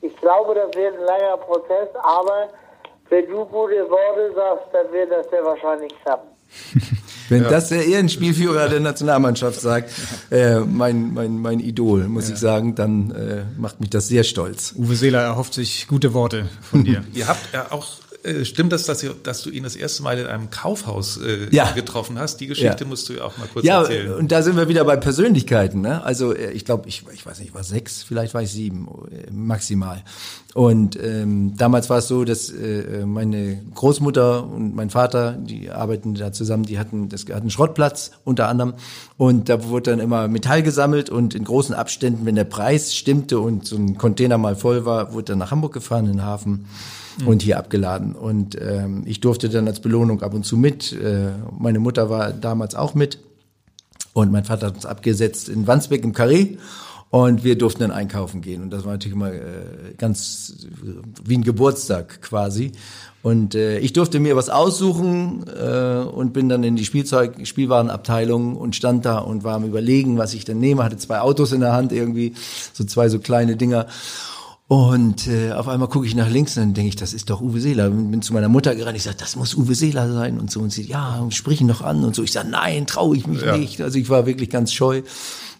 Ich 0.00 0.16
glaube, 0.18 0.54
das 0.54 0.72
wird 0.76 0.94
ein 0.96 1.04
langer 1.04 1.36
Prozess, 1.38 1.88
aber 1.96 2.50
wenn 3.08 3.28
du 3.28 3.44
gute 3.46 3.90
Worte 3.90 4.32
sagst, 4.32 4.66
dann 4.72 4.92
wird 4.92 5.10
das 5.10 5.28
sehr 5.28 5.44
wahrscheinlich 5.44 5.92
klappen. 6.02 6.28
Wenn 7.28 7.42
ja. 7.42 7.50
das 7.50 7.68
der 7.68 7.86
Ehrenspielführer 7.86 8.68
der 8.68 8.80
Nationalmannschaft 8.80 9.60
sagt, 9.60 9.90
äh, 10.30 10.60
mein, 10.60 11.12
mein, 11.14 11.38
mein 11.38 11.60
Idol, 11.60 12.08
muss 12.08 12.28
ja. 12.28 12.34
ich 12.34 12.40
sagen, 12.40 12.74
dann 12.74 13.10
äh, 13.10 13.42
macht 13.58 13.80
mich 13.80 13.90
das 13.90 14.08
sehr 14.08 14.24
stolz. 14.24 14.74
Uwe 14.76 14.96
Seeler 14.96 15.22
erhofft 15.22 15.54
sich 15.54 15.86
gute 15.88 16.14
Worte 16.14 16.48
von 16.62 16.84
dir. 16.84 17.04
Ihr 17.12 17.28
habt 17.28 17.52
ja 17.52 17.70
auch 17.70 17.98
stimmt 18.44 18.72
das, 18.72 18.84
dass, 18.84 19.04
dass, 19.22 19.42
du 19.42 19.50
ihn 19.50 19.62
das 19.62 19.76
erste 19.76 20.02
Mal 20.02 20.18
in 20.18 20.26
einem 20.26 20.50
Kaufhaus 20.50 21.18
äh, 21.18 21.48
ja. 21.50 21.70
getroffen 21.72 22.18
hast? 22.18 22.38
Die 22.40 22.46
Geschichte 22.46 22.84
ja. 22.84 22.88
musst 22.88 23.08
du 23.08 23.14
ja 23.14 23.24
auch 23.24 23.36
mal 23.38 23.48
kurz 23.52 23.64
ja, 23.64 23.80
erzählen. 23.80 24.10
Ja, 24.10 24.16
und 24.16 24.32
da 24.32 24.42
sind 24.42 24.56
wir 24.56 24.68
wieder 24.68 24.84
bei 24.84 24.96
Persönlichkeiten. 24.96 25.80
Ne? 25.80 26.02
Also 26.02 26.34
äh, 26.34 26.52
ich 26.52 26.64
glaube, 26.64 26.88
ich, 26.88 27.04
ich 27.12 27.24
weiß 27.24 27.38
nicht, 27.38 27.48
ich 27.48 27.54
war 27.54 27.64
sechs, 27.64 28.02
vielleicht 28.02 28.34
war 28.34 28.42
ich 28.42 28.50
sieben 28.50 28.88
äh, 29.10 29.30
maximal. 29.30 30.02
Und 30.54 30.98
ähm, 31.02 31.54
damals 31.56 31.90
war 31.90 31.98
es 31.98 32.08
so, 32.08 32.24
dass 32.24 32.50
äh, 32.50 33.04
meine 33.04 33.62
Großmutter 33.74 34.46
und 34.46 34.74
mein 34.74 34.88
Vater, 34.88 35.32
die 35.32 35.70
arbeiten 35.70 36.14
da 36.14 36.32
zusammen, 36.32 36.64
die 36.64 36.78
hatten, 36.78 37.10
das 37.10 37.26
hatten 37.30 37.50
Schrottplatz 37.50 38.12
unter 38.24 38.48
anderem. 38.48 38.74
Und 39.18 39.48
da 39.50 39.64
wurde 39.64 39.90
dann 39.90 40.00
immer 40.00 40.28
Metall 40.28 40.62
gesammelt 40.62 41.10
und 41.10 41.34
in 41.34 41.44
großen 41.44 41.74
Abständen, 41.74 42.24
wenn 42.24 42.36
der 42.36 42.44
Preis 42.44 42.94
stimmte 42.94 43.38
und 43.38 43.66
so 43.66 43.76
ein 43.76 43.98
Container 43.98 44.38
mal 44.38 44.56
voll 44.56 44.86
war, 44.86 45.12
wurde 45.12 45.32
dann 45.32 45.38
nach 45.38 45.50
Hamburg 45.50 45.74
gefahren, 45.74 46.06
in 46.06 46.12
den 46.12 46.24
Hafen 46.24 46.66
mhm. 47.18 47.28
und 47.28 47.42
hier 47.42 47.58
abgeladen. 47.58 48.14
Und 48.14 48.60
ähm, 48.60 49.02
ich 49.06 49.20
durfte 49.20 49.48
dann 49.48 49.66
als 49.66 49.80
Belohnung 49.80 50.22
ab 50.22 50.34
und 50.34 50.44
zu 50.44 50.56
mit. 50.56 50.92
Äh, 50.92 51.30
meine 51.58 51.78
Mutter 51.78 52.10
war 52.10 52.32
damals 52.32 52.74
auch 52.74 52.94
mit. 52.94 53.18
Und 54.12 54.32
mein 54.32 54.44
Vater 54.44 54.68
hat 54.68 54.74
uns 54.74 54.86
abgesetzt 54.86 55.48
in 55.48 55.66
Wandsbek 55.66 56.02
im 56.04 56.12
Carré. 56.12 56.58
Und 57.10 57.44
wir 57.44 57.56
durften 57.56 57.80
dann 57.80 57.92
einkaufen 57.92 58.42
gehen. 58.42 58.62
Und 58.62 58.70
das 58.70 58.84
war 58.84 58.92
natürlich 58.92 59.14
immer 59.14 59.32
äh, 59.32 59.40
ganz 59.96 60.66
wie 61.24 61.36
ein 61.36 61.44
Geburtstag 61.44 62.20
quasi. 62.20 62.72
Und 63.22 63.54
äh, 63.54 63.78
ich 63.78 63.92
durfte 63.92 64.20
mir 64.20 64.36
was 64.36 64.50
aussuchen 64.50 65.44
äh, 65.48 65.98
und 65.98 66.32
bin 66.32 66.48
dann 66.48 66.62
in 66.62 66.76
die 66.76 66.84
Spielzeug 66.84 67.46
Spielwarenabteilung 67.46 68.56
und 68.56 68.76
stand 68.76 69.04
da 69.04 69.18
und 69.18 69.44
war 69.44 69.54
am 69.54 69.64
überlegen, 69.64 70.18
was 70.18 70.34
ich 70.34 70.44
denn 70.44 70.60
nehme. 70.60 70.84
Hatte 70.84 70.96
zwei 70.96 71.20
Autos 71.20 71.52
in 71.52 71.60
der 71.60 71.72
Hand 71.72 71.92
irgendwie, 71.92 72.34
so 72.72 72.84
zwei 72.84 73.08
so 73.08 73.18
kleine 73.18 73.56
Dinger. 73.56 73.86
Und 74.68 75.28
äh, 75.28 75.52
auf 75.52 75.68
einmal 75.68 75.88
gucke 75.88 76.06
ich 76.06 76.16
nach 76.16 76.28
links 76.28 76.56
und 76.56 76.62
dann 76.62 76.74
denke 76.74 76.88
ich, 76.88 76.96
das 76.96 77.12
ist 77.12 77.30
doch 77.30 77.40
Uwe 77.40 77.60
Seeler. 77.60 77.88
Bin 77.88 78.20
zu 78.20 78.32
meiner 78.32 78.48
Mutter 78.48 78.74
gerannt, 78.74 78.96
ich 78.96 79.04
sage, 79.04 79.16
das 79.18 79.36
muss 79.36 79.54
Uwe 79.54 79.76
Seeler 79.76 80.12
sein 80.12 80.40
und 80.40 80.50
so. 80.50 80.60
Und 80.60 80.72
sie, 80.72 80.82
ja, 80.82 81.24
sprich 81.30 81.60
ihn 81.60 81.68
doch 81.68 81.82
an 81.82 82.02
und 82.04 82.16
so. 82.16 82.24
Ich 82.24 82.32
sage, 82.32 82.48
nein, 82.48 82.86
traue 82.86 83.16
ich 83.16 83.28
mich 83.28 83.42
ja. 83.42 83.56
nicht. 83.56 83.80
Also 83.80 83.98
ich 83.98 84.08
war 84.08 84.26
wirklich 84.26 84.50
ganz 84.50 84.72
scheu. 84.72 85.02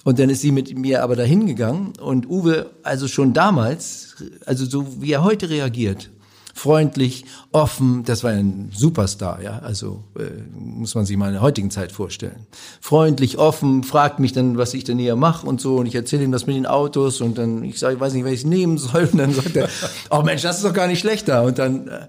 Und 0.02 0.18
dann 0.18 0.28
ist 0.28 0.40
sie 0.40 0.50
mit 0.50 0.76
mir 0.76 1.02
aber 1.02 1.14
dahin 1.14 1.46
gegangen 1.46 1.92
und 2.00 2.28
Uwe, 2.28 2.70
also 2.82 3.08
schon 3.08 3.32
damals, 3.32 4.16
also 4.44 4.64
so 4.64 5.00
wie 5.00 5.12
er 5.12 5.24
heute 5.24 5.50
reagiert, 5.50 6.10
freundlich, 6.56 7.26
offen. 7.52 8.02
Das 8.04 8.24
war 8.24 8.30
ein 8.30 8.70
Superstar, 8.74 9.42
ja. 9.42 9.58
Also 9.58 10.02
äh, 10.18 10.22
muss 10.58 10.94
man 10.94 11.04
sich 11.04 11.16
mal 11.16 11.26
in 11.26 11.34
der 11.34 11.42
heutigen 11.42 11.70
Zeit 11.70 11.92
vorstellen. 11.92 12.46
Freundlich, 12.80 13.36
offen, 13.36 13.84
fragt 13.84 14.18
mich 14.18 14.32
dann, 14.32 14.56
was 14.56 14.72
ich 14.72 14.84
denn 14.84 14.98
hier 14.98 15.16
mache 15.16 15.46
und 15.46 15.60
so. 15.60 15.76
Und 15.76 15.86
ich 15.86 15.94
erzähle 15.94 16.24
ihm 16.24 16.32
das 16.32 16.46
mit 16.46 16.56
den 16.56 16.66
Autos 16.66 17.20
und 17.20 17.36
dann, 17.36 17.62
ich 17.62 17.78
sage, 17.78 17.94
ich 17.94 18.00
weiß 18.00 18.14
nicht, 18.14 18.24
was 18.24 18.32
ich 18.32 18.46
nehmen 18.46 18.78
soll. 18.78 19.08
Und 19.12 19.18
dann 19.18 19.34
sagt 19.34 19.54
er, 19.54 19.68
oh 20.10 20.22
Mensch, 20.22 20.42
das 20.42 20.56
ist 20.56 20.64
doch 20.64 20.72
gar 20.72 20.86
nicht 20.86 21.00
schlechter. 21.00 21.42
Und 21.42 21.58
dann, 21.58 21.88
äh, 21.88 22.06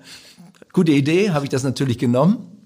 gute 0.71 0.93
Idee, 0.93 1.31
habe 1.31 1.45
ich 1.45 1.49
das 1.49 1.63
natürlich 1.63 1.97
genommen 1.97 2.56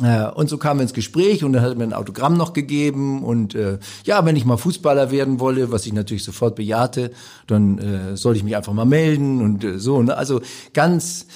und 0.00 0.48
so 0.48 0.58
kamen 0.58 0.80
wir 0.80 0.82
ins 0.82 0.92
Gespräch 0.92 1.42
und 1.44 1.52
dann 1.52 1.62
hat 1.62 1.70
er 1.70 1.76
mir 1.76 1.84
ein 1.84 1.92
Autogramm 1.92 2.36
noch 2.36 2.52
gegeben 2.52 3.24
und 3.24 3.54
äh, 3.54 3.78
ja, 4.04 4.24
wenn 4.24 4.36
ich 4.36 4.44
mal 4.44 4.56
Fußballer 4.56 5.10
werden 5.10 5.40
wolle, 5.40 5.72
was 5.72 5.86
ich 5.86 5.92
natürlich 5.92 6.24
sofort 6.24 6.56
bejahte, 6.56 7.10
dann 7.46 7.78
äh, 7.78 8.16
soll 8.16 8.36
ich 8.36 8.44
mich 8.44 8.56
einfach 8.56 8.72
mal 8.72 8.84
melden 8.84 9.40
und 9.40 9.64
äh, 9.64 9.78
so. 9.78 10.02
Ne? 10.02 10.16
Also 10.16 10.40
ganz 10.72 11.26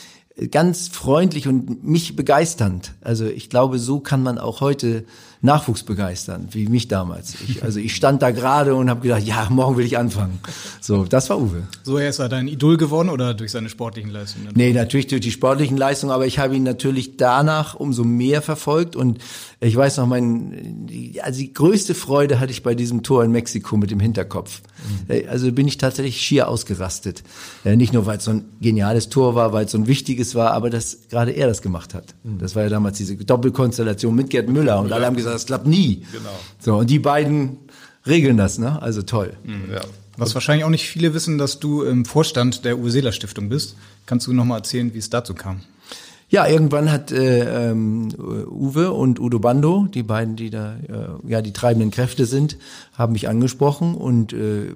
ganz 0.51 0.89
freundlich 0.89 1.49
und 1.49 1.85
mich 1.85 2.17
begeisternd. 2.17 2.95
Also 3.03 3.27
ich 3.27 3.51
glaube, 3.51 3.79
so 3.79 4.01
kann 4.01 4.23
man 4.23 4.39
auch 4.39 4.61
heute 4.61 5.05
Nachwuchs 5.43 5.82
begeistern, 5.82 6.49
wie 6.51 6.68
mich 6.68 6.88
damals. 6.88 7.34
Ich, 7.49 7.62
also 7.62 7.80
ich 7.80 7.97
stand 7.97 8.20
da 8.20 8.30
gerade 8.30 8.74
und 8.74 8.91
habe 8.91 9.01
gedacht, 9.01 9.22
ja, 9.22 9.47
morgen 9.49 9.78
will 9.78 9.86
ich 9.86 9.97
anfangen. 9.97 10.38
So, 10.82 11.05
das 11.05 11.30
war 11.30 11.41
Uwe. 11.41 11.62
So, 11.82 11.97
er 11.97 12.11
ist 12.11 12.18
er 12.18 12.28
dein 12.28 12.47
Idol 12.47 12.76
geworden 12.76 13.09
oder 13.09 13.32
durch 13.32 13.51
seine 13.51 13.70
sportlichen 13.70 14.11
Leistungen? 14.11 14.51
Nee, 14.55 14.72
natürlich 14.74 15.07
durch 15.07 15.22
die 15.22 15.30
sportlichen 15.30 15.78
Leistungen, 15.78 16.12
aber 16.12 16.26
ich 16.26 16.38
habe 16.38 16.57
ihn 16.57 16.62
natürlich 16.62 17.16
danach 17.16 17.74
umso 17.74 18.05
mehr 18.05 18.43
verfolgt 18.43 18.97
und 18.97 19.18
ich 19.63 19.77
weiß 19.77 19.99
noch, 19.99 20.07
mein, 20.07 20.89
also 21.23 21.39
die 21.39 21.53
größte 21.53 21.95
Freude 21.95 22.41
hatte 22.41 22.51
ich 22.51 22.63
bei 22.63 22.75
diesem 22.75 23.03
Tor 23.03 23.25
in 23.25 23.31
Mexiko 23.31 23.77
mit 23.77 23.91
dem 23.91 24.01
Hinterkopf. 24.01 24.63
Mhm. 25.07 25.29
Also 25.29 25.53
bin 25.53 25.69
ich 25.69 25.77
tatsächlich 25.77 26.19
schier 26.19 26.49
ausgerastet. 26.49 27.23
Äh, 27.65 27.77
nicht 27.77 27.93
nur, 27.93 28.07
weil 28.07 28.17
es 28.17 28.25
so 28.25 28.31
ein 28.31 28.47
geniales 28.63 29.11
Tor 29.11 29.35
war, 29.35 29.53
weil 29.53 29.67
es 29.67 29.73
so 29.73 29.79
ein 29.79 29.87
wichtiges 29.87 30.35
war, 30.35 30.53
aber 30.53 30.71
dass 30.71 31.09
gerade 31.11 31.33
er 31.33 31.47
das 31.47 31.61
gemacht 31.61 31.93
hat. 31.93 32.15
Mhm. 32.23 32.39
Das 32.39 32.57
war 32.57 32.63
ja 32.63 32.71
damals 32.71 32.97
diese 32.97 33.17
Doppelkonstellation 33.17 34.15
mit 34.15 34.31
Gerd 34.31 34.49
Müller 34.49 34.81
und 34.81 34.93
alle 34.93 35.05
haben 35.05 35.17
gesagt, 35.17 35.35
das 35.35 35.45
klappt 35.45 35.67
nie. 35.67 36.07
Genau. 36.11 36.31
So, 36.59 36.77
und 36.79 36.89
die 36.89 36.99
beiden 36.99 37.59
regeln 38.07 38.39
das, 38.39 38.59
ne? 38.59 38.81
Also 38.81 39.03
toll. 39.03 39.35
Mhm, 39.45 39.73
ja. 39.75 39.83
Was 40.17 40.35
wahrscheinlich 40.35 40.65
auch 40.65 40.71
nicht 40.71 40.89
viele 40.89 41.15
wissen, 41.15 41.39
dass 41.39 41.61
du 41.61 41.83
im 41.83 42.05
Vorstand 42.05 42.65
der 42.65 42.79
Uwe 42.79 42.91
Seeler 42.91 43.13
Stiftung 43.13 43.49
bist. 43.49 43.77
Kannst 44.07 44.27
du 44.27 44.33
noch 44.33 44.45
mal 44.45 44.59
erzählen, 44.59 44.93
wie 44.93 44.99
es 44.99 45.09
dazu 45.11 45.35
kam? 45.35 45.61
Ja, 46.33 46.47
irgendwann 46.47 46.93
hat 46.93 47.11
äh, 47.11 47.70
ähm, 47.70 48.09
Uwe 48.16 48.93
und 48.93 49.18
Udo 49.18 49.41
Bando, 49.41 49.89
die 49.93 50.05
beiden, 50.05 50.37
die 50.37 50.49
da 50.49 50.76
äh, 50.76 51.28
ja 51.28 51.43
die 51.43 51.53
treibenden 51.53 51.91
Kräfte 51.91 52.24
sind, 52.24 52.57
haben 52.95 53.14
mich 53.14 53.28
angesprochen 53.28 53.97
und 53.97 54.33
äh, 54.33 54.72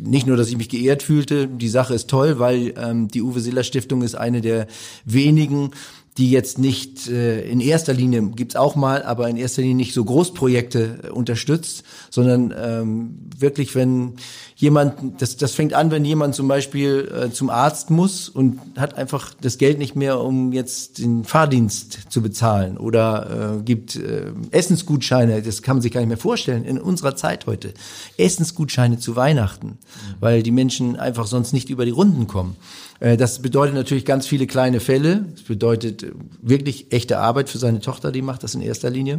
nicht 0.00 0.26
nur, 0.26 0.36
dass 0.36 0.48
ich 0.48 0.56
mich 0.56 0.68
geehrt 0.68 1.04
fühlte, 1.04 1.46
die 1.46 1.68
Sache 1.68 1.94
ist 1.94 2.10
toll, 2.10 2.40
weil 2.40 2.74
ähm, 2.76 3.06
die 3.06 3.22
Uwe 3.22 3.38
Seeler 3.38 3.62
Stiftung 3.62 4.02
ist 4.02 4.16
eine 4.16 4.40
der 4.40 4.66
wenigen 5.04 5.70
die 6.18 6.30
jetzt 6.30 6.58
nicht 6.58 7.08
äh, 7.08 7.42
in 7.42 7.60
erster 7.60 7.92
Linie 7.92 8.22
gibt's 8.34 8.56
auch 8.56 8.74
mal, 8.74 9.02
aber 9.02 9.28
in 9.28 9.36
erster 9.36 9.60
Linie 9.60 9.76
nicht 9.76 9.92
so 9.92 10.04
Großprojekte 10.04 11.00
äh, 11.04 11.10
unterstützt, 11.10 11.84
sondern 12.10 12.54
ähm, 12.58 13.18
wirklich, 13.36 13.74
wenn 13.74 14.14
jemand, 14.54 15.20
das, 15.20 15.36
das 15.36 15.52
fängt 15.52 15.74
an, 15.74 15.90
wenn 15.90 16.06
jemand 16.06 16.34
zum 16.34 16.48
Beispiel 16.48 17.12
äh, 17.12 17.30
zum 17.30 17.50
Arzt 17.50 17.90
muss 17.90 18.30
und 18.30 18.58
hat 18.78 18.96
einfach 18.96 19.34
das 19.42 19.58
Geld 19.58 19.78
nicht 19.78 19.94
mehr, 19.94 20.20
um 20.20 20.54
jetzt 20.54 20.98
den 20.98 21.24
Fahrdienst 21.24 21.98
zu 22.08 22.22
bezahlen 22.22 22.78
oder 22.78 23.58
äh, 23.58 23.62
gibt 23.62 23.96
äh, 23.96 24.32
Essensgutscheine, 24.52 25.42
das 25.42 25.60
kann 25.60 25.76
man 25.76 25.82
sich 25.82 25.92
gar 25.92 26.00
nicht 26.00 26.08
mehr 26.08 26.16
vorstellen 26.16 26.64
in 26.64 26.78
unserer 26.78 27.14
Zeit 27.14 27.46
heute. 27.46 27.74
Essensgutscheine 28.16 28.98
zu 28.98 29.16
Weihnachten, 29.16 29.66
mhm. 29.66 29.76
weil 30.20 30.42
die 30.42 30.50
Menschen 30.50 30.96
einfach 30.96 31.26
sonst 31.26 31.52
nicht 31.52 31.68
über 31.68 31.84
die 31.84 31.90
Runden 31.90 32.26
kommen. 32.26 32.56
Äh, 33.00 33.16
das 33.16 33.40
bedeutet 33.40 33.74
natürlich 33.74 34.04
ganz 34.04 34.26
viele 34.26 34.46
kleine 34.46 34.80
Fälle. 34.80 35.26
Es 35.34 35.42
bedeutet 35.42 36.02
äh, 36.02 36.12
wirklich 36.42 36.92
echte 36.92 37.18
Arbeit 37.18 37.48
für 37.48 37.58
seine 37.58 37.80
Tochter, 37.80 38.12
die 38.12 38.22
macht 38.22 38.42
das 38.42 38.54
in 38.54 38.62
erster 38.62 38.90
Linie. 38.90 39.18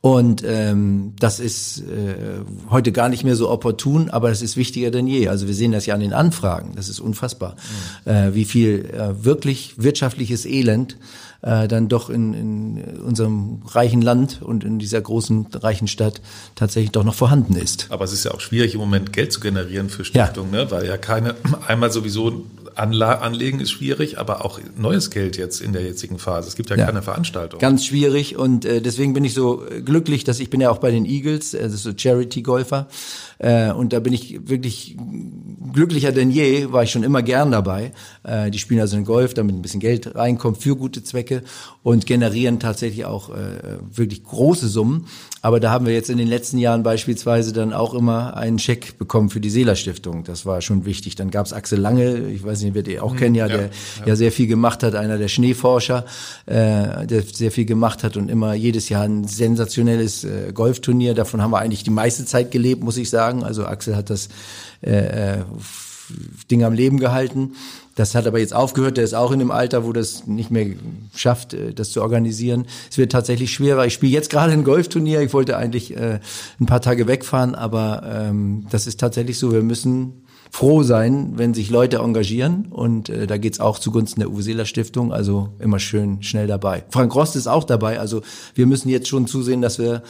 Und 0.00 0.44
ähm, 0.46 1.14
das 1.18 1.40
ist 1.40 1.80
äh, 1.80 2.40
heute 2.70 2.92
gar 2.92 3.08
nicht 3.08 3.24
mehr 3.24 3.34
so 3.34 3.50
opportun, 3.50 4.10
aber 4.10 4.30
es 4.30 4.42
ist 4.42 4.56
wichtiger 4.56 4.92
denn 4.92 5.08
je. 5.08 5.26
Also 5.26 5.48
wir 5.48 5.54
sehen 5.54 5.72
das 5.72 5.86
ja 5.86 5.94
an 5.94 6.00
den 6.00 6.12
Anfragen. 6.12 6.74
Das 6.76 6.88
ist 6.88 7.00
unfassbar, 7.00 7.56
mhm. 8.04 8.10
äh, 8.10 8.34
wie 8.34 8.44
viel 8.44 8.90
äh, 8.92 9.24
wirklich 9.24 9.74
wirtschaftliches 9.78 10.46
Elend 10.46 10.96
äh, 11.42 11.68
dann 11.68 11.88
doch 11.88 12.10
in, 12.10 12.34
in 12.34 13.00
unserem 13.00 13.62
reichen 13.66 14.02
Land 14.02 14.42
und 14.42 14.64
in 14.64 14.78
dieser 14.78 15.00
großen 15.00 15.46
reichen 15.54 15.86
Stadt 15.86 16.20
tatsächlich 16.54 16.92
doch 16.92 17.04
noch 17.04 17.14
vorhanden 17.14 17.54
ist. 17.54 17.86
Aber 17.90 18.04
es 18.04 18.12
ist 18.12 18.24
ja 18.24 18.32
auch 18.32 18.40
schwierig 18.40 18.74
im 18.74 18.80
Moment 18.80 19.12
Geld 19.12 19.32
zu 19.32 19.40
generieren 19.40 19.88
für 19.88 20.04
Stiftungen, 20.04 20.52
ja. 20.52 20.64
ne? 20.64 20.70
weil 20.70 20.86
ja 20.86 20.96
keine 20.96 21.36
einmal 21.66 21.92
sowieso 21.92 22.44
Anla 22.78 23.16
anlegen 23.16 23.60
ist 23.60 23.70
schwierig, 23.70 24.18
aber 24.18 24.44
auch 24.44 24.60
neues 24.76 25.10
Geld 25.10 25.36
jetzt 25.36 25.60
in 25.60 25.72
der 25.72 25.82
jetzigen 25.82 26.18
Phase. 26.18 26.48
Es 26.48 26.56
gibt 26.56 26.70
ja, 26.70 26.76
ja. 26.76 26.86
keine 26.86 27.02
Veranstaltung. 27.02 27.60
Ganz 27.60 27.84
schwierig 27.84 28.36
und 28.36 28.64
äh, 28.64 28.80
deswegen 28.80 29.12
bin 29.12 29.24
ich 29.24 29.34
so 29.34 29.64
glücklich, 29.84 30.24
dass 30.24 30.40
ich 30.40 30.50
bin 30.50 30.60
ja 30.60 30.70
auch 30.70 30.78
bei 30.78 30.90
den 30.90 31.04
Eagles, 31.04 31.54
also 31.54 31.76
so 31.76 31.92
Charity-Golfer 31.96 32.88
äh, 33.38 33.72
und 33.72 33.92
da 33.92 34.00
bin 34.00 34.12
ich 34.12 34.48
wirklich 34.48 34.96
glücklicher 35.72 36.12
denn 36.12 36.30
je, 36.30 36.72
war 36.72 36.82
ich 36.82 36.90
schon 36.90 37.02
immer 37.02 37.22
gern 37.22 37.50
dabei. 37.50 37.92
Äh, 38.22 38.50
die 38.50 38.58
spielen 38.58 38.80
also 38.80 38.96
in 38.96 39.04
Golf, 39.04 39.34
damit 39.34 39.54
ein 39.54 39.62
bisschen 39.62 39.80
Geld 39.80 40.14
reinkommt 40.14 40.58
für 40.58 40.76
gute 40.76 41.02
Zwecke 41.02 41.42
und 41.82 42.06
generieren 42.06 42.60
tatsächlich 42.60 43.04
auch 43.04 43.30
äh, 43.30 43.78
wirklich 43.90 44.24
große 44.24 44.68
Summen. 44.68 45.06
Aber 45.40 45.60
da 45.60 45.70
haben 45.70 45.86
wir 45.86 45.92
jetzt 45.92 46.10
in 46.10 46.18
den 46.18 46.26
letzten 46.26 46.58
Jahren 46.58 46.82
beispielsweise 46.82 47.52
dann 47.52 47.72
auch 47.72 47.94
immer 47.94 48.36
einen 48.36 48.58
Scheck 48.58 48.98
bekommen 48.98 49.30
für 49.30 49.40
die 49.40 49.50
Seeler 49.50 49.76
Stiftung. 49.76 50.24
Das 50.24 50.46
war 50.46 50.60
schon 50.62 50.84
wichtig. 50.84 51.14
Dann 51.14 51.30
gab's 51.30 51.52
Axel 51.52 51.78
Lange, 51.78 52.28
ich 52.28 52.42
weiß 52.44 52.62
nicht, 52.62 52.74
wird 52.74 52.88
ihr 52.88 53.04
auch 53.04 53.12
mhm, 53.12 53.18
kennen, 53.18 53.34
ja, 53.36 53.46
der 53.46 53.62
ja. 53.62 53.68
ja. 54.06 54.16
sehr 54.16 54.32
viel 54.32 54.48
gemacht 54.48 54.82
hat, 54.82 54.94
einer 54.94 55.16
der 55.16 55.28
Schneeforscher, 55.28 56.04
äh, 56.46 57.06
der 57.06 57.22
sehr 57.22 57.52
viel 57.52 57.66
gemacht 57.66 58.02
hat 58.02 58.16
und 58.16 58.28
immer 58.30 58.54
jedes 58.54 58.88
Jahr 58.88 59.04
ein 59.04 59.28
sensationelles 59.28 60.24
äh, 60.24 60.52
Golfturnier. 60.52 61.14
Davon 61.14 61.40
haben 61.40 61.52
wir 61.52 61.58
eigentlich 61.58 61.84
die 61.84 61.90
meiste 61.90 62.24
Zeit 62.24 62.50
gelebt, 62.50 62.82
muss 62.82 62.96
ich 62.96 63.08
sagen. 63.08 63.44
Also 63.44 63.64
Axel 63.66 63.94
hat 63.96 64.10
das 64.10 64.28
äh, 64.82 65.36
äh 65.36 65.44
Ding 66.50 66.64
am 66.64 66.72
Leben 66.72 66.98
gehalten. 66.98 67.52
Das 67.98 68.14
hat 68.14 68.28
aber 68.28 68.38
jetzt 68.38 68.54
aufgehört. 68.54 68.96
Der 68.96 69.02
ist 69.02 69.14
auch 69.14 69.32
in 69.32 69.40
dem 69.40 69.50
Alter, 69.50 69.84
wo 69.84 69.92
das 69.92 70.28
nicht 70.28 70.52
mehr 70.52 70.68
schafft, 71.16 71.52
äh, 71.52 71.74
das 71.74 71.90
zu 71.90 72.00
organisieren. 72.00 72.66
Es 72.88 72.96
wird 72.96 73.10
tatsächlich 73.10 73.52
schwerer. 73.52 73.86
Ich 73.86 73.94
spiele 73.94 74.12
jetzt 74.12 74.30
gerade 74.30 74.52
ein 74.52 74.62
Golfturnier. 74.62 75.20
Ich 75.20 75.32
wollte 75.32 75.56
eigentlich 75.56 75.96
äh, 75.96 76.20
ein 76.60 76.66
paar 76.66 76.80
Tage 76.80 77.08
wegfahren, 77.08 77.56
aber 77.56 78.04
ähm, 78.06 78.66
das 78.70 78.86
ist 78.86 79.00
tatsächlich 79.00 79.36
so. 79.36 79.50
Wir 79.50 79.64
müssen 79.64 80.22
froh 80.52 80.84
sein, 80.84 81.32
wenn 81.34 81.54
sich 81.54 81.70
Leute 81.70 81.98
engagieren. 81.98 82.66
Und 82.70 83.08
äh, 83.08 83.26
da 83.26 83.36
geht's 83.36 83.58
auch 83.58 83.80
zugunsten 83.80 84.20
der 84.20 84.30
Uwe 84.30 84.42
Seeler 84.44 84.64
Stiftung. 84.64 85.12
Also 85.12 85.48
immer 85.58 85.80
schön 85.80 86.22
schnell 86.22 86.46
dabei. 86.46 86.84
Frank 86.90 87.12
Rost 87.16 87.34
ist 87.34 87.48
auch 87.48 87.64
dabei. 87.64 87.98
Also 87.98 88.22
wir 88.54 88.66
müssen 88.66 88.90
jetzt 88.90 89.08
schon 89.08 89.26
zusehen, 89.26 89.60
dass 89.60 89.80
wir 89.80 90.04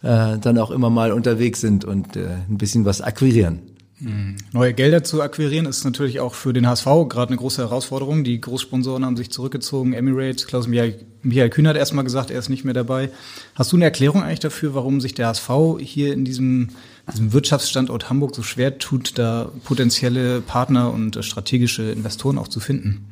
äh, 0.00 0.38
dann 0.38 0.56
auch 0.56 0.70
immer 0.70 0.88
mal 0.88 1.12
unterwegs 1.12 1.60
sind 1.60 1.84
und 1.84 2.16
äh, 2.16 2.26
ein 2.48 2.56
bisschen 2.56 2.86
was 2.86 3.02
akquirieren. 3.02 3.73
Mhm. 4.04 4.36
Neue 4.52 4.74
Gelder 4.74 5.02
zu 5.02 5.22
akquirieren 5.22 5.66
ist 5.66 5.84
natürlich 5.84 6.20
auch 6.20 6.34
für 6.34 6.52
den 6.52 6.68
HSV 6.68 6.84
gerade 7.08 7.28
eine 7.28 7.36
große 7.36 7.62
Herausforderung. 7.62 8.24
Die 8.24 8.40
Großsponsoren 8.40 9.04
haben 9.04 9.16
sich 9.16 9.30
zurückgezogen. 9.30 9.92
Emirates, 9.92 10.46
Klaus 10.46 10.66
Michael, 10.66 10.98
Michael 11.22 11.50
Kühn 11.50 11.66
hat 11.66 11.76
erstmal 11.76 12.04
gesagt, 12.04 12.30
er 12.30 12.38
ist 12.38 12.50
nicht 12.50 12.64
mehr 12.64 12.74
dabei. 12.74 13.10
Hast 13.54 13.72
du 13.72 13.76
eine 13.76 13.86
Erklärung 13.86 14.22
eigentlich 14.22 14.40
dafür, 14.40 14.74
warum 14.74 15.00
sich 15.00 15.14
der 15.14 15.28
HSV 15.28 15.50
hier 15.80 16.12
in 16.12 16.24
diesem, 16.24 16.68
diesem 17.12 17.32
Wirtschaftsstandort 17.32 18.10
Hamburg 18.10 18.34
so 18.34 18.42
schwer 18.42 18.78
tut, 18.78 19.18
da 19.18 19.50
potenzielle 19.64 20.40
Partner 20.42 20.92
und 20.92 21.24
strategische 21.24 21.90
Investoren 21.90 22.38
auch 22.38 22.48
zu 22.48 22.60
finden? 22.60 23.06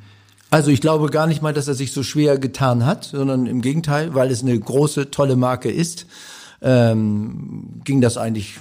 Also 0.51 0.70
ich 0.70 0.82
glaube 0.82 1.09
gar 1.09 1.26
nicht 1.26 1.40
mal, 1.40 1.55
dass 1.55 1.68
er 1.68 1.74
sich 1.74 1.93
so 1.93 2.03
schwer 2.03 2.36
getan 2.36 2.84
hat, 2.84 3.05
sondern 3.05 3.47
im 3.47 3.62
Gegenteil, 3.62 4.14
weil 4.14 4.30
es 4.30 4.43
eine 4.43 4.59
große, 4.59 5.11
tolle 5.11 5.36
Marke 5.36 5.70
ist, 5.70 6.07
ähm, 6.61 7.80
ging 7.84 8.03
das 8.03 8.18
eigentlich 8.18 8.59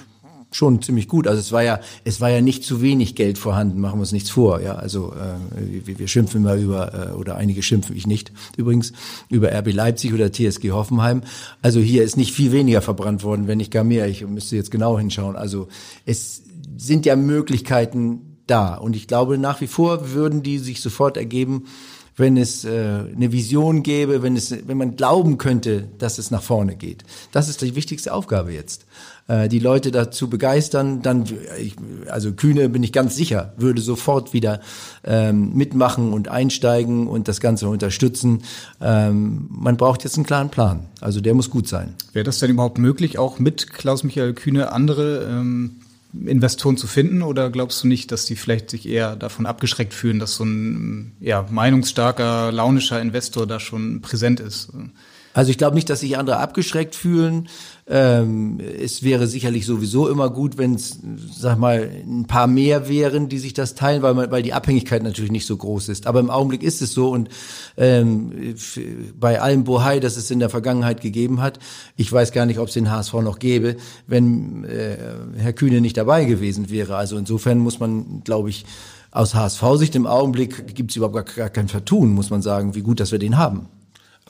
schon 0.52 0.82
ziemlich 0.82 1.08
gut. 1.08 1.28
Also 1.28 1.40
es 1.40 1.52
war 1.52 1.64
ja, 1.64 1.80
es 2.04 2.22
war 2.22 2.30
ja 2.30 2.42
nicht 2.42 2.64
zu 2.64 2.82
wenig 2.82 3.16
Geld 3.16 3.38
vorhanden, 3.38 3.80
machen 3.80 3.98
wir 3.98 4.02
uns 4.02 4.12
nichts 4.12 4.30
vor. 4.30 4.62
Ja, 4.62 4.76
also 4.76 5.14
äh, 5.14 5.86
wir, 5.86 6.00
wir 6.00 6.08
schimpfen 6.08 6.44
mal 6.44 6.60
über 6.60 7.12
äh, 7.12 7.14
oder 7.14 7.38
einige 7.38 7.64
schimpfen 7.64 7.96
ich 7.96 8.06
nicht 8.06 8.32
übrigens 8.58 8.92
über 9.30 9.52
RB 9.52 9.74
Leipzig 9.74 10.14
oder 10.14 10.32
TSG 10.32 10.72
Hoffenheim. 10.72 11.22
Also 11.62 11.80
hier 11.80 12.04
ist 12.04 12.18
nicht 12.18 12.34
viel 12.34 12.52
weniger 12.52 12.82
verbrannt 12.82 13.24
worden, 13.24 13.48
wenn 13.48 13.58
nicht 13.58 13.72
gar 13.72 13.84
mehr. 13.84 14.08
Ich 14.08 14.26
müsste 14.28 14.56
jetzt 14.58 14.72
genau 14.72 15.00
hinschauen. 15.00 15.36
Also 15.36 15.70
es 16.06 16.44
sind 16.78 17.06
ja 17.06 17.16
Möglichkeiten 17.16 18.38
da 18.46 18.76
und 18.76 18.96
ich 18.96 19.08
glaube 19.08 19.38
nach 19.38 19.62
wie 19.62 19.68
vor 19.68 20.12
würden 20.12 20.44
die 20.44 20.58
sich 20.58 20.82
sofort 20.82 21.16
ergeben 21.16 21.66
wenn 22.18 22.38
es 22.38 22.66
äh, 22.66 22.70
eine 23.16 23.32
Vision 23.32 23.84
gäbe, 23.84 24.22
wenn 24.22 24.36
es, 24.36 24.56
wenn 24.68 24.78
man 24.78 24.96
glauben 24.96 25.38
könnte, 25.38 25.88
dass 25.98 26.18
es 26.18 26.32
nach 26.32 26.44
vorne 26.44 26.76
geht. 26.76 27.04
Das 27.32 27.50
ist 27.50 27.62
die 27.62 27.76
wichtigste 27.76 28.14
Aufgabe 28.14 28.52
jetzt. 28.52 28.86
Äh, 29.32 29.48
die 29.48 29.60
Leute 29.60 29.92
dazu 29.92 30.30
begeistern, 30.30 31.02
dann, 31.02 31.24
ich, 31.60 31.76
also 32.10 32.34
Kühne 32.34 32.68
bin 32.68 32.84
ich 32.84 32.92
ganz 32.92 33.16
sicher, 33.16 33.54
würde 33.56 33.82
sofort 33.82 34.34
wieder 34.34 34.60
ähm, 35.06 35.54
mitmachen 35.54 36.12
und 36.12 36.28
einsteigen 36.28 37.08
und 37.08 37.30
das 37.30 37.40
Ganze 37.40 37.70
unterstützen. 37.70 38.44
Ähm, 38.82 39.48
man 39.50 39.78
braucht 39.78 40.04
jetzt 40.04 40.18
einen 40.18 40.26
klaren 40.26 40.50
Plan. 40.50 40.88
Also 41.00 41.22
der 41.22 41.34
muss 41.34 41.50
gut 41.50 41.68
sein. 41.68 41.96
Wäre 42.12 42.26
das 42.26 42.40
denn 42.40 42.52
überhaupt 42.52 42.78
möglich, 42.78 43.18
auch 43.18 43.40
mit 43.40 43.72
Klaus-Michael 43.72 44.34
Kühne 44.34 44.72
andere 44.72 45.28
ähm 45.30 45.78
Investoren 46.26 46.76
zu 46.76 46.88
finden 46.88 47.22
oder 47.22 47.50
glaubst 47.50 47.82
du 47.82 47.88
nicht, 47.88 48.12
dass 48.12 48.26
die 48.26 48.36
vielleicht 48.36 48.70
sich 48.70 48.86
eher 48.86 49.16
davon 49.16 49.46
abgeschreckt 49.46 49.94
fühlen, 49.94 50.20
dass 50.20 50.36
so 50.36 50.44
ein 50.44 51.14
ja, 51.22 51.46
meinungsstarker, 51.50 52.52
launischer 52.52 53.02
Investor 53.02 53.48
da 53.48 53.62
schon 53.62 54.02
präsent 54.02 54.42
ist? 54.42 54.74
Also 55.34 55.52
ich 55.52 55.58
glaube 55.58 55.76
nicht, 55.76 55.90
dass 55.90 56.02
sich 56.02 56.18
andere 56.18 56.38
abgeschreckt 56.38 56.96
fühlen. 56.96 57.48
Ähm, 57.94 58.62
es 58.62 59.04
wäre 59.04 59.28
sicherlich 59.28 59.66
sowieso 59.66 60.08
immer 60.08 60.30
gut, 60.30 60.58
wenn 60.58 60.76
es, 60.76 61.00
sag 61.30 61.60
mal, 61.60 61.92
ein 62.08 62.26
paar 62.26 62.48
mehr 62.48 62.88
wären, 62.88 63.28
die 63.28 63.38
sich 63.38 63.54
das 63.54 63.76
teilen, 63.76 64.02
weil, 64.02 64.14
man, 64.14 64.32
weil 64.32 64.44
die 64.44 64.54
Abhängigkeit 64.54 65.04
natürlich 65.04 65.30
nicht 65.30 65.46
so 65.46 65.58
groß 65.58 65.90
ist. 65.90 66.08
Aber 66.08 66.22
im 66.22 66.30
Augenblick 66.30 66.64
ist 66.64 66.82
es 66.82 66.94
so 66.94 67.10
und 67.10 67.28
ähm, 67.76 68.56
bei 69.20 69.42
allem 69.42 69.66
Bohai, 69.66 70.00
das 70.00 70.16
es 70.16 70.32
in 70.32 70.40
der 70.40 70.50
Vergangenheit 70.50 71.02
gegeben 71.02 71.42
hat, 71.42 71.60
ich 71.98 72.10
weiß 72.10 72.32
gar 72.32 72.46
nicht, 72.46 72.60
ob 72.60 72.70
es 72.70 72.76
den 72.76 72.90
HSV 72.90 73.14
noch 73.16 73.40
gäbe, 73.40 73.76
wenn 74.08 74.64
äh, 74.64 74.96
Herr 75.36 75.52
Kühne 75.52 75.82
nicht 75.82 75.98
dabei 75.98 76.24
gewesen 76.24 76.70
wäre. 76.70 76.96
Also 76.96 77.18
insofern 77.18 77.60
muss 77.60 77.82
man, 77.82 78.22
glaube 78.24 78.52
ich, 78.52 78.66
aus 79.12 79.36
HSV-Sicht 79.36 79.98
im 79.98 80.08
Augenblick 80.08 80.74
gibt 80.74 80.92
es 80.92 80.96
überhaupt 80.96 81.16
gar, 81.16 81.26
gar 81.26 81.50
kein 81.50 81.68
Vertun, 81.68 82.14
muss 82.14 82.30
man 82.30 82.42
sagen, 82.42 82.74
wie 82.74 82.84
gut, 82.84 83.02
dass 83.02 83.12
wir 83.12 83.20
den 83.20 83.38
haben. 83.38 83.68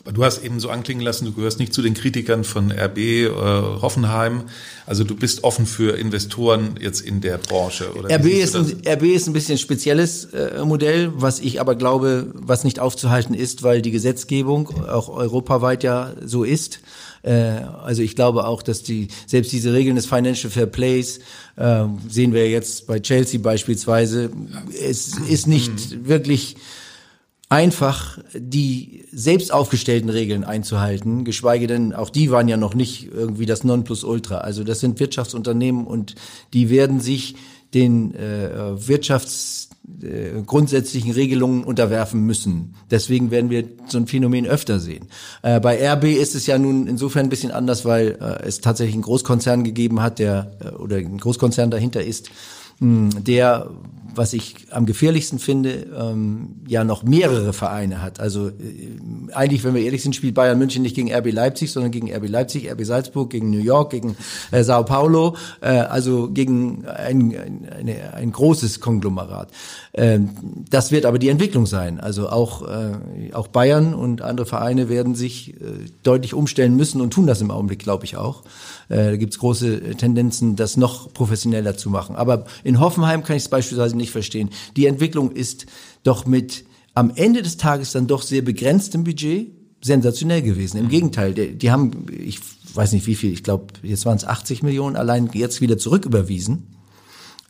Aber 0.04 0.14
du 0.14 0.24
hast 0.24 0.43
eben 0.43 0.60
so 0.60 0.70
anklingen 0.70 1.04
lassen, 1.04 1.26
du 1.26 1.34
gehörst 1.34 1.60
nicht 1.60 1.74
zu 1.74 1.84
den 1.84 1.93
Kritikern 1.93 2.43
von 2.43 2.72
RB, 2.72 2.97
äh, 2.97 3.30
Hoffenheim. 3.30 4.43
Also 4.88 5.04
du 5.04 5.16
bist 5.16 5.43
offen 5.43 5.68
für 5.68 5.95
Investoren 5.97 6.76
jetzt 6.80 7.02
in 7.02 7.22
der 7.22 7.38
Branche. 7.38 7.93
Oder 7.95 8.10
RB, 8.16 8.26
ist 8.26 8.56
ein, 8.56 8.82
RB 8.88 9.04
ist 9.04 9.28
ein 9.28 9.34
bisschen 9.34 9.60
spezielles 9.60 10.26
äh, 10.26 10.66
Modell, 10.66 11.12
was 11.16 11.39
ich 11.39 11.62
aber 11.62 11.76
glaube, 11.76 12.32
was 12.34 12.64
nicht 12.64 12.80
aufzuhalten 12.80 13.36
ist, 13.36 13.62
weil 13.62 13.84
die 13.84 13.91
Gesetzgebung 13.91 14.70
auch 14.88 15.08
europaweit 15.10 15.84
ja 15.84 16.14
so 16.26 16.43
ist. 16.43 16.80
Äh, 17.22 17.62
also 17.84 18.02
ich 18.02 18.16
glaube 18.16 18.45
auch, 18.45 18.64
dass 18.64 18.82
die 18.82 19.10
selbst 19.28 19.52
diese 19.52 19.72
Regeln 19.72 19.95
des 19.95 20.08
Financial 20.08 20.49
Fair 20.49 20.66
Plays 20.66 21.20
äh, 21.58 21.84
sehen 22.10 22.34
wir 22.34 22.49
jetzt 22.49 22.88
bei 22.88 22.99
Chelsea 22.99 23.39
beispielsweise. 23.39 24.32
Es 24.82 25.16
ist 25.30 25.47
nicht 25.47 25.91
mhm. 25.91 26.08
wirklich 26.08 26.56
einfach 27.52 28.18
die 28.34 29.04
selbst 29.12 29.52
aufgestellten 29.52 30.10
Regeln 30.10 30.45
einzuhalten, 30.45 31.26
geschweige 31.26 31.68
denn, 31.68 31.91
auch 31.91 32.10
die 32.10 32.32
waren 32.32 32.47
ja 32.47 32.56
noch 32.56 32.76
nicht 32.76 33.12
irgendwie 33.14 33.45
das 33.45 33.66
Nonplusultra. 33.66 34.38
Also 34.38 34.64
das 34.64 34.80
sind 34.80 35.02
Wirtschaftsunternehmen 35.02 35.86
und 35.86 36.16
die 36.54 36.70
werden 36.70 37.02
sich 37.02 37.36
den 37.74 38.16
äh, 38.16 38.88
Wirtschafts 38.88 39.70
äh, 40.02 40.41
Regelungen 41.12 41.66
unterwerfen 41.66 42.26
müssen. 42.26 42.76
Deswegen 42.89 43.32
werden 43.32 43.49
wir 43.49 43.66
so 43.86 43.97
ein 43.97 44.08
Phänomen 44.08 44.45
öfter 44.45 44.80
sehen. 44.80 45.08
Äh, 45.41 45.60
bei 45.60 45.78
RB 45.91 46.06
ist 46.06 46.36
es 46.36 46.47
ja 46.47 46.58
nun 46.58 46.88
insofern 46.88 47.26
ein 47.26 47.30
bisschen 47.30 47.52
anders, 47.52 47.84
weil 47.84 48.18
äh, 48.22 48.47
es 48.47 48.62
tatsächlich 48.62 48.95
einen 48.95 49.04
Großkonzern 49.04 49.66
gegeben 49.66 50.02
hat, 50.02 50.20
der 50.20 50.52
äh, 50.64 50.70
oder 50.76 50.95
ein 50.95 51.18
Großkonzern 51.18 51.70
dahinter 51.70 52.02
ist, 52.02 52.30
der 52.82 53.70
was 54.16 54.34
ich 54.34 54.68
am 54.72 54.86
gefährlichsten 54.86 55.40
finde, 55.40 55.88
ähm, 55.98 56.56
ja 56.68 56.84
noch 56.84 57.04
mehrere 57.04 57.54
Vereine 57.54 58.02
hat. 58.02 58.20
Also 58.20 58.50
äh, 58.50 58.54
eigentlich, 59.34 59.64
wenn 59.64 59.74
wir 59.74 59.82
ehrlich 59.82 60.04
sind, 60.04 60.16
spielt 60.16 60.36
Bayern 60.36 60.58
München 60.58 60.82
nicht 60.82 60.96
gegen 60.96 61.14
RB 61.14 61.32
Leipzig, 61.32 61.72
sondern 61.72 61.92
gegen 61.92 62.12
RB 62.14 62.28
Leipzig, 62.28 62.70
RB 62.70 62.84
Salzburg, 62.84 63.30
gegen 63.30 63.50
New 63.50 63.60
York, 63.60 63.92
gegen 63.92 64.16
äh, 64.52 64.64
Sao 64.64 64.84
Paulo, 64.84 65.36
äh, 65.62 65.70
also 65.70 66.30
gegen 66.30 66.86
ein, 66.88 67.36
ein, 67.36 67.68
eine, 67.70 68.14
ein 68.14 68.32
großes 68.32 68.80
Konglomerat. 68.80 69.50
Ähm, 69.94 70.30
das 70.70 70.92
wird 70.92 71.06
aber 71.06 71.20
die 71.20 71.30
Entwicklung 71.30 71.66
sein. 71.66 72.00
Also 72.00 72.30
auch, 72.30 72.68
äh, 72.68 73.34
auch 73.34 73.48
Bayern 73.48 73.94
und 73.94 74.22
andere 74.22 74.46
Vereine 74.46 74.90
werden 74.90 75.16
sich 75.16 75.56
äh, 75.56 75.56
deutlich 76.04 76.34
umstellen 76.34 76.76
müssen 76.76 77.02
und 77.02 77.12
tun 77.12 77.28
das 77.28 77.42
im 77.42 77.52
Augenblick, 77.52 77.80
glaube 77.80 78.06
ich 78.06 78.18
auch. 78.18 78.44
Äh, 78.92 79.12
da 79.12 79.16
gibt 79.16 79.34
es 79.34 79.39
große 79.39 79.96
Tendenzen, 79.96 80.56
das 80.56 80.76
noch 80.76 81.14
professioneller 81.14 81.78
zu 81.78 81.89
machen. 81.89 82.16
Aber 82.16 82.46
in 82.64 82.80
Hoffenheim 82.80 83.24
kann 83.24 83.38
ich 83.38 83.44
es 83.44 83.50
beispielsweise 83.50 83.96
nicht 83.96 84.12
verstehen. 84.12 84.50
Die 84.76 84.86
Entwicklung 84.86 85.32
ist 85.32 85.66
doch 86.04 86.26
mit 86.26 86.66
am 86.94 87.12
Ende 87.16 87.42
des 87.42 87.56
Tages 87.56 87.94
dann 87.94 88.08
doch 88.08 88.22
sehr 88.22 88.42
begrenztem 88.42 89.06
Budget 89.06 89.52
sensationell 89.82 90.42
gewesen. 90.42 90.78
Im 90.78 90.89
Gegenteil, 90.89 91.34
die, 91.34 91.58
die 91.58 91.72
haben, 91.72 92.06
ich 92.12 92.39
weiß 92.74 92.92
nicht 92.92 93.08
wie 93.08 93.16
viel, 93.16 93.32
ich 93.32 93.44
glaube, 93.44 93.68
jetzt 93.82 94.06
waren 94.06 94.18
es 94.18 94.26
80 94.26 94.62
Millionen 94.62 94.98
allein 94.98 95.30
jetzt 95.34 95.62
wieder 95.62 95.78
zurücküberwiesen 95.78 96.68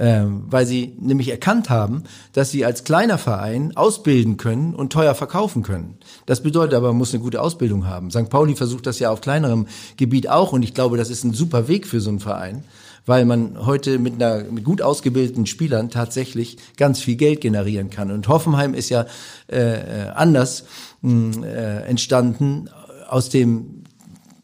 ähm, 0.02 0.46
weil 0.50 0.66
sie 0.66 0.96
nämlich 1.00 1.30
erkannt 1.30 1.70
haben, 1.70 2.06
dass 2.34 2.50
sie 2.50 2.66
als 2.66 2.84
kleiner 2.84 3.20
Verein 3.20 3.78
ausbilden 3.78 4.38
können 4.38 4.74
und 4.74 4.92
teuer 4.92 5.14
verkaufen 5.14 5.62
können. 5.62 5.98
Das 6.26 6.42
bedeutet 6.42 6.74
aber, 6.74 6.88
man 6.88 6.98
muss 6.98 7.14
eine 7.14 7.22
gute 7.22 7.40
Ausbildung 7.40 7.86
haben. 7.86 8.10
St. 8.10 8.28
Pauli 8.28 8.56
versucht 8.56 8.88
das 8.88 8.98
ja 8.98 9.12
auf 9.12 9.22
kleinerem 9.22 9.68
Gebiet 9.98 10.28
auch 10.28 10.54
und 10.54 10.64
ich 10.64 10.74
glaube, 10.74 10.98
das 10.98 11.12
ist 11.12 11.24
ein 11.24 11.36
super 11.36 11.68
Weg 11.68 11.86
für 11.86 12.02
so 12.02 12.10
einen 12.10 12.20
Verein 12.20 12.64
weil 13.08 13.26
man 13.26 13.66
heute 13.66 13.98
mit, 13.98 14.22
einer, 14.22 14.44
mit 14.44 14.64
gut 14.64 14.84
ausgebildeten 14.84 15.48
Spielern 15.48 15.90
tatsächlich 15.90 16.58
ganz 16.78 17.00
viel 17.00 17.16
Geld 17.16 17.42
generieren 17.42 17.90
kann. 17.90 18.12
Und 18.12 18.28
Hoffenheim 18.28 18.76
ist 18.76 18.90
ja 18.90 19.08
äh, 19.52 19.58
äh 19.58 20.10
anders 20.14 20.66
mh, 21.02 21.44
äh, 21.48 21.84
entstanden 21.86 22.70
aus 23.10 23.30
dem 23.30 23.81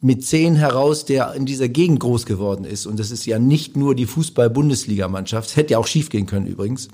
mit 0.07 0.25
zehn 0.25 0.55
heraus, 0.55 1.05
der 1.05 1.33
in 1.33 1.45
dieser 1.45 1.67
Gegend 1.67 1.99
groß 1.99 2.25
geworden 2.25 2.63
ist. 2.63 2.87
Und 2.87 2.97
das 2.97 3.11
ist 3.11 3.25
ja 3.25 3.37
nicht 3.37 3.75
nur 3.75 3.93
die 3.93 4.05
Fußball-Bundesligamannschaft. 4.05 5.55
Hätte 5.57 5.73
ja 5.73 5.77
auch 5.77 5.85
schief 5.85 6.09
gehen 6.09 6.25
können 6.25 6.47
übrigens. 6.47 6.87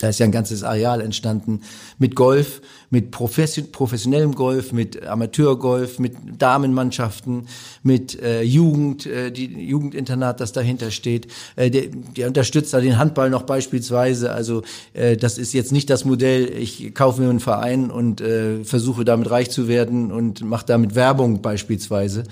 Da 0.00 0.08
ist 0.08 0.18
ja 0.18 0.26
ein 0.26 0.32
ganzes 0.32 0.62
Areal 0.62 1.00
entstanden 1.00 1.60
mit 1.98 2.16
Golf, 2.16 2.60
mit 2.90 3.10
professionellem 3.10 4.34
Golf, 4.34 4.72
mit 4.72 5.06
Amateurgolf, 5.06 5.98
mit 5.98 6.14
Damenmannschaften, 6.38 7.46
mit 7.82 8.20
äh, 8.20 8.42
Jugend, 8.42 9.06
äh, 9.06 9.30
die 9.30 9.46
Jugendinternat, 9.46 10.40
das 10.40 10.52
dahinter 10.52 10.90
steht. 10.90 11.28
Äh, 11.56 11.70
der, 11.70 11.84
der 12.16 12.28
unterstützt 12.28 12.74
da 12.74 12.80
den 12.80 12.98
Handball 12.98 13.30
noch 13.30 13.42
beispielsweise. 13.42 14.32
Also 14.32 14.62
äh, 14.92 15.16
das 15.16 15.38
ist 15.38 15.52
jetzt 15.54 15.72
nicht 15.72 15.90
das 15.90 16.04
Modell, 16.04 16.52
ich 16.56 16.94
kaufe 16.94 17.22
mir 17.22 17.30
einen 17.30 17.40
Verein 17.40 17.90
und 17.90 18.20
äh, 18.20 18.64
versuche 18.64 19.04
damit 19.04 19.30
reich 19.30 19.50
zu 19.50 19.68
werden 19.68 20.12
und 20.12 20.42
mache 20.42 20.66
damit 20.66 20.94
Werbung 20.94 21.42
beispielsweise. 21.42 22.24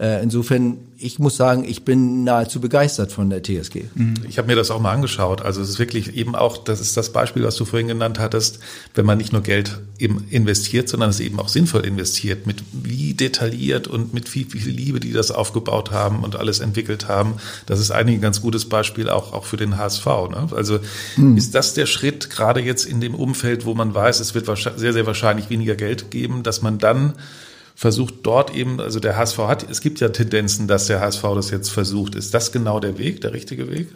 Äh, 0.00 0.22
insofern, 0.22 0.78
ich 0.96 1.18
muss 1.18 1.36
sagen, 1.36 1.62
ich 1.62 1.84
bin 1.84 2.24
nahezu 2.24 2.58
begeistert 2.58 3.12
von 3.12 3.28
der 3.28 3.42
TSG. 3.42 3.84
Mhm. 3.94 4.14
Ich 4.26 4.38
habe 4.38 4.48
mir 4.48 4.56
das 4.56 4.70
auch 4.70 4.80
mal 4.80 4.92
angeschaut. 4.92 5.42
Also 5.42 5.60
es 5.60 5.68
ist 5.68 5.78
wirklich 5.78 6.16
eben 6.16 6.34
auch, 6.34 6.56
das 6.56 6.80
ist 6.80 6.96
das 6.96 7.12
Beispiel, 7.12 7.44
was 7.44 7.56
du 7.56 7.66
vorhin 7.66 7.88
genannt 7.88 8.18
hattest, 8.18 8.60
wenn 8.94 9.04
man 9.04 9.18
nicht 9.18 9.34
nur 9.34 9.42
Geld 9.42 9.78
eben 9.98 10.26
investiert, 10.30 10.88
sondern 10.88 11.10
es 11.10 11.20
eben 11.20 11.38
auch 11.38 11.48
sinnvoll 11.48 11.84
investiert, 11.84 12.46
mit 12.46 12.62
wie 12.72 13.12
detailliert 13.12 13.88
und 13.88 14.14
mit 14.14 14.34
wie, 14.34 14.50
wie 14.54 14.60
viel 14.60 14.72
Liebe 14.72 15.00
die 15.00 15.12
das 15.12 15.30
aufgebaut 15.30 15.90
haben 15.90 16.24
und 16.24 16.34
alles 16.34 16.60
entwickelt 16.60 17.06
haben. 17.06 17.34
Das 17.66 17.78
ist 17.78 17.90
eigentlich 17.90 18.16
ein 18.16 18.22
ganz 18.22 18.40
gutes 18.40 18.64
Beispiel 18.70 19.10
auch, 19.10 19.34
auch 19.34 19.44
für 19.44 19.58
den 19.58 19.76
HSV. 19.76 20.06
Ne? 20.06 20.48
Also 20.56 20.78
mhm. 21.18 21.36
ist 21.36 21.54
das 21.54 21.74
der 21.74 21.84
Schritt, 21.84 22.30
gerade 22.30 22.60
jetzt 22.60 22.86
in 22.86 23.02
dem 23.02 23.14
Umfeld, 23.14 23.66
wo 23.66 23.74
man 23.74 23.94
weiß, 23.94 24.20
es 24.20 24.34
wird 24.34 24.46
sehr, 24.46 24.94
sehr 24.94 25.06
wahrscheinlich 25.06 25.50
weniger 25.50 25.74
Geld 25.74 26.10
geben, 26.10 26.42
dass 26.42 26.62
man 26.62 26.78
dann 26.78 27.12
versucht 27.80 28.16
dort 28.24 28.54
eben, 28.54 28.78
also 28.78 29.00
der 29.00 29.16
HSV 29.16 29.38
hat, 29.38 29.70
es 29.70 29.80
gibt 29.80 30.00
ja 30.00 30.10
Tendenzen, 30.10 30.68
dass 30.68 30.84
der 30.84 31.00
HSV 31.00 31.22
das 31.34 31.50
jetzt 31.50 31.70
versucht. 31.70 32.14
Ist 32.14 32.34
das 32.34 32.52
genau 32.52 32.78
der 32.78 32.98
Weg, 32.98 33.22
der 33.22 33.32
richtige 33.32 33.70
Weg? 33.70 33.88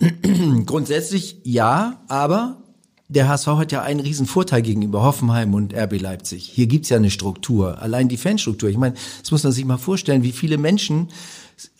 Grundsätzlich 0.66 1.36
ja, 1.44 2.02
aber 2.08 2.64
der 3.06 3.28
HSV 3.28 3.46
hat 3.46 3.70
ja 3.70 3.82
einen 3.82 4.00
riesen 4.00 4.26
Vorteil 4.26 4.60
gegenüber 4.60 5.04
Hoffenheim 5.04 5.54
und 5.54 5.72
RB 5.72 6.00
Leipzig. 6.00 6.50
Hier 6.52 6.66
gibt's 6.66 6.88
ja 6.88 6.96
eine 6.96 7.12
Struktur, 7.12 7.80
allein 7.80 8.08
die 8.08 8.16
Fanstruktur. 8.16 8.70
Ich 8.70 8.76
meine, 8.76 8.96
das 9.20 9.30
muss 9.30 9.44
man 9.44 9.52
sich 9.52 9.64
mal 9.64 9.78
vorstellen, 9.78 10.24
wie 10.24 10.32
viele 10.32 10.58
Menschen 10.58 11.06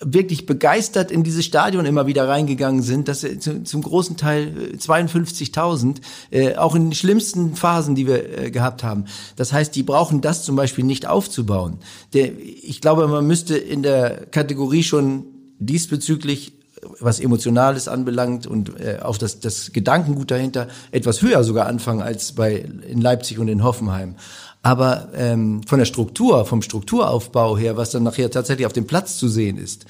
wirklich 0.00 0.46
begeistert 0.46 1.10
in 1.10 1.22
dieses 1.22 1.44
Stadion 1.44 1.84
immer 1.84 2.06
wieder 2.06 2.28
reingegangen 2.28 2.82
sind, 2.82 3.08
dass 3.08 3.26
zum 3.40 3.82
großen 3.82 4.16
Teil 4.16 4.72
52.000, 4.78 5.96
äh, 6.30 6.46
äh, 6.46 6.56
auch 6.56 6.74
in 6.74 6.86
den 6.86 6.94
schlimmsten 6.94 7.54
Phasen, 7.54 7.94
die 7.94 8.06
wir 8.06 8.38
äh, 8.38 8.50
gehabt 8.50 8.82
haben. 8.82 9.04
Das 9.36 9.52
heißt, 9.52 9.74
die 9.76 9.82
brauchen 9.82 10.22
das 10.22 10.44
zum 10.44 10.56
Beispiel 10.56 10.84
nicht 10.84 11.06
aufzubauen. 11.06 11.78
Der, 12.14 12.32
ich 12.38 12.80
glaube, 12.80 13.06
man 13.06 13.26
müsste 13.26 13.56
in 13.56 13.82
der 13.82 14.26
Kategorie 14.30 14.82
schon 14.82 15.24
diesbezüglich 15.58 16.55
was 17.00 17.20
Emotionales 17.20 17.88
anbelangt 17.88 18.46
und 18.46 18.80
äh, 18.80 18.98
auch 19.02 19.18
das, 19.18 19.40
das 19.40 19.72
Gedankengut 19.72 20.30
dahinter 20.30 20.68
etwas 20.90 21.22
höher 21.22 21.44
sogar 21.44 21.66
anfangen 21.66 22.02
als 22.02 22.32
bei 22.32 22.56
in 22.88 23.00
Leipzig 23.00 23.38
und 23.38 23.48
in 23.48 23.62
Hoffenheim. 23.62 24.16
Aber 24.62 25.08
ähm, 25.14 25.62
von 25.66 25.78
der 25.78 25.86
Struktur, 25.86 26.44
vom 26.44 26.60
Strukturaufbau 26.62 27.56
her, 27.56 27.76
was 27.76 27.90
dann 27.90 28.02
nachher 28.02 28.30
tatsächlich 28.30 28.66
auf 28.66 28.72
dem 28.72 28.86
Platz 28.86 29.16
zu 29.16 29.28
sehen 29.28 29.58
ist, 29.58 29.86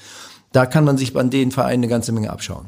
da 0.51 0.65
kann 0.65 0.83
man 0.83 0.97
sich 0.97 1.15
an 1.15 1.29
den 1.29 1.51
Vereinen 1.51 1.83
eine 1.83 1.87
ganze 1.87 2.11
Menge 2.11 2.29
abschauen. 2.29 2.65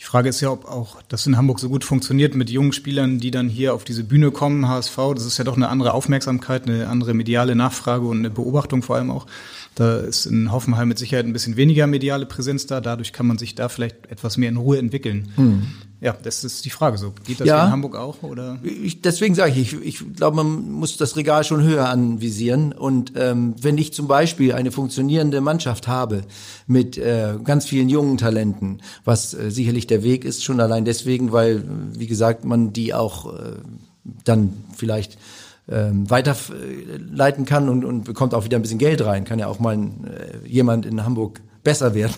Die 0.00 0.04
Frage 0.04 0.30
ist 0.30 0.40
ja, 0.40 0.50
ob 0.50 0.64
auch 0.64 1.02
das 1.08 1.26
in 1.26 1.36
Hamburg 1.36 1.60
so 1.60 1.68
gut 1.68 1.84
funktioniert 1.84 2.34
mit 2.34 2.48
jungen 2.48 2.72
Spielern, 2.72 3.18
die 3.18 3.30
dann 3.30 3.50
hier 3.50 3.74
auf 3.74 3.84
diese 3.84 4.02
Bühne 4.02 4.30
kommen, 4.30 4.66
HSV. 4.66 4.96
Das 5.14 5.26
ist 5.26 5.36
ja 5.36 5.44
doch 5.44 5.56
eine 5.56 5.68
andere 5.68 5.92
Aufmerksamkeit, 5.92 6.66
eine 6.66 6.88
andere 6.88 7.12
mediale 7.12 7.54
Nachfrage 7.54 8.06
und 8.06 8.20
eine 8.20 8.30
Beobachtung 8.30 8.82
vor 8.82 8.96
allem 8.96 9.10
auch. 9.10 9.26
Da 9.74 9.98
ist 9.98 10.24
in 10.24 10.50
Hoffenheim 10.52 10.88
mit 10.88 10.98
Sicherheit 10.98 11.26
ein 11.26 11.34
bisschen 11.34 11.56
weniger 11.56 11.86
mediale 11.86 12.24
Präsenz 12.24 12.64
da. 12.64 12.80
Dadurch 12.80 13.12
kann 13.12 13.26
man 13.26 13.36
sich 13.36 13.54
da 13.54 13.68
vielleicht 13.68 14.06
etwas 14.06 14.38
mehr 14.38 14.48
in 14.48 14.56
Ruhe 14.56 14.78
entwickeln. 14.78 15.32
Hm. 15.36 15.66
Ja, 16.00 16.16
das 16.22 16.44
ist 16.44 16.64
die 16.64 16.70
Frage 16.70 16.96
so. 16.96 17.12
Geht 17.26 17.40
das 17.40 17.46
ja, 17.46 17.66
in 17.66 17.72
Hamburg 17.72 17.94
auch? 17.94 18.22
Oder? 18.22 18.58
Ich, 18.62 19.02
deswegen 19.02 19.34
sage 19.34 19.52
ich, 19.52 19.74
ich, 19.74 19.82
ich 19.82 20.14
glaube, 20.14 20.36
man 20.36 20.70
muss 20.70 20.96
das 20.96 21.16
Regal 21.16 21.44
schon 21.44 21.62
höher 21.62 21.88
anvisieren. 21.88 22.72
Und 22.72 23.12
ähm, 23.16 23.54
wenn 23.60 23.76
ich 23.76 23.92
zum 23.92 24.08
Beispiel 24.08 24.54
eine 24.54 24.72
funktionierende 24.72 25.42
Mannschaft 25.42 25.88
habe 25.88 26.22
mit 26.66 26.96
äh, 26.96 27.34
ganz 27.44 27.66
vielen 27.66 27.90
jungen 27.90 28.16
Talenten, 28.16 28.80
was 29.04 29.34
äh, 29.34 29.50
sicherlich 29.50 29.86
der 29.86 30.02
Weg 30.02 30.24
ist, 30.24 30.42
schon 30.42 30.60
allein 30.60 30.86
deswegen, 30.86 31.32
weil, 31.32 31.64
wie 31.92 32.06
gesagt, 32.06 32.46
man 32.46 32.72
die 32.72 32.94
auch 32.94 33.34
äh, 33.34 33.56
dann 34.24 34.54
vielleicht 34.74 35.18
ähm, 35.68 36.08
weiterleiten 36.08 37.44
kann 37.44 37.68
und, 37.68 37.84
und 37.84 38.04
bekommt 38.04 38.32
auch 38.32 38.44
wieder 38.44 38.58
ein 38.58 38.62
bisschen 38.62 38.78
Geld 38.78 39.04
rein. 39.04 39.24
Kann 39.24 39.38
ja 39.38 39.48
auch 39.48 39.58
mal 39.58 39.76
äh, 39.76 40.48
jemand 40.48 40.86
in 40.86 41.04
Hamburg 41.04 41.42
besser 41.62 41.94
werden, 41.94 42.14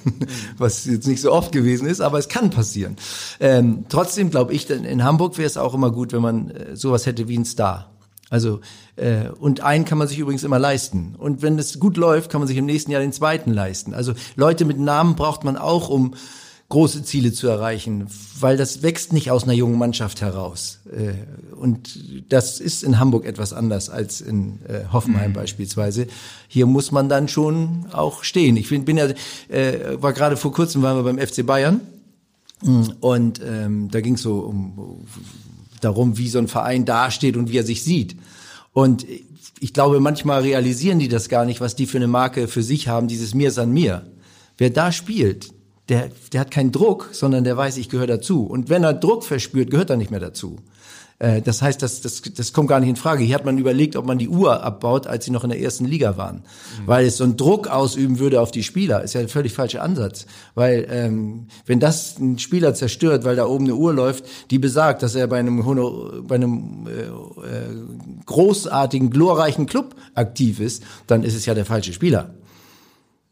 was 0.58 0.84
jetzt 0.84 1.06
nicht 1.06 1.20
so 1.20 1.32
oft 1.32 1.52
gewesen 1.52 1.86
ist, 1.86 2.00
aber 2.00 2.18
es 2.18 2.28
kann 2.28 2.50
passieren. 2.50 2.96
Ähm, 3.40 3.84
trotzdem 3.88 4.30
glaube 4.30 4.52
ich, 4.52 4.68
in 4.70 5.04
Hamburg 5.04 5.38
wäre 5.38 5.46
es 5.46 5.56
auch 5.56 5.74
immer 5.74 5.90
gut, 5.90 6.12
wenn 6.12 6.22
man 6.22 6.50
äh, 6.50 6.76
sowas 6.76 7.06
hätte 7.06 7.28
wie 7.28 7.38
ein 7.38 7.44
Star. 7.44 7.90
Also 8.30 8.60
äh, 8.96 9.28
und 9.28 9.60
einen 9.60 9.84
kann 9.84 9.98
man 9.98 10.08
sich 10.08 10.18
übrigens 10.18 10.42
immer 10.42 10.58
leisten. 10.58 11.16
Und 11.18 11.42
wenn 11.42 11.58
es 11.58 11.78
gut 11.78 11.98
läuft, 11.98 12.30
kann 12.30 12.40
man 12.40 12.48
sich 12.48 12.56
im 12.56 12.64
nächsten 12.64 12.90
Jahr 12.90 13.02
den 13.02 13.12
zweiten 13.12 13.52
leisten. 13.52 13.92
Also 13.92 14.14
Leute 14.36 14.64
mit 14.64 14.78
Namen 14.78 15.16
braucht 15.16 15.44
man 15.44 15.58
auch, 15.58 15.90
um 15.90 16.14
große 16.72 17.04
Ziele 17.04 17.32
zu 17.32 17.48
erreichen, 17.48 18.06
weil 18.40 18.56
das 18.56 18.82
wächst 18.82 19.12
nicht 19.12 19.30
aus 19.30 19.44
einer 19.44 19.52
jungen 19.52 19.76
Mannschaft 19.76 20.22
heraus. 20.22 20.80
Äh, 20.90 21.12
und 21.54 21.98
das 22.30 22.60
ist 22.60 22.82
in 22.82 22.98
Hamburg 22.98 23.26
etwas 23.26 23.52
anders 23.52 23.90
als 23.90 24.22
in 24.22 24.58
äh, 24.66 24.90
Hoffenheim 24.90 25.32
mhm. 25.32 25.34
beispielsweise. 25.34 26.06
Hier 26.48 26.64
muss 26.64 26.90
man 26.90 27.10
dann 27.10 27.28
schon 27.28 27.84
auch 27.92 28.24
stehen. 28.24 28.56
Ich 28.56 28.70
bin, 28.70 28.86
bin 28.86 28.96
ja, 28.96 29.08
äh, 29.50 30.00
war 30.00 30.14
gerade 30.14 30.38
vor 30.38 30.50
kurzem 30.50 30.80
waren 30.80 30.96
wir 30.96 31.02
beim 31.02 31.18
FC 31.18 31.44
Bayern 31.44 31.82
und 33.00 33.40
ähm, 33.44 33.90
da 33.90 34.00
ging 34.00 34.14
es 34.14 34.22
so 34.22 34.38
um 34.38 35.06
darum, 35.82 36.16
wie 36.16 36.28
so 36.30 36.38
ein 36.38 36.48
Verein 36.48 36.86
dasteht 36.86 37.36
und 37.36 37.50
wie 37.50 37.58
er 37.58 37.64
sich 37.64 37.84
sieht. 37.84 38.16
Und 38.72 39.04
ich 39.60 39.74
glaube, 39.74 40.00
manchmal 40.00 40.40
realisieren 40.40 41.00
die 41.00 41.08
das 41.08 41.28
gar 41.28 41.44
nicht, 41.44 41.60
was 41.60 41.76
die 41.76 41.86
für 41.86 41.98
eine 41.98 42.08
Marke 42.08 42.48
für 42.48 42.62
sich 42.62 42.88
haben, 42.88 43.08
dieses 43.08 43.34
Mir 43.34 43.50
san 43.50 43.72
mir. 43.72 44.06
Wer 44.56 44.70
da 44.70 44.90
spielt, 44.90 45.52
der, 45.92 46.08
der 46.32 46.40
hat 46.40 46.50
keinen 46.50 46.72
Druck, 46.72 47.10
sondern 47.12 47.44
der 47.44 47.54
weiß, 47.54 47.76
ich 47.76 47.90
gehöre 47.90 48.06
dazu. 48.06 48.46
Und 48.46 48.70
wenn 48.70 48.82
er 48.82 48.94
Druck 48.94 49.24
verspürt, 49.24 49.70
gehört 49.70 49.90
er 49.90 49.98
nicht 49.98 50.10
mehr 50.10 50.20
dazu. 50.20 50.56
Äh, 51.18 51.42
das 51.42 51.60
heißt, 51.60 51.82
das, 51.82 52.00
das, 52.00 52.22
das 52.22 52.54
kommt 52.54 52.70
gar 52.70 52.80
nicht 52.80 52.88
in 52.88 52.96
Frage. 52.96 53.24
Hier 53.24 53.34
hat 53.34 53.44
man 53.44 53.58
überlegt, 53.58 53.94
ob 53.96 54.06
man 54.06 54.16
die 54.16 54.30
Uhr 54.30 54.62
abbaut, 54.62 55.06
als 55.06 55.26
sie 55.26 55.30
noch 55.30 55.44
in 55.44 55.50
der 55.50 55.60
ersten 55.60 55.84
Liga 55.84 56.16
waren. 56.16 56.36
Mhm. 56.36 56.86
Weil 56.86 57.04
es 57.04 57.18
so 57.18 57.24
einen 57.24 57.36
Druck 57.36 57.68
ausüben 57.68 58.18
würde 58.18 58.40
auf 58.40 58.52
die 58.52 58.62
Spieler, 58.62 59.02
ist 59.02 59.12
ja 59.12 59.20
ein 59.20 59.28
völlig 59.28 59.52
falscher 59.52 59.82
Ansatz. 59.82 60.24
Weil 60.54 60.86
ähm, 60.88 61.48
wenn 61.66 61.78
das 61.78 62.18
ein 62.18 62.38
Spieler 62.38 62.72
zerstört, 62.72 63.24
weil 63.24 63.36
da 63.36 63.44
oben 63.44 63.64
eine 63.64 63.74
Uhr 63.74 63.92
läuft, 63.92 64.24
die 64.50 64.58
besagt, 64.58 65.02
dass 65.02 65.14
er 65.14 65.26
bei 65.26 65.40
einem, 65.40 65.62
bei 66.26 66.36
einem 66.36 66.86
äh, 66.86 67.02
äh, 67.02 68.22
großartigen, 68.24 69.10
glorreichen 69.10 69.66
Club 69.66 69.94
aktiv 70.14 70.58
ist, 70.58 70.84
dann 71.06 71.22
ist 71.22 71.34
es 71.34 71.44
ja 71.44 71.52
der 71.52 71.66
falsche 71.66 71.92
Spieler. 71.92 72.32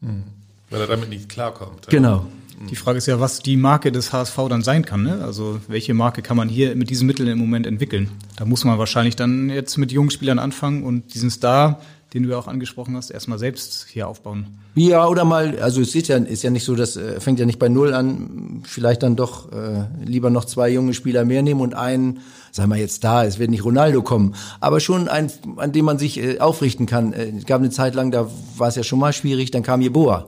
Mhm. 0.01 0.25
Weil 0.69 0.81
er 0.81 0.87
damit 0.87 1.09
nicht 1.09 1.27
klarkommt. 1.27 1.87
Genau. 1.87 2.27
Die 2.69 2.75
Frage 2.75 2.97
ist 2.97 3.07
ja, 3.07 3.19
was 3.19 3.39
die 3.39 3.57
Marke 3.57 3.91
des 3.91 4.13
HSV 4.13 4.37
dann 4.49 4.61
sein 4.61 4.85
kann. 4.85 5.03
Ne? 5.03 5.23
Also 5.23 5.59
welche 5.67 5.93
Marke 5.93 6.21
kann 6.21 6.37
man 6.37 6.49
hier 6.49 6.75
mit 6.75 6.89
diesen 6.89 7.07
Mitteln 7.07 7.27
im 7.29 7.39
Moment 7.39 7.65
entwickeln? 7.65 8.09
Da 8.37 8.45
muss 8.45 8.63
man 8.63 8.77
wahrscheinlich 8.77 9.15
dann 9.15 9.49
jetzt 9.49 9.77
mit 9.77 9.91
jungen 9.91 10.11
Spielern 10.11 10.39
anfangen 10.39 10.83
und 10.83 11.13
diesen 11.13 11.29
Star 11.29 11.79
den 12.13 12.23
du 12.23 12.29
ja 12.29 12.37
auch 12.37 12.47
angesprochen 12.47 12.97
hast, 12.97 13.09
erstmal 13.09 13.39
selbst 13.39 13.87
hier 13.89 14.07
aufbauen. 14.07 14.59
Ja, 14.75 15.07
oder 15.07 15.23
mal, 15.23 15.59
also 15.59 15.81
es 15.81 15.95
ist 15.95 16.09
ja, 16.09 16.17
ist 16.17 16.43
ja 16.43 16.49
nicht 16.49 16.65
so, 16.65 16.75
das 16.75 16.97
äh, 16.97 17.21
fängt 17.21 17.39
ja 17.39 17.45
nicht 17.45 17.59
bei 17.59 17.69
Null 17.69 17.93
an, 17.93 18.63
vielleicht 18.65 19.03
dann 19.03 19.15
doch 19.15 19.51
äh, 19.51 19.85
lieber 20.03 20.29
noch 20.29 20.43
zwei 20.45 20.69
junge 20.69 20.93
Spieler 20.93 21.23
mehr 21.23 21.41
nehmen 21.41 21.61
und 21.61 21.73
einen, 21.73 22.19
sagen 22.51 22.69
wir 22.69 22.77
jetzt 22.77 23.03
da, 23.05 23.23
es 23.23 23.39
wird 23.39 23.49
nicht 23.49 23.63
Ronaldo 23.63 24.01
kommen, 24.01 24.35
aber 24.59 24.81
schon 24.81 25.07
ein, 25.07 25.31
an 25.55 25.71
dem 25.71 25.85
man 25.85 25.99
sich 25.99 26.21
äh, 26.21 26.39
aufrichten 26.39 26.85
kann. 26.85 27.13
Äh, 27.13 27.31
es 27.37 27.45
gab 27.45 27.61
eine 27.61 27.69
Zeit 27.69 27.95
lang, 27.95 28.11
da 28.11 28.29
war 28.57 28.67
es 28.67 28.75
ja 28.75 28.83
schon 28.83 28.99
mal 28.99 29.13
schwierig, 29.13 29.51
dann 29.51 29.63
kam 29.63 29.81
Jeboa. 29.81 30.27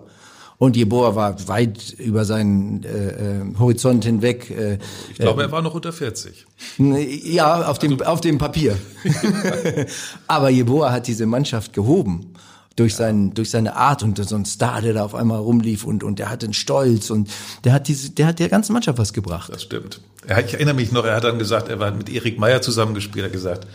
Und 0.63 0.77
Jeboa 0.77 1.13
war 1.13 1.47
weit 1.49 1.93
über 1.97 2.23
seinen 2.23 2.85
äh, 2.85 2.87
äh, 2.87 3.41
Horizont 3.59 4.05
hinweg. 4.05 4.49
Äh, 4.49 4.77
ich 5.11 5.17
glaube, 5.17 5.41
er 5.41 5.51
war 5.51 5.61
noch 5.61 5.73
unter 5.73 5.91
40. 5.91 6.45
Ja, 6.77 7.65
auf 7.65 7.79
dem, 7.79 7.91
also, 7.91 8.05
auf 8.05 8.21
dem 8.21 8.37
Papier. 8.37 8.77
Aber 10.27 10.49
Jeboa 10.49 10.93
hat 10.93 11.07
diese 11.07 11.25
Mannschaft 11.25 11.73
gehoben 11.73 12.33
durch, 12.77 12.95
seinen, 12.95 13.33
durch 13.33 13.49
seine 13.49 13.75
Art 13.75 14.03
und 14.03 14.17
so 14.25 14.37
ein 14.37 14.45
Star, 14.45 14.81
der 14.81 14.93
da 14.93 15.03
auf 15.03 15.15
einmal 15.15 15.39
rumlief 15.39 15.83
und, 15.83 16.01
und 16.01 16.17
der 16.17 16.29
hatte 16.29 16.45
einen 16.45 16.53
Stolz 16.53 17.09
und 17.09 17.29
der 17.65 17.73
hat 17.73 17.89
diese, 17.89 18.11
der 18.11 18.27
hat 18.27 18.39
der 18.39 18.47
ganzen 18.47 18.71
Mannschaft 18.71 18.97
was 18.97 19.11
gebracht. 19.11 19.51
Das 19.53 19.63
stimmt. 19.63 19.99
Ich 20.23 20.53
erinnere 20.53 20.75
mich 20.75 20.93
noch, 20.93 21.03
er 21.03 21.17
hat 21.17 21.25
dann 21.25 21.39
gesagt, 21.39 21.67
er 21.67 21.81
war 21.81 21.91
mit 21.91 22.09
Erik 22.09 22.39
Meyer 22.39 22.61
zusammengespielt, 22.61 23.25
er 23.25 23.25
hat 23.25 23.33
gesagt, 23.33 23.67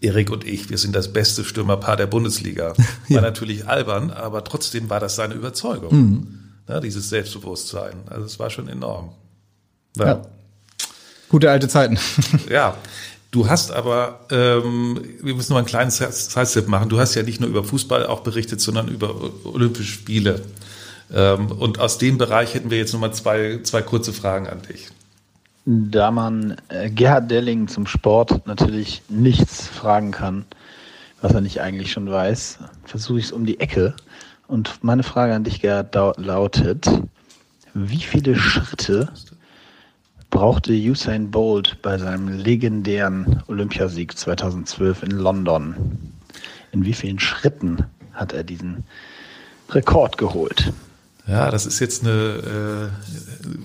Erik 0.00 0.30
und 0.30 0.46
ich, 0.46 0.70
wir 0.70 0.78
sind 0.78 0.94
das 0.94 1.12
beste 1.12 1.44
Stürmerpaar 1.44 1.96
der 1.96 2.06
Bundesliga. 2.06 2.68
War 2.76 2.86
ja. 3.08 3.20
natürlich 3.20 3.66
albern, 3.66 4.10
aber 4.10 4.44
trotzdem 4.44 4.88
war 4.90 5.00
das 5.00 5.16
seine 5.16 5.34
Überzeugung. 5.34 5.94
Mhm. 5.94 6.38
Ja, 6.68 6.80
dieses 6.80 7.08
Selbstbewusstsein. 7.08 7.94
Also 8.06 8.26
es 8.26 8.38
war 8.38 8.50
schon 8.50 8.68
enorm. 8.68 9.12
Ja. 9.96 10.06
ja. 10.06 10.22
Gute 11.28 11.50
alte 11.50 11.68
Zeiten. 11.68 11.98
ja. 12.50 12.76
Du 13.30 13.48
hast 13.48 13.72
aber, 13.72 14.20
ähm, 14.30 15.02
wir 15.20 15.34
müssen 15.34 15.52
noch 15.52 15.58
einen 15.58 15.66
kleinen 15.66 15.90
Sidestep 15.90 16.66
machen. 16.66 16.88
Du 16.88 16.98
hast 16.98 17.14
ja 17.14 17.22
nicht 17.22 17.40
nur 17.40 17.50
über 17.50 17.62
Fußball 17.62 18.06
auch 18.06 18.20
berichtet, 18.20 18.60
sondern 18.60 18.88
über 18.88 19.14
Olympische 19.44 19.92
Spiele. 19.92 20.42
Ähm, 21.12 21.52
und 21.52 21.78
aus 21.78 21.98
dem 21.98 22.16
Bereich 22.16 22.54
hätten 22.54 22.70
wir 22.70 22.78
jetzt 22.78 22.92
nochmal 22.92 23.12
zwei, 23.12 23.60
zwei 23.64 23.82
kurze 23.82 24.14
Fragen 24.14 24.46
an 24.46 24.62
dich. 24.62 24.88
Da 25.70 26.10
man 26.10 26.56
äh, 26.70 26.88
Gerhard 26.88 27.30
Delling 27.30 27.68
zum 27.68 27.86
Sport 27.86 28.46
natürlich 28.46 29.02
nichts 29.10 29.68
fragen 29.68 30.12
kann, 30.12 30.46
was 31.20 31.34
er 31.34 31.42
nicht 31.42 31.60
eigentlich 31.60 31.92
schon 31.92 32.10
weiß, 32.10 32.60
versuche 32.84 33.18
ich 33.18 33.26
es 33.26 33.32
um 33.32 33.44
die 33.44 33.60
Ecke. 33.60 33.92
Und 34.46 34.82
meine 34.82 35.02
Frage 35.02 35.34
an 35.34 35.44
dich, 35.44 35.60
Gerhard, 35.60 35.94
lautet, 36.16 36.88
wie 37.74 38.00
viele 38.00 38.34
Schritte 38.34 39.12
brauchte 40.30 40.72
Usain 40.72 41.30
Bolt 41.30 41.82
bei 41.82 41.98
seinem 41.98 42.28
legendären 42.28 43.42
Olympiasieg 43.48 44.16
2012 44.16 45.02
in 45.02 45.10
London? 45.10 45.74
In 46.72 46.86
wie 46.86 46.94
vielen 46.94 47.18
Schritten 47.18 47.84
hat 48.14 48.32
er 48.32 48.42
diesen 48.42 48.84
Rekord 49.68 50.16
geholt? 50.16 50.72
Ja, 51.28 51.50
das 51.50 51.66
ist 51.66 51.78
jetzt 51.78 52.04
eine, 52.04 52.90
äh, 52.90 53.58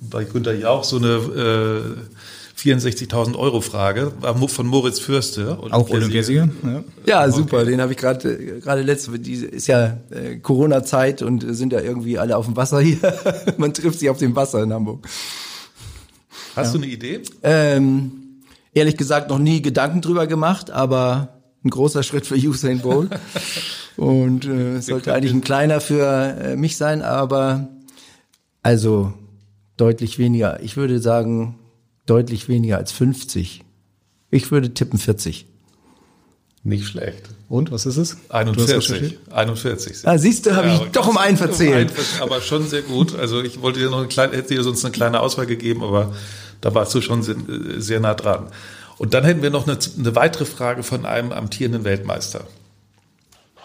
bei 0.00 0.24
Günter 0.24 0.54
Jauch 0.54 0.84
so 0.84 0.96
eine 0.96 1.08
äh, 1.08 2.60
64.000 2.60 3.36
Euro 3.36 3.60
Frage 3.60 4.12
von 4.48 4.66
Moritz 4.66 5.00
Fürste. 5.00 5.58
Auch 5.70 5.88
Olympiasieger. 5.88 6.48
Ja, 6.62 6.84
ja 7.06 7.30
super. 7.30 7.58
Okay. 7.58 7.70
Den 7.70 7.80
habe 7.80 7.92
ich 7.92 7.98
gerade 7.98 8.60
gerade 8.60 8.82
letzte. 8.82 9.18
Die 9.18 9.34
ist 9.34 9.66
ja 9.66 9.98
äh, 10.10 10.36
Corona-Zeit 10.36 11.22
und 11.22 11.44
sind 11.54 11.72
ja 11.72 11.80
irgendwie 11.80 12.18
alle 12.18 12.36
auf 12.36 12.46
dem 12.46 12.56
Wasser 12.56 12.80
hier. 12.80 12.98
Man 13.56 13.72
trifft 13.72 13.98
sich 13.98 14.10
auf 14.10 14.18
dem 14.18 14.36
Wasser 14.36 14.62
in 14.62 14.72
Hamburg. 14.72 15.06
Hast 16.56 16.74
ja. 16.74 16.78
du 16.78 16.84
eine 16.84 16.92
Idee? 16.92 17.22
Ähm, 17.42 18.42
ehrlich 18.74 18.96
gesagt 18.96 19.30
noch 19.30 19.38
nie 19.38 19.62
Gedanken 19.62 20.02
drüber 20.02 20.26
gemacht, 20.26 20.70
aber 20.70 21.40
ein 21.64 21.70
großer 21.70 22.02
Schritt 22.02 22.26
für 22.26 22.34
Usain 22.34 22.80
Bolt. 22.80 23.10
Und 24.00 24.46
äh, 24.46 24.76
es 24.76 24.86
sollte 24.86 25.12
eigentlich 25.12 25.34
ein 25.34 25.42
kleiner 25.42 25.78
für 25.82 26.06
äh, 26.06 26.56
mich 26.56 26.78
sein, 26.78 27.02
aber 27.02 27.68
also 28.62 29.12
deutlich 29.76 30.18
weniger. 30.18 30.62
Ich 30.62 30.78
würde 30.78 31.00
sagen, 31.00 31.58
deutlich 32.06 32.48
weniger 32.48 32.78
als 32.78 32.92
50. 32.92 33.62
Ich 34.30 34.50
würde 34.50 34.72
tippen 34.72 34.98
40. 34.98 35.44
Nicht 36.62 36.86
schlecht. 36.86 37.28
Und 37.50 37.72
was 37.72 37.84
ist 37.84 37.98
es? 37.98 38.16
41. 38.30 39.18
41. 39.30 40.08
Ah, 40.08 40.16
siehst 40.16 40.46
du, 40.46 40.56
habe 40.56 40.68
ja, 40.68 40.76
ich 40.76 40.92
doch 40.92 41.06
um 41.06 41.18
einen 41.18 41.36
verzählt. 41.36 41.92
Um 41.92 42.22
aber 42.22 42.40
schon 42.40 42.66
sehr 42.66 42.80
gut. 42.80 43.14
Also 43.18 43.42
ich 43.42 43.60
wollte 43.60 43.80
dir 43.80 43.90
noch 43.90 43.98
eine 43.98 44.08
kleine, 44.08 44.34
hätte 44.34 44.54
dir 44.54 44.62
sonst 44.62 44.82
eine 44.82 44.92
kleine 44.92 45.20
Auswahl 45.20 45.44
gegeben, 45.44 45.84
aber 45.84 46.14
da 46.62 46.74
warst 46.74 46.94
du 46.94 47.02
schon 47.02 47.22
sehr, 47.22 47.36
sehr 47.76 48.00
nah 48.00 48.14
dran. 48.14 48.46
Und 48.96 49.12
dann 49.12 49.24
hätten 49.24 49.42
wir 49.42 49.50
noch 49.50 49.68
eine, 49.68 49.78
eine 49.98 50.16
weitere 50.16 50.46
Frage 50.46 50.84
von 50.84 51.04
einem 51.04 51.32
amtierenden 51.32 51.84
Weltmeister. 51.84 52.46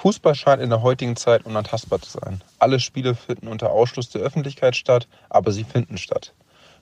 Fußball 0.05 0.35
scheint 0.35 0.61
in 0.61 0.69
der 0.69 0.83
heutigen 0.83 1.15
Zeit 1.15 1.47
unantastbar 1.47 1.99
zu 1.99 2.19
sein. 2.19 2.43
Alle 2.59 2.79
Spiele 2.79 3.15
finden 3.15 3.47
unter 3.47 3.71
Ausschluss 3.71 4.11
der 4.11 4.21
Öffentlichkeit 4.21 4.75
statt, 4.75 5.07
aber 5.31 5.51
sie 5.51 5.63
finden 5.63 5.97
statt. 5.97 6.35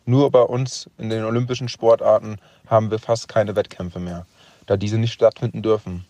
Nur 0.05 0.29
bei 0.29 0.41
uns 0.41 0.89
in 0.97 1.09
den 1.09 1.23
olympischen 1.23 1.69
Sportarten 1.69 2.35
haben 2.67 2.91
wir 2.91 2.99
fast 2.99 3.29
keine 3.29 3.55
Wettkämpfe 3.55 4.01
mehr, 4.01 4.25
da 4.65 4.75
diese 4.75 4.97
nicht 4.97 5.13
stattfinden 5.13 5.61
dürfen. 5.61 6.03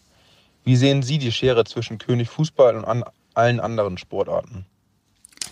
Wie 0.64 0.76
sehen 0.76 1.04
Sie 1.04 1.20
die 1.20 1.32
Schere 1.32 1.66
zwischen 1.66 2.00
König 2.00 2.30
Fußball 2.30 2.76
und 2.76 2.86
an 2.86 3.04
allen 3.36 3.60
anderen 3.60 4.00
Sportarten? 4.00 4.66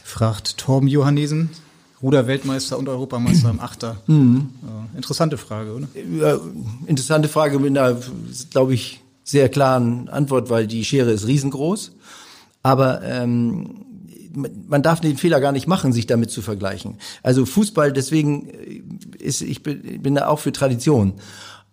Fragt 0.03 0.57
Torben 0.57 0.88
Johannesen, 0.88 1.51
Ruder-Weltmeister 2.01 2.80
und 2.80 2.89
Europameister 2.89 3.51
im 3.51 3.59
Achter. 3.59 3.97
Mhm. 4.07 4.49
Ja, 4.64 4.97
interessante 4.97 5.38
Frage, 5.38 5.76
oder? 5.76 5.88
Ja, 5.93 6.39
interessante 6.88 7.30
Frage 7.30 7.59
mit 7.59 7.78
einer, 7.78 8.01
glaube 8.49 8.74
ich, 8.74 9.01
sehr 9.24 9.49
klaren 9.49 10.09
Antwort, 10.09 10.49
weil 10.49 10.67
die 10.67 10.84
Schere 10.84 11.11
ist 11.11 11.28
riesengroß. 11.28 11.91
Aber 12.63 13.01
ähm, 13.03 13.86
man 14.67 14.82
darf 14.82 15.01
den 15.01 15.17
Fehler 15.17 15.39
gar 15.41 15.51
nicht 15.51 15.67
machen, 15.67 15.93
sich 15.93 16.07
damit 16.07 16.32
zu 16.32 16.41
vergleichen. 16.41 16.95
Also 17.24 17.45
Fußball, 17.45 17.91
deswegen 17.91 18.47
ist, 19.19 19.41
ich 19.41 19.63
bin, 19.63 20.01
bin 20.01 20.15
da 20.15 20.28
auch 20.28 20.39
für 20.39 20.51
Tradition. 20.51 21.13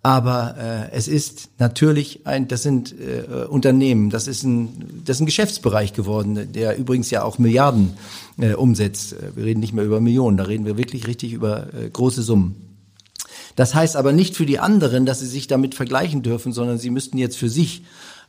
Aber 0.03 0.57
äh, 0.59 0.93
es 0.93 1.09
ist 1.09 1.51
natürlich 1.59 2.27
ein, 2.27 2.47
das 2.47 2.63
sind 2.63 2.95
äh, 2.99 3.47
Unternehmen, 3.47 4.11
das 4.11 4.29
ist 4.29 4.45
ein, 4.45 5.03
das 5.05 5.17
ist 5.17 5.23
ein 5.23 5.27
Geschäftsbereich 5.27 5.93
geworden, 5.93 6.53
der 6.53 6.79
übrigens 6.79 7.11
ja 7.11 7.25
auch 7.25 7.39
Milliarden 7.39 7.95
äh, 8.39 8.55
umsetzt. 8.55 9.17
Wir 9.35 9.45
reden 9.45 9.61
nicht 9.61 9.73
mehr 9.73 9.85
über 9.85 10.01
Millionen, 10.01 10.37
da 10.37 10.45
reden 10.45 10.67
wir 10.67 10.79
wirklich 10.79 11.09
richtig 11.09 11.33
über 11.33 11.67
äh, 11.75 11.91
große 11.91 12.23
Summen. 12.23 12.68
Das 13.59 13.75
heißt 13.75 13.97
aber 13.97 14.13
nicht 14.13 14.37
für 14.37 14.47
die 14.47 14.61
anderen, 14.61 15.05
dass 15.05 15.19
sie 15.19 15.27
sich 15.27 15.49
damit 15.49 15.75
vergleichen 15.75 16.23
dürfen, 16.23 16.53
sondern 16.53 16.79
sie 16.79 16.91
müssten 16.91 17.19
jetzt 17.19 17.37
für 17.37 17.49
sich 17.49 17.83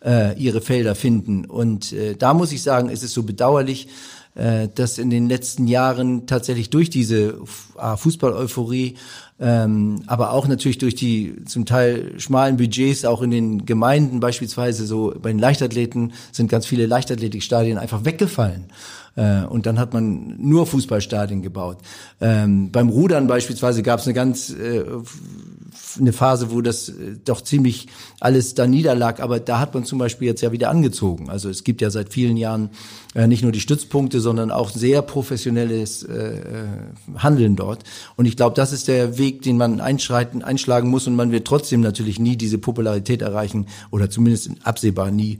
äh, 0.03 0.35
ihre 0.41 0.59
Felder 0.59 0.95
finden. 0.95 1.45
Und 1.45 1.93
äh, 1.93 2.15
da 2.15 2.33
muss 2.33 2.51
ich 2.51 2.63
sagen, 2.63 2.89
ist 2.89 3.03
es 3.03 3.13
so 3.13 3.21
bedauerlich, 3.21 3.89
äh, 4.33 4.69
dass 4.73 4.97
in 4.97 5.11
den 5.11 5.29
letzten 5.29 5.67
Jahren 5.67 6.25
tatsächlich 6.25 6.71
durch 6.71 6.89
diese 6.89 7.37
Fußball-Euphorie 7.45 8.95
ähm, 9.39 10.01
aber 10.07 10.33
auch 10.33 10.47
natürlich 10.47 10.79
durch 10.79 10.95
die 10.95 11.45
zum 11.45 11.67
Teil 11.67 12.19
schmalen 12.19 12.57
Budgets 12.57 13.05
auch 13.05 13.21
in 13.21 13.29
den 13.29 13.65
Gemeinden 13.67 14.19
beispielsweise 14.19 14.87
so 14.87 15.13
bei 15.21 15.29
den 15.29 15.39
Leichtathleten 15.39 16.13
sind 16.31 16.49
ganz 16.49 16.65
viele 16.65 16.87
Leichtathletikstadien 16.87 17.77
einfach 17.77 18.03
weggefallen. 18.03 18.65
Äh, 19.19 19.45
und 19.45 19.65
dann 19.65 19.77
hat 19.77 19.93
man 19.93 20.35
nur 20.39 20.65
Fußballstadien 20.65 21.41
gebaut. 21.41 21.79
Ähm, 22.21 22.71
beim 22.71 22.87
Rudern 22.87 23.27
beispielsweise 23.27 23.83
gab 23.83 23.99
es 23.99 24.05
eine 24.05 24.13
ganz 24.13 24.49
äh, 24.49 24.85
eine 25.99 26.13
Phase, 26.13 26.51
wo 26.51 26.61
das 26.61 26.89
äh, 26.89 27.17
doch 27.25 27.41
ziemlich 27.41 27.87
alles 28.21 28.55
da 28.55 28.65
niederlag. 28.65 29.19
Aber 29.19 29.39
da 29.39 29.59
hat 29.59 29.73
man 29.73 29.83
zum 29.83 29.99
Beispiel 29.99 30.27
jetzt 30.27 30.41
ja 30.41 30.53
wieder 30.53 30.69
angezogen. 30.69 31.29
Also 31.29 31.49
es 31.49 31.65
gibt 31.65 31.81
ja 31.81 31.89
seit 31.89 32.13
vielen 32.13 32.37
Jahren 32.37 32.69
äh, 33.13 33.27
nicht 33.27 33.43
nur 33.43 33.51
die 33.51 33.59
Stützpunkte, 33.59 34.21
sondern 34.21 34.51
auch 34.51 34.69
sehr 34.69 35.01
professionelles 35.01 36.03
äh, 36.03 36.13
äh 36.13 36.67
Handeln 37.17 37.55
dort. 37.55 37.83
Und 38.15 38.25
ich 38.25 38.37
glaube, 38.37 38.55
das 38.55 38.71
ist 38.71 38.87
der 38.87 39.17
Weg, 39.17 39.41
den 39.41 39.57
man 39.57 39.81
einschreiten, 39.81 40.43
einschlagen 40.43 40.89
muss. 40.89 41.07
Und 41.07 41.15
man 41.15 41.31
wird 41.31 41.45
trotzdem 41.45 41.81
natürlich 41.81 42.19
nie 42.19 42.37
diese 42.37 42.57
Popularität 42.57 43.21
erreichen 43.21 43.67
oder 43.91 44.09
zumindest 44.09 44.51
absehbar 44.63 45.11
nie, 45.11 45.39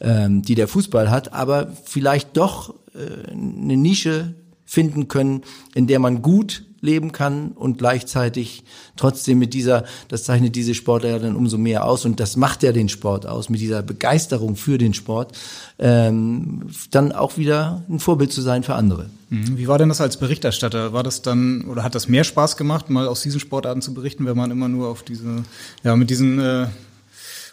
ähm, 0.00 0.42
die 0.42 0.56
der 0.56 0.66
Fußball 0.66 1.10
hat. 1.10 1.32
Aber 1.32 1.72
vielleicht 1.84 2.36
doch 2.36 2.74
eine 2.94 3.76
Nische 3.76 4.34
finden 4.64 5.08
können, 5.08 5.42
in 5.74 5.86
der 5.86 5.98
man 5.98 6.22
gut 6.22 6.64
leben 6.80 7.12
kann 7.12 7.52
und 7.52 7.78
gleichzeitig 7.78 8.64
trotzdem 8.96 9.38
mit 9.38 9.52
dieser, 9.52 9.84
das 10.08 10.24
zeichnet 10.24 10.56
diese 10.56 10.74
Sportler 10.74 11.10
ja 11.10 11.18
dann 11.18 11.36
umso 11.36 11.58
mehr 11.58 11.84
aus 11.84 12.04
und 12.04 12.20
das 12.20 12.36
macht 12.36 12.62
ja 12.62 12.72
den 12.72 12.88
Sport 12.88 13.26
aus, 13.26 13.48
mit 13.48 13.60
dieser 13.60 13.82
Begeisterung 13.82 14.56
für 14.56 14.78
den 14.78 14.94
Sport, 14.94 15.36
ähm, 15.78 16.68
dann 16.90 17.12
auch 17.12 17.36
wieder 17.36 17.84
ein 17.88 17.98
Vorbild 17.98 18.32
zu 18.32 18.40
sein 18.40 18.62
für 18.62 18.74
andere. 18.74 19.10
Mhm. 19.28 19.58
Wie 19.58 19.68
war 19.68 19.78
denn 19.78 19.88
das 19.88 20.00
als 20.00 20.16
Berichterstatter? 20.16 20.92
War 20.92 21.02
das 21.02 21.20
dann 21.22 21.64
oder 21.66 21.82
hat 21.82 21.94
das 21.94 22.08
mehr 22.08 22.24
Spaß 22.24 22.56
gemacht, 22.56 22.88
mal 22.90 23.08
aus 23.08 23.22
diesen 23.22 23.40
Sportarten 23.40 23.82
zu 23.82 23.92
berichten, 23.92 24.24
wenn 24.24 24.36
man 24.36 24.50
immer 24.50 24.68
nur 24.68 24.88
auf 24.88 25.02
diese, 25.02 25.44
ja, 25.84 25.96
mit 25.96 26.10
diesen 26.10 26.38
äh, 26.38 26.66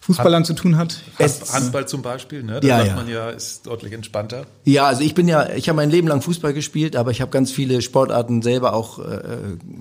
Fußballern 0.07 0.45
zu 0.45 0.53
tun 0.53 0.77
hat. 0.77 1.01
Hand, 1.19 1.33
Handball 1.51 1.85
zum 1.87 2.01
Beispiel, 2.01 2.41
ne? 2.41 2.61
Da 2.61 2.67
Ja, 2.67 2.77
sagt 2.77 2.87
ja. 2.89 2.95
man 2.95 3.09
ja, 3.09 3.29
ist 3.29 3.67
deutlich 3.67 3.91
entspannter. 3.91 4.45
Ja, 4.63 4.85
also 4.85 5.01
ich 5.03 5.13
bin 5.13 5.27
ja, 5.27 5.49
ich 5.49 5.67
habe 5.67 5.75
mein 5.75 5.89
Leben 5.89 6.07
lang 6.07 6.21
Fußball 6.21 6.53
gespielt, 6.53 6.95
aber 6.95 7.11
ich 7.11 7.19
habe 7.19 7.29
ganz 7.29 7.51
viele 7.51 7.81
Sportarten 7.81 8.41
selber 8.41 8.73
auch 8.73 8.99
äh, 8.99 9.19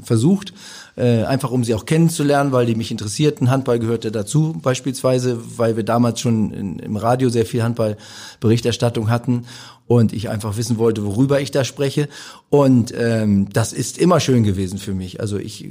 versucht, 0.03 0.53
äh, 0.97 1.25
einfach 1.25 1.51
um 1.51 1.63
sie 1.63 1.75
auch 1.75 1.85
kennenzulernen, 1.85 2.53
weil 2.53 2.67
die 2.67 2.75
mich 2.75 2.91
interessierten. 2.91 3.51
Handball 3.51 3.79
gehörte 3.79 4.11
dazu 4.11 4.55
beispielsweise, 4.63 5.39
weil 5.59 5.77
wir 5.77 5.85
damals 5.85 6.21
schon 6.21 6.53
in, 6.53 6.79
im 6.79 6.97
Radio 6.97 7.29
sehr 7.29 7.47
viel 7.47 7.63
Handballberichterstattung 7.63 9.11
hatten 9.11 9.45
und 9.87 10.13
ich 10.13 10.29
einfach 10.31 10.57
wissen 10.57 10.79
wollte, 10.79 11.05
worüber 11.05 11.41
ich 11.41 11.51
da 11.51 11.65
spreche. 11.65 12.09
Und 12.49 12.93
ähm, 12.97 13.49
das 13.53 13.73
ist 13.73 13.99
immer 13.99 14.21
schön 14.21 14.43
gewesen 14.43 14.79
für 14.79 14.95
mich. 14.95 15.21
Also 15.21 15.39
ich, 15.39 15.69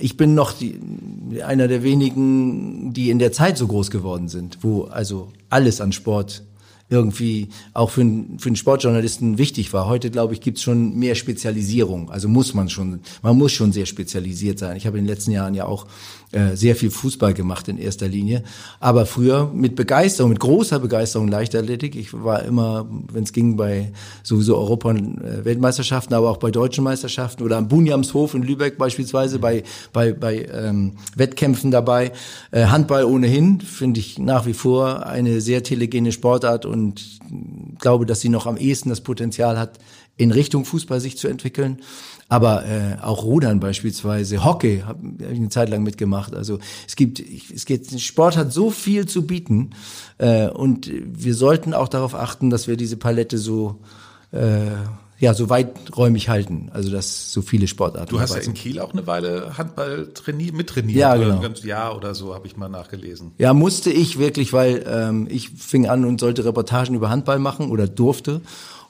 ich 0.00 0.16
bin 0.16 0.34
noch 0.34 0.52
die, 0.52 0.80
einer 1.44 1.68
der 1.68 1.82
wenigen, 1.82 2.92
die 2.92 3.10
in 3.10 3.18
der 3.18 3.32
Zeit 3.32 3.58
so 3.58 3.66
groß 3.66 3.90
geworden 3.90 4.28
sind, 4.28 4.58
wo 4.62 4.84
also 4.84 5.28
alles 5.50 5.80
an 5.80 5.92
Sport 5.92 6.44
irgendwie 6.90 7.48
auch 7.74 7.90
für, 7.90 8.00
einen- 8.00 8.38
für 8.38 8.48
einen 8.48 8.56
Sportjournalisten 8.56 9.36
wichtig 9.38 9.72
war. 9.72 9.86
Heute, 9.86 10.10
glaube 10.10 10.34
ich, 10.34 10.40
gibt's 10.40 10.62
schon 10.62 10.96
mehr 10.96 11.14
Spezialisierung. 11.14 12.10
Also 12.10 12.28
muss 12.28 12.54
man 12.54 12.68
schon, 12.70 13.00
man 13.22 13.36
muss 13.36 13.52
schon 13.52 13.72
sehr 13.72 13.86
spezialisiert 13.86 14.58
sein. 14.58 14.76
Ich 14.76 14.86
habe 14.86 14.98
in 14.98 15.04
den 15.04 15.14
letzten 15.14 15.32
Jahren 15.32 15.54
ja 15.54 15.66
auch 15.66 15.86
äh, 16.32 16.56
sehr 16.56 16.76
viel 16.76 16.90
Fußball 16.90 17.32
gemacht 17.32 17.68
in 17.68 17.78
erster 17.78 18.06
Linie. 18.06 18.42
Aber 18.80 19.06
früher 19.06 19.50
mit 19.52 19.76
Begeisterung, 19.76 20.30
mit 20.30 20.40
großer 20.40 20.78
Begeisterung 20.78 21.28
Leichtathletik. 21.28 21.96
Ich 21.96 22.12
war 22.12 22.44
immer, 22.44 22.86
wenn 23.12 23.24
es 23.24 23.32
ging, 23.32 23.56
bei 23.56 23.92
sowieso 24.22 24.56
Europa- 24.56 24.90
und 24.90 25.20
Weltmeisterschaften, 25.44 26.14
aber 26.14 26.30
auch 26.30 26.36
bei 26.36 26.50
deutschen 26.50 26.84
Meisterschaften 26.84 27.42
oder 27.42 27.56
am 27.56 27.68
Bunjamshof 27.68 28.34
in 28.34 28.42
Lübeck 28.42 28.76
beispielsweise 28.76 29.38
bei, 29.38 29.62
bei, 29.92 30.12
bei 30.12 30.46
ähm, 30.52 30.92
Wettkämpfen 31.16 31.70
dabei. 31.70 32.12
Äh, 32.50 32.66
Handball 32.66 33.04
ohnehin 33.04 33.60
finde 33.60 34.00
ich 34.00 34.18
nach 34.18 34.44
wie 34.46 34.54
vor 34.54 35.06
eine 35.06 35.40
sehr 35.40 35.62
telegene 35.62 36.12
Sportart 36.12 36.66
und 36.66 37.20
glaube, 37.78 38.06
dass 38.06 38.20
sie 38.20 38.28
noch 38.28 38.46
am 38.46 38.56
ehesten 38.56 38.90
das 38.90 39.00
Potenzial 39.00 39.58
hat, 39.58 39.78
in 40.16 40.32
Richtung 40.32 40.64
Fußball 40.64 41.00
sich 41.00 41.16
zu 41.16 41.28
entwickeln. 41.28 41.78
Aber 42.28 42.66
äh, 42.66 42.96
auch 43.00 43.24
Rudern 43.24 43.58
beispielsweise, 43.58 44.44
Hockey 44.44 44.82
habe 44.86 45.00
hab 45.22 45.30
ich 45.32 45.38
eine 45.38 45.48
Zeit 45.48 45.70
lang 45.70 45.82
mitgemacht. 45.82 46.34
Also 46.34 46.58
es 46.86 46.94
gibt, 46.94 47.20
es 47.20 47.64
geht, 47.64 47.98
Sport 48.00 48.36
hat 48.36 48.52
so 48.52 48.70
viel 48.70 49.06
zu 49.06 49.26
bieten 49.26 49.70
äh, 50.18 50.48
und 50.48 50.90
wir 50.92 51.34
sollten 51.34 51.72
auch 51.72 51.88
darauf 51.88 52.14
achten, 52.14 52.50
dass 52.50 52.68
wir 52.68 52.76
diese 52.76 52.98
Palette 52.98 53.38
so 53.38 53.80
äh, 54.32 54.66
ja 55.18 55.32
so 55.32 55.48
weiträumig 55.48 56.28
halten. 56.28 56.70
Also 56.72 56.90
dass 56.90 57.32
so 57.32 57.40
viele 57.40 57.66
Sportarten. 57.66 58.10
Du 58.10 58.20
hast 58.20 58.34
ja 58.34 58.42
in. 58.42 58.52
Kiel 58.52 58.78
auch 58.80 58.92
eine 58.92 59.06
Weile 59.06 59.56
Handball 59.56 60.12
trainiert, 60.12 60.54
mittrainiert. 60.54 60.98
Ja, 60.98 61.16
genau. 61.16 61.40
Ein 61.40 61.54
Jahr 61.64 61.96
oder 61.96 62.14
so 62.14 62.34
habe 62.34 62.46
ich 62.46 62.58
mal 62.58 62.68
nachgelesen. 62.68 63.32
Ja, 63.38 63.54
musste 63.54 63.90
ich 63.90 64.18
wirklich, 64.18 64.52
weil 64.52 64.84
ähm, 64.86 65.26
ich 65.30 65.48
fing 65.50 65.88
an 65.88 66.04
und 66.04 66.20
sollte 66.20 66.44
Reportagen 66.44 66.94
über 66.94 67.08
Handball 67.08 67.38
machen 67.38 67.70
oder 67.70 67.88
durfte 67.88 68.42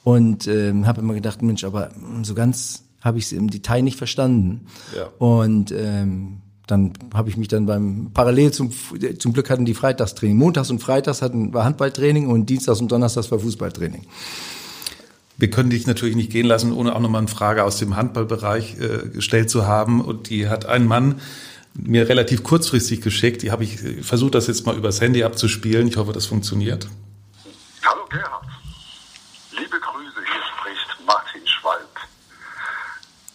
und 0.02 0.48
ähm, 0.48 0.88
habe 0.88 1.00
immer 1.00 1.14
gedacht, 1.14 1.40
Mensch, 1.42 1.64
aber 1.64 1.90
so 2.22 2.34
ganz 2.34 2.87
habe 3.08 3.18
ich 3.18 3.24
es 3.24 3.32
im 3.32 3.50
Detail 3.50 3.82
nicht 3.82 3.98
verstanden. 3.98 4.66
Ja. 4.96 5.08
Und 5.18 5.72
ähm, 5.72 6.42
dann 6.68 6.92
habe 7.14 7.30
ich 7.30 7.36
mich 7.36 7.48
dann 7.48 7.66
beim 7.66 8.10
parallel 8.12 8.52
zum 8.52 8.70
zum 9.18 9.32
Glück 9.32 9.50
hatten 9.50 9.64
die 9.64 9.74
Freitagstraining. 9.74 10.36
Montags 10.36 10.70
und 10.70 10.80
Freitags 10.80 11.22
hatten 11.22 11.52
war 11.52 11.64
Handballtraining 11.64 12.28
und 12.28 12.46
Dienstags 12.48 12.80
und 12.80 12.92
Donnerstags 12.92 13.30
war 13.32 13.40
Fußballtraining. 13.40 14.06
Wir 15.38 15.50
können 15.50 15.70
dich 15.70 15.86
natürlich 15.86 16.16
nicht 16.16 16.30
gehen 16.30 16.46
lassen, 16.46 16.72
ohne 16.72 16.94
auch 16.94 17.00
nochmal 17.00 17.20
eine 17.20 17.28
Frage 17.28 17.62
aus 17.64 17.78
dem 17.78 17.94
Handballbereich 17.96 18.76
äh, 18.80 19.08
gestellt 19.08 19.48
zu 19.48 19.66
haben. 19.66 20.00
Und 20.00 20.30
die 20.30 20.48
hat 20.48 20.66
ein 20.66 20.84
Mann 20.84 21.20
mir 21.74 22.08
relativ 22.08 22.42
kurzfristig 22.42 23.00
geschickt. 23.00 23.42
Die 23.42 23.52
habe 23.52 23.62
ich 23.62 23.78
versucht, 24.02 24.34
das 24.34 24.48
jetzt 24.48 24.66
mal 24.66 24.76
übers 24.76 25.00
Handy 25.00 25.22
abzuspielen. 25.22 25.86
Ich 25.86 25.96
hoffe, 25.96 26.12
das 26.12 26.26
funktioniert. 26.26 26.88
Hallo 27.84 28.02
Gerhard. 28.10 28.46
Liebe 29.52 29.78
Grüße, 29.78 30.16
hier 30.16 30.42
spricht 30.52 31.06
Martin 31.06 31.46
Schwalb. 31.46 31.94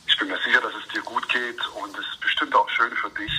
Ich 0.06 0.18
bin 0.20 0.28
mir 0.28 0.38
sicher, 0.46 0.60
dass 0.62 0.74
es 0.76 0.94
dir 0.94 1.02
gut 1.04 1.28
geht 1.30 1.60
und 1.82 1.96
es 1.96 2.06
ist 2.14 2.22
bestimmt 2.54 2.56
auch 2.56 2.70
schön 2.70 2.92
für 2.98 3.10
dich, 3.20 3.32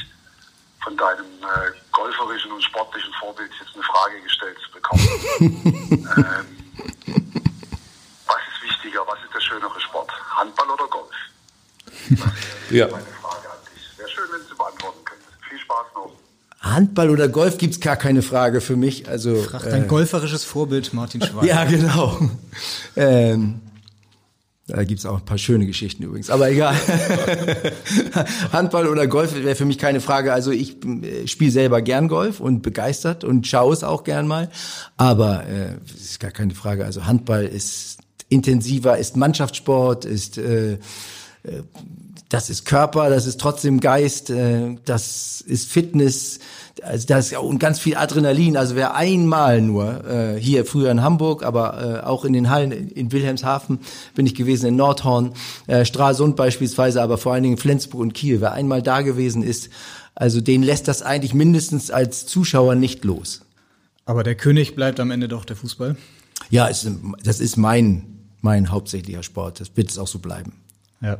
von 0.82 0.96
deinem 0.96 1.24
äh, 1.24 1.72
golferischen 1.92 2.52
und 2.52 2.62
sportlichen 2.62 3.12
Vorbild 3.20 3.50
jetzt 3.60 3.74
eine 3.74 3.82
Frage 3.82 4.20
gestellt 4.22 4.56
zu 4.64 4.72
bekommen. 4.72 5.08
ähm, 5.40 6.46
was 8.26 8.42
ist 8.52 8.62
wichtiger, 8.62 9.00
was 9.06 9.18
ist 9.24 9.34
der 9.34 9.40
schönere 9.40 9.80
Sport? 9.80 10.10
Handball 10.36 10.70
oder 10.70 10.86
Golf? 10.88 11.14
Ja. 12.70 12.88
Meine 12.88 13.04
Frage 13.04 13.50
an 13.50 13.58
dich. 13.74 13.98
Wäre 13.98 14.08
schön, 14.10 14.24
wenn 14.30 14.40
du 14.40 14.48
sie 14.48 14.54
beantworten 14.54 15.04
könntest. 15.04 15.30
Viel 15.48 15.58
Spaß 15.58 15.86
noch. 15.94 16.12
Handball 16.60 17.10
oder 17.10 17.28
Golf 17.28 17.58
gibt's 17.58 17.80
gar 17.80 17.96
keine 17.96 18.22
Frage 18.22 18.60
für 18.60 18.76
mich. 18.76 19.08
Also 19.08 19.42
Frag 19.42 19.62
dein 19.62 19.88
golferisches 19.88 20.44
Vorbild 20.44 20.92
Martin 20.92 21.22
Schweiger. 21.26 21.46
Ja, 21.46 21.64
genau. 21.64 22.18
ähm, 22.96 23.60
da 24.66 24.82
gibt's 24.82 25.04
auch 25.04 25.18
ein 25.18 25.24
paar 25.26 25.36
schöne 25.36 25.66
Geschichten 25.66 26.04
übrigens, 26.04 26.30
aber 26.30 26.50
egal. 26.50 26.74
Handball 28.52 28.88
oder 28.88 29.06
Golf 29.06 29.34
wäre 29.34 29.54
für 29.56 29.66
mich 29.66 29.76
keine 29.76 30.00
Frage. 30.00 30.32
Also 30.32 30.52
ich 30.52 30.82
äh, 30.84 31.26
spiele 31.26 31.50
selber 31.50 31.82
gern 31.82 32.08
Golf 32.08 32.40
und 32.40 32.62
begeistert 32.62 33.24
und 33.24 33.46
schaue 33.46 33.74
es 33.74 33.84
auch 33.84 34.04
gern 34.04 34.26
mal. 34.26 34.50
Aber 34.96 35.46
äh, 35.46 35.74
es 35.84 36.12
ist 36.12 36.20
gar 36.20 36.30
keine 36.30 36.54
Frage. 36.54 36.86
Also 36.86 37.04
Handball 37.04 37.44
ist 37.44 37.98
intensiver, 38.30 38.96
ist 38.96 39.18
Mannschaftssport, 39.18 40.06
ist 40.06 40.38
äh, 40.38 40.78
das 42.28 42.50
ist 42.50 42.64
Körper, 42.64 43.10
das 43.10 43.26
ist 43.26 43.40
trotzdem 43.40 43.80
Geist, 43.80 44.30
äh, 44.30 44.76
das 44.84 45.40
ist 45.40 45.70
Fitness, 45.70 46.40
also 46.82 47.06
das 47.06 47.32
ist 47.32 47.38
und 47.38 47.58
ganz 47.58 47.78
viel 47.78 47.96
Adrenalin. 47.96 48.56
Also 48.56 48.74
wer 48.74 48.94
einmal 48.94 49.60
nur 49.60 50.04
äh, 50.04 50.40
hier 50.40 50.64
früher 50.64 50.90
in 50.90 51.02
Hamburg, 51.02 51.44
aber 51.44 52.00
äh, 52.02 52.06
auch 52.06 52.24
in 52.24 52.32
den 52.32 52.50
Hallen 52.50 52.72
in 52.72 53.12
Wilhelmshaven 53.12 53.80
bin 54.14 54.26
ich 54.26 54.34
gewesen, 54.34 54.66
in 54.66 54.76
Nordhorn, 54.76 55.32
Stralsund 55.84 56.36
beispielsweise, 56.36 57.02
aber 57.02 57.18
vor 57.18 57.34
allen 57.34 57.42
Dingen 57.42 57.56
Flensburg 57.56 58.00
und 58.00 58.14
Kiel. 58.14 58.40
Wer 58.40 58.52
einmal 58.52 58.82
da 58.82 59.02
gewesen 59.02 59.42
ist, 59.42 59.68
also 60.14 60.40
den 60.40 60.62
lässt 60.62 60.88
das 60.88 61.02
eigentlich 61.02 61.34
mindestens 61.34 61.90
als 61.90 62.26
Zuschauer 62.26 62.74
nicht 62.74 63.04
los. 63.04 63.42
Aber 64.06 64.22
der 64.22 64.34
König 64.34 64.74
bleibt 64.74 65.00
am 65.00 65.10
Ende 65.10 65.28
doch 65.28 65.44
der 65.44 65.56
Fußball. 65.56 65.96
Ja, 66.50 66.68
es, 66.68 66.86
das 67.22 67.40
ist 67.40 67.56
mein 67.56 68.14
mein 68.44 68.70
hauptsächlicher 68.70 69.22
Sport. 69.22 69.58
Das 69.60 69.74
wird 69.74 69.90
es 69.90 69.98
auch 69.98 70.06
so 70.06 70.18
bleiben. 70.18 70.52
Ja. 71.04 71.18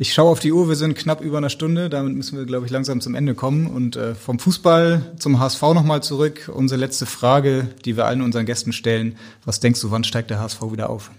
Ich 0.00 0.14
schaue 0.14 0.30
auf 0.30 0.38
die 0.38 0.52
Uhr, 0.52 0.68
wir 0.68 0.76
sind 0.76 0.94
knapp 0.96 1.20
über 1.20 1.38
einer 1.38 1.50
Stunde, 1.50 1.88
damit 1.88 2.14
müssen 2.14 2.38
wir, 2.38 2.44
glaube 2.44 2.66
ich, 2.66 2.70
langsam 2.70 3.00
zum 3.00 3.16
Ende 3.16 3.34
kommen. 3.34 3.66
Und 3.66 3.96
äh, 3.96 4.14
vom 4.14 4.38
Fußball 4.38 5.14
zum 5.18 5.40
HSV 5.40 5.60
nochmal 5.62 6.04
zurück. 6.04 6.48
Unsere 6.54 6.78
letzte 6.78 7.04
Frage, 7.04 7.66
die 7.84 7.96
wir 7.96 8.06
allen 8.06 8.22
unseren 8.22 8.46
Gästen 8.46 8.72
stellen. 8.72 9.16
Was 9.44 9.58
denkst 9.58 9.80
du, 9.80 9.90
wann 9.90 10.04
steigt 10.04 10.30
der 10.30 10.38
HSV 10.38 10.62
wieder 10.70 10.88
auf? 10.90 11.10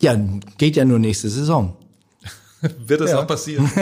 Ja, 0.00 0.16
geht 0.56 0.76
ja 0.76 0.86
nur 0.86 0.98
nächste 0.98 1.28
Saison. 1.28 1.76
Wird 2.86 3.02
das 3.02 3.10
Ja. 3.10 3.20
auch 3.20 3.26
passieren? 3.26 3.70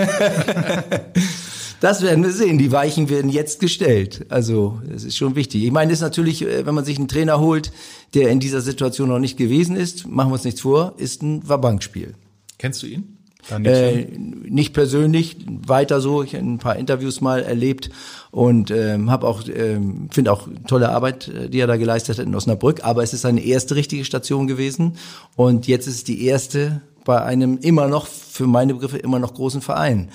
Das 1.81 2.03
werden 2.03 2.25
wir 2.25 2.33
sehen. 2.33 2.59
Die 2.59 2.73
Weichen 2.73 3.09
werden 3.09 3.31
jetzt 3.31 3.61
gestellt. 3.61 4.27
Also, 4.31 4.81
das 4.85 5.05
ist 5.05 5.17
schon 5.17 5.37
wichtig. 5.37 5.63
Ich 5.63 5.71
meine, 5.71 5.93
es 5.93 5.99
ist 5.99 6.03
natürlich, 6.03 6.43
äh, 6.43 6.67
wenn 6.67 6.75
man 6.75 6.85
sich 6.85 6.99
einen 6.99 7.07
Trainer 7.07 7.39
holt, 7.39 7.71
der 8.15 8.31
in 8.31 8.41
dieser 8.41 8.61
Situation 8.63 9.09
noch 9.09 9.21
nicht 9.21 9.37
gewesen 9.37 9.77
ist, 9.77 10.05
machen 10.05 10.31
wir 10.31 10.35
uns 10.35 10.43
nichts 10.45 10.61
vor, 10.63 10.95
ist 10.97 11.23
ein 11.23 11.49
Wabankspiel. 11.49 12.15
Kennst 12.59 12.83
du 12.83 12.89
ihn? 12.89 13.18
Äh, 13.51 14.07
nicht 14.17 14.75
persönlich, 14.75 15.37
weiter 15.67 16.01
so. 16.01 16.23
Ich 16.23 16.35
habe 16.35 16.45
ein 16.45 16.59
paar 16.59 16.77
Interviews 16.77 17.21
mal 17.21 17.43
erlebt 17.43 17.91
und 18.31 18.71
ähm, 18.71 19.11
habe 19.11 19.27
auch, 19.27 19.43
ähm, 19.49 20.09
finde 20.11 20.33
auch 20.33 20.49
tolle 20.67 20.91
Arbeit, 20.91 21.29
äh, 21.29 21.49
die 21.49 21.61
er 21.61 21.67
da 21.67 21.77
geleistet 21.77 22.19
hat 22.19 22.27
in 22.27 22.35
Osnabrück. 22.35 22.85
Aber 22.85 23.03
es 23.03 23.13
ist 23.13 23.23
seine 23.23 23.41
erste 23.41 23.75
richtige 23.75 24.05
Station 24.05 24.47
gewesen 24.47 24.97
und 25.37 25.67
jetzt 25.67 25.87
ist 25.87 25.95
es 25.95 26.05
die 26.05 26.25
erste 26.25 26.81
bei 27.05 27.23
einem 27.23 27.57
immer 27.59 27.89
noch, 27.89 28.07
für 28.07 28.47
meine 28.47 28.75
Begriffe, 28.75 28.99
immer 28.99 29.19
noch 29.19 29.33
großen 29.33 29.63
Verein. 29.63 30.11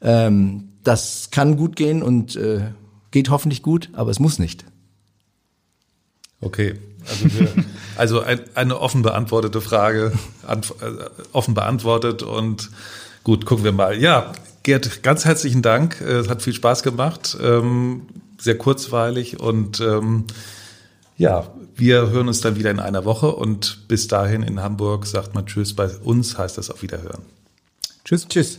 Ähm, 0.00 0.68
das 0.84 1.30
kann 1.32 1.56
gut 1.56 1.74
gehen 1.74 2.02
und 2.02 2.36
äh, 2.36 2.60
geht 3.10 3.30
hoffentlich 3.30 3.62
gut, 3.62 3.90
aber 3.94 4.12
es 4.12 4.20
muss 4.20 4.38
nicht. 4.38 4.64
Okay, 6.40 6.74
also, 7.08 7.24
wir, 7.38 7.48
also 7.96 8.20
ein, 8.20 8.40
eine 8.54 8.80
offen 8.80 9.02
beantwortete 9.02 9.60
Frage, 9.60 10.12
antw 10.46 10.74
äh, 10.82 11.10
offen 11.32 11.54
beantwortet 11.54 12.22
und 12.22 12.70
gut, 13.24 13.46
gucken 13.46 13.64
wir 13.64 13.72
mal. 13.72 14.00
Ja, 14.00 14.32
Gerd, 14.66 15.04
ganz 15.04 15.24
herzlichen 15.24 15.62
Dank. 15.62 16.00
Äh, 16.00 16.16
Es 16.16 16.28
hat 16.28 16.42
viel 16.42 16.52
Spaß 16.52 16.82
gemacht, 16.82 17.36
ähm, 17.40 18.02
sehr 18.38 18.58
kurzweilig 18.58 19.38
und 19.38 19.80
ähm, 19.80 20.24
ja, 21.16 21.54
wir 21.76 22.10
hören 22.10 22.28
uns 22.28 22.40
dann 22.40 22.56
wieder 22.56 22.70
in 22.70 22.80
einer 22.80 23.04
Woche 23.04 23.28
und 23.28 23.86
bis 23.88 24.08
dahin 24.08 24.42
in 24.42 24.60
Hamburg 24.60 25.06
sagt 25.06 25.34
man 25.34 25.46
Tschüss. 25.46 25.74
Bei 25.74 25.88
uns 25.88 26.36
heißt 26.36 26.58
das 26.58 26.70
auf 26.70 26.82
Wiederhören. 26.82 27.22
Tschüss. 28.04 28.26
Tschüss. 28.28 28.58